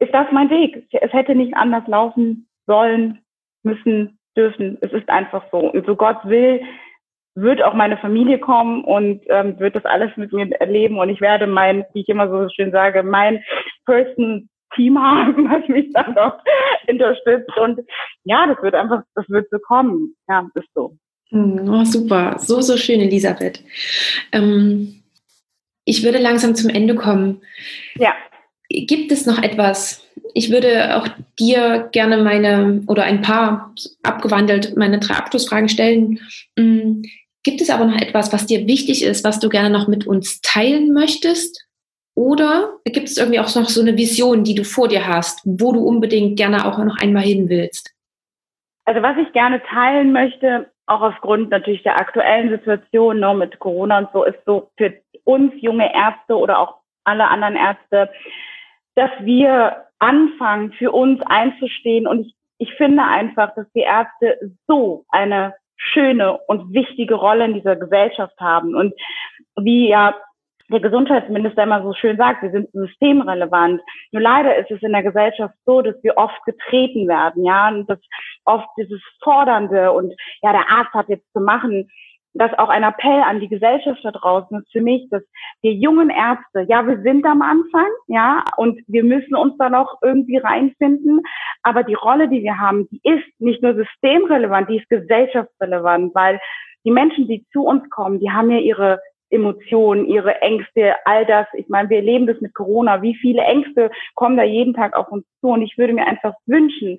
[0.03, 0.87] ist das mein Weg.
[0.91, 3.21] Es hätte nicht anders laufen sollen,
[3.63, 4.79] müssen, dürfen.
[4.81, 5.59] Es ist einfach so.
[5.59, 6.61] Und so Gott will,
[7.35, 10.99] wird auch meine Familie kommen und ähm, wird das alles mit mir erleben.
[10.99, 13.43] Und ich werde mein, wie ich immer so schön sage, mein
[13.87, 16.39] Person Team haben, was mich dann noch
[16.89, 17.57] unterstützt.
[17.57, 17.81] Und
[18.25, 20.15] ja, das wird einfach, das wird so kommen.
[20.29, 20.97] Ja, ist so.
[21.31, 23.63] Hm, oh, super, so, so schön, Elisabeth.
[24.33, 25.03] Ähm,
[25.85, 27.43] ich würde langsam zum Ende kommen.
[27.97, 28.15] Ja.
[28.73, 30.07] Gibt es noch etwas?
[30.35, 31.09] Ich würde auch
[31.39, 36.21] dir gerne meine oder ein paar abgewandelt meine drei Abschlussfragen stellen.
[36.57, 37.03] Mm,
[37.45, 40.41] gibt es aber noch etwas, was dir wichtig ist, was du gerne noch mit uns
[40.41, 41.67] teilen möchtest?
[42.15, 45.73] Oder gibt es irgendwie auch noch so eine Vision, die du vor dir hast, wo
[45.73, 47.95] du unbedingt gerne auch noch einmal hin willst?
[48.85, 53.99] Also was ich gerne teilen möchte, auch aufgrund natürlich der aktuellen Situation ne, mit Corona
[53.99, 54.95] und so, ist so für
[55.25, 58.11] uns junge Ärzte oder auch alle anderen Ärzte,
[58.95, 62.07] dass wir anfangen, für uns einzustehen.
[62.07, 67.55] Und ich, ich finde einfach, dass die Ärzte so eine schöne und wichtige Rolle in
[67.55, 68.75] dieser Gesellschaft haben.
[68.75, 68.95] Und
[69.57, 70.15] wie ja
[70.73, 73.81] der Gesundheitsminister immer so schön sagt, wir sind systemrelevant.
[74.11, 77.89] Nur leider ist es in der Gesellschaft so, dass wir oft getreten werden, ja, und
[77.89, 77.99] dass
[78.45, 81.91] oft dieses Fordernde und ja, der Arzt hat jetzt zu machen,
[82.35, 85.23] das auch ein Appell an die Gesellschaft da draußen ist für mich, dass
[85.61, 89.99] wir jungen Ärzte, ja, wir sind am Anfang, ja, und wir müssen uns da noch
[90.03, 91.21] irgendwie reinfinden,
[91.63, 96.41] aber die Rolle, die wir haben, die ist nicht nur systemrelevant, die ist gesellschaftsrelevant, weil
[96.85, 101.47] die Menschen, die zu uns kommen, die haben ja ihre Emotionen, ihre Ängste, all das.
[101.55, 103.01] Ich meine, wir erleben das mit Corona.
[103.01, 105.49] Wie viele Ängste kommen da jeden Tag auf uns zu?
[105.49, 106.99] Und ich würde mir einfach wünschen,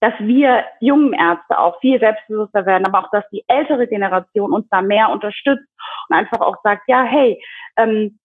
[0.00, 4.66] dass wir jungen Ärzte auch viel selbstbewusster werden, aber auch, dass die ältere Generation uns
[4.70, 5.66] da mehr unterstützt
[6.08, 7.42] und einfach auch sagt, ja, hey,
[7.76, 8.18] ähm,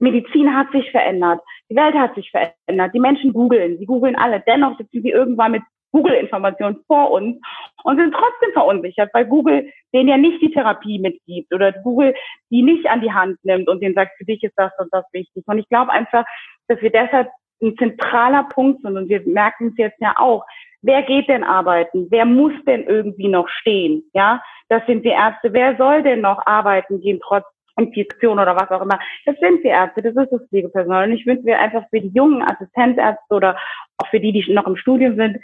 [0.00, 1.40] Medizin hat sich verändert,
[1.70, 5.52] die Welt hat sich verändert, die Menschen googeln, sie googeln alle, dennoch sitzen sie irgendwann
[5.52, 7.38] mit Google-Informationen vor uns
[7.82, 12.14] und sind trotzdem verunsichert, weil Google denen ja nicht die Therapie mitgibt oder Google
[12.50, 15.04] die nicht an die Hand nimmt und denen sagt, für dich ist das und das
[15.12, 15.44] wichtig.
[15.46, 16.24] Und ich glaube einfach,
[16.68, 17.30] dass wir deshalb
[17.62, 20.44] ein zentraler Punkt sind und wir merken es jetzt ja auch,
[20.82, 22.06] Wer geht denn arbeiten?
[22.10, 24.04] Wer muss denn irgendwie noch stehen?
[24.14, 25.52] Ja, das sind die Ärzte.
[25.52, 27.44] Wer soll denn noch arbeiten gehen trotz
[27.76, 28.98] Infektion oder was auch immer?
[29.26, 31.08] Das sind die Ärzte, das ist das Pflegepersonal.
[31.08, 33.56] Und ich wünsche mir einfach für die jungen Assistenzärzte oder
[33.96, 35.38] auch für die, die noch im Studium sind,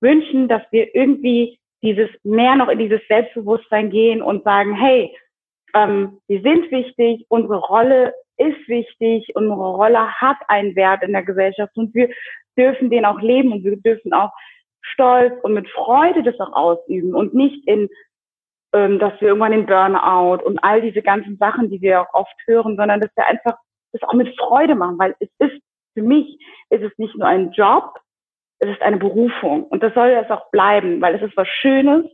[0.00, 5.14] wünschen, dass wir irgendwie dieses mehr noch in dieses Selbstbewusstsein gehen und sagen, hey,
[5.74, 11.22] ähm, wir sind wichtig, unsere Rolle ist wichtig, unsere Rolle hat einen Wert in der
[11.22, 12.08] Gesellschaft und wir
[12.56, 14.30] dürfen den auch leben und wir dürfen auch
[14.92, 17.88] stolz und mit Freude das auch ausüben und nicht in,
[18.72, 22.34] ähm, dass wir irgendwann den Burnout und all diese ganzen Sachen, die wir auch oft
[22.46, 23.56] hören, sondern dass wir einfach
[23.92, 25.62] das auch mit Freude machen, weil es ist,
[25.94, 26.38] für mich
[26.70, 27.98] ist es nicht nur ein Job,
[28.58, 32.04] es ist eine Berufung und das soll es auch bleiben, weil es ist was Schönes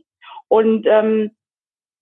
[0.47, 1.31] und ähm,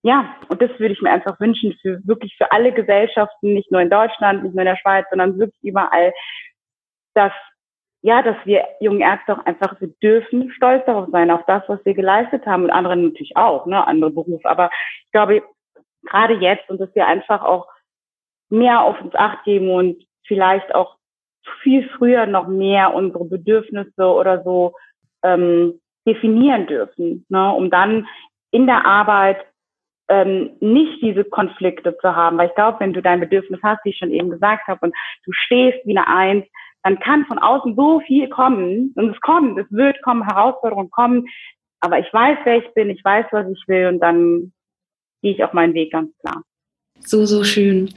[0.01, 3.81] ja, und das würde ich mir einfach wünschen für wirklich für alle Gesellschaften, nicht nur
[3.81, 6.13] in Deutschland, nicht nur in der Schweiz, sondern wirklich überall,
[7.15, 7.33] dass
[8.01, 11.83] ja, dass wir jungen Ärzte auch einfach, wir dürfen stolz darauf sein, auf das, was
[11.83, 14.49] wir geleistet haben und andere natürlich auch, ne, andere Berufe.
[14.49, 14.69] Aber
[15.05, 15.43] ich glaube,
[16.03, 17.67] gerade jetzt und dass wir einfach auch
[18.49, 20.95] mehr auf uns acht geben und vielleicht auch
[21.61, 24.73] viel früher noch mehr unsere Bedürfnisse oder so
[25.23, 28.07] ähm, definieren dürfen, ne, um dann
[28.51, 29.45] in der Arbeit
[30.07, 32.37] ähm, nicht diese Konflikte zu haben.
[32.37, 34.95] Weil ich glaube, wenn du dein Bedürfnis hast, wie ich schon eben gesagt habe, und
[35.25, 36.45] du stehst wie eine Eins,
[36.83, 41.27] dann kann von außen so viel kommen und es kommt, es wird kommen, Herausforderungen kommen,
[41.81, 44.51] aber ich weiß, wer ich bin, ich weiß, was ich will und dann
[45.21, 46.43] gehe ich auf meinen Weg ganz klar.
[47.01, 47.89] So, so schön.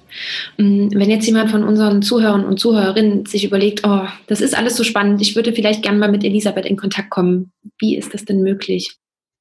[0.58, 4.76] Mm, wenn jetzt jemand von unseren Zuhörern und Zuhörerinnen sich überlegt, oh, das ist alles
[4.76, 7.52] so spannend, ich würde vielleicht gerne mal mit Elisabeth in Kontakt kommen.
[7.78, 8.96] Wie ist das denn möglich?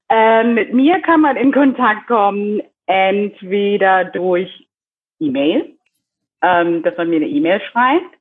[0.09, 4.49] Ähm, mit mir kann man in Kontakt kommen, entweder durch
[5.19, 5.75] E-Mail,
[6.41, 8.17] ähm, dass man mir eine E-Mail schreibt.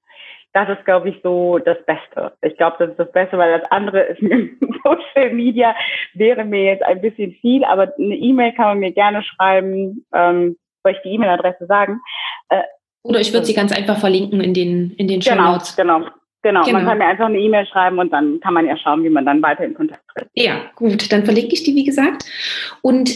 [0.53, 2.33] Das ist, glaube ich, so das Beste.
[2.43, 4.49] Ich glaube, das ist das Beste, weil das andere ist mir
[4.83, 5.75] Social Media
[6.15, 10.05] wäre mir jetzt ein bisschen viel, aber eine E-Mail kann man mir gerne schreiben.
[10.13, 12.01] Ähm, soll ich die E-Mail-Adresse sagen?
[12.49, 12.63] Äh,
[13.03, 15.77] Oder ich würde sie ganz einfach verlinken in den, in den Show genau, Notes.
[15.77, 16.11] Genau, genau.
[16.43, 19.05] Genau, genau, man kann mir einfach eine E-Mail schreiben und dann kann man ja schauen,
[19.05, 20.29] wie man dann weiter in Kontakt tritt.
[20.35, 22.25] Ja, gut, dann verlinke ich die, wie gesagt.
[22.81, 23.11] Und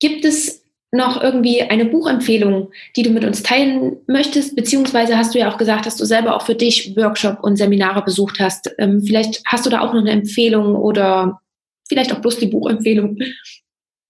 [0.00, 4.56] gibt es noch irgendwie eine Buchempfehlung, die du mit uns teilen möchtest?
[4.56, 8.02] Beziehungsweise hast du ja auch gesagt, dass du selber auch für dich Workshop und Seminare
[8.02, 8.74] besucht hast.
[8.78, 11.40] Ähm, vielleicht hast du da auch noch eine Empfehlung oder
[11.88, 13.18] vielleicht auch bloß die Buchempfehlung.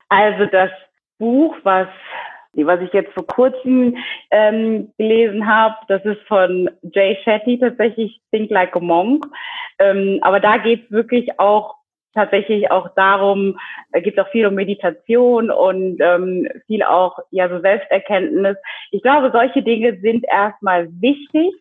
[0.08, 0.70] Also das
[1.18, 1.88] Buch, was
[2.54, 3.96] was ich jetzt vor kurzem
[4.32, 9.26] ähm, gelesen habe, das ist von Jay Shetty tatsächlich Think Like a Monk.
[9.78, 11.77] Ähm, aber da geht es wirklich auch
[12.14, 13.58] tatsächlich auch darum,
[13.92, 18.56] da geht auch viel um Meditation und ähm, viel auch ja so Selbsterkenntnis.
[18.90, 21.52] Ich glaube, solche Dinge sind erstmal wichtig,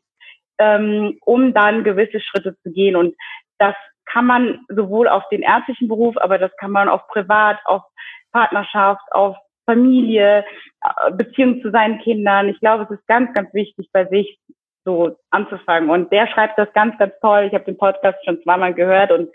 [0.57, 2.95] ähm, um dann gewisse Schritte zu gehen.
[2.95, 3.15] Und
[3.57, 3.76] das
[4.06, 7.84] kann man sowohl auf den ärztlichen Beruf, aber das kann man auf privat, auf
[8.32, 10.45] Partnerschaft, auf Familie,
[10.82, 12.49] äh, Beziehung zu seinen Kindern.
[12.49, 14.40] Ich glaube, es ist ganz, ganz wichtig, bei sich
[14.88, 15.89] so anzufangen.
[15.89, 17.45] Und der schreibt das ganz, ganz toll.
[17.47, 19.30] Ich habe den Podcast schon zweimal gehört und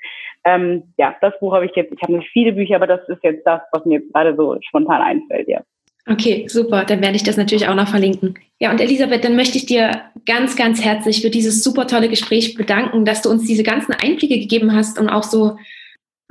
[0.45, 3.23] ähm, ja, das Buch habe ich jetzt, ich habe nicht viele Bücher, aber das ist
[3.23, 5.61] jetzt das, was mir gerade so spontan einfällt, ja.
[6.09, 6.85] Okay, super.
[6.85, 8.35] Dann werde ich das natürlich auch noch verlinken.
[8.59, 12.55] Ja, und Elisabeth, dann möchte ich dir ganz, ganz herzlich für dieses super tolle Gespräch
[12.55, 15.59] bedanken, dass du uns diese ganzen Einblicke gegeben hast und auch so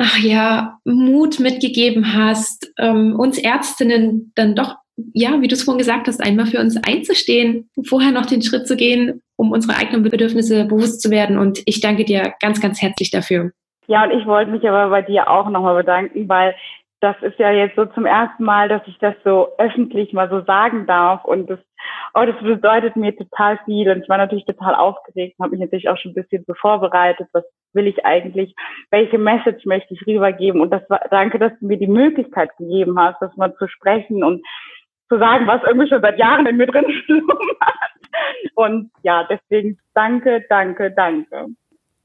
[0.02, 4.76] ach ja, Mut mitgegeben hast, ähm, uns Ärztinnen dann doch,
[5.14, 8.68] ja, wie du es vorhin gesagt hast, einmal für uns einzustehen, vorher noch den Schritt
[8.68, 11.38] zu gehen, um unsere eigenen Bedürfnisse bewusst zu werden.
[11.38, 13.52] Und ich danke dir ganz, ganz herzlich dafür.
[13.88, 16.56] Ja, und ich wollte mich aber bei dir auch nochmal bedanken, weil
[17.02, 20.42] das ist ja jetzt so zum ersten Mal, dass ich das so öffentlich mal so
[20.42, 21.26] sagen darf.
[21.26, 21.60] Und das,
[22.14, 23.90] oh, das bedeutet mir total viel.
[23.90, 26.54] Und ich war natürlich total aufgeregt und habe mich natürlich auch schon ein bisschen so
[26.54, 27.28] vorbereitet.
[27.34, 27.44] Was
[27.74, 28.54] will ich eigentlich?
[28.92, 30.62] Welche Message möchte ich rübergeben?
[30.62, 34.24] Und das war, danke, dass du mir die Möglichkeit gegeben hast, das mal zu sprechen
[34.24, 34.46] und
[35.12, 36.86] zu sagen, was irgendwie schon seit Jahren in mir drin
[37.60, 37.74] hat.
[38.56, 41.48] Und ja, deswegen danke, danke, danke.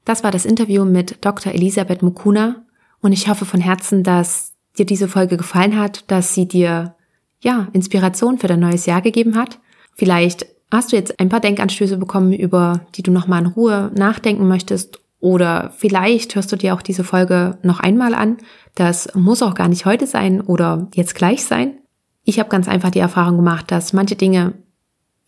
[0.03, 1.53] Das war das Interview mit Dr.
[1.53, 2.65] Elisabeth Mukuna.
[3.01, 6.95] Und ich hoffe von Herzen, dass dir diese Folge gefallen hat, dass sie dir,
[7.39, 9.59] ja, Inspiration für dein neues Jahr gegeben hat.
[9.95, 14.47] Vielleicht hast du jetzt ein paar Denkanstöße bekommen, über die du nochmal in Ruhe nachdenken
[14.47, 14.99] möchtest.
[15.19, 18.37] Oder vielleicht hörst du dir auch diese Folge noch einmal an.
[18.75, 21.79] Das muss auch gar nicht heute sein oder jetzt gleich sein.
[22.27, 24.53] Ich habe ganz einfach die Erfahrung gemacht, dass manche Dinge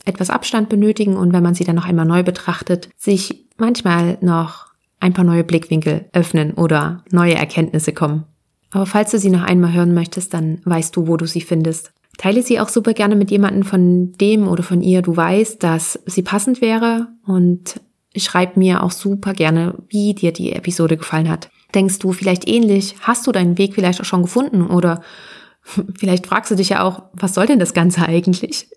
[0.04, 4.66] etwas Abstand benötigen und wenn man sie dann noch einmal neu betrachtet, sich manchmal noch
[5.00, 8.26] ein paar neue Blickwinkel öffnen oder neue Erkenntnisse kommen.
[8.72, 11.94] Aber falls du sie noch einmal hören möchtest, dann weißt du, wo du sie findest.
[12.18, 16.02] Teile sie auch super gerne mit jemandem, von dem oder von ihr du weißt, dass
[16.06, 17.80] sie passend wäre und
[18.14, 21.50] schreib mir auch super gerne, wie dir die Episode gefallen hat.
[21.74, 22.96] Denkst du vielleicht ähnlich?
[23.00, 25.02] Hast du deinen Weg vielleicht auch schon gefunden oder
[25.98, 28.68] vielleicht fragst du dich ja auch, was soll denn das Ganze eigentlich?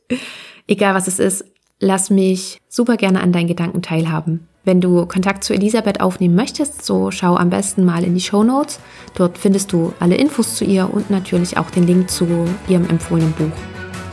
[0.67, 1.45] Egal was es ist,
[1.81, 4.47] lass mich super gerne an deinen Gedanken teilhaben.
[4.65, 8.45] Wenn du Kontakt zu Elisabeth aufnehmen möchtest, so schau am besten mal in die Show
[8.45, 8.79] Notes.
[9.17, 13.33] Dort findest du alle Infos zu ihr und natürlich auch den Link zu ihrem empfohlenen
[13.33, 13.51] Buch.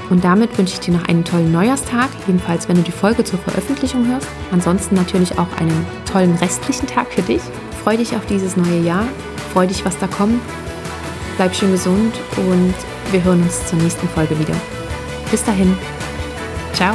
[0.10, 3.38] Und damit wünsche ich dir noch einen tollen Neujahrstag, jedenfalls wenn du die Folge zur
[3.38, 4.28] Veröffentlichung hörst.
[4.52, 7.42] Ansonsten natürlich auch einen tollen restlichen Tag für dich.
[7.84, 9.08] Freu dich auf dieses neue Jahr,
[9.54, 10.42] freu dich, was da kommt.
[11.40, 12.74] Bleib schön gesund und
[13.12, 14.54] wir hören uns zur nächsten Folge wieder.
[15.32, 15.74] Bis dahin.
[16.74, 16.94] Ciao.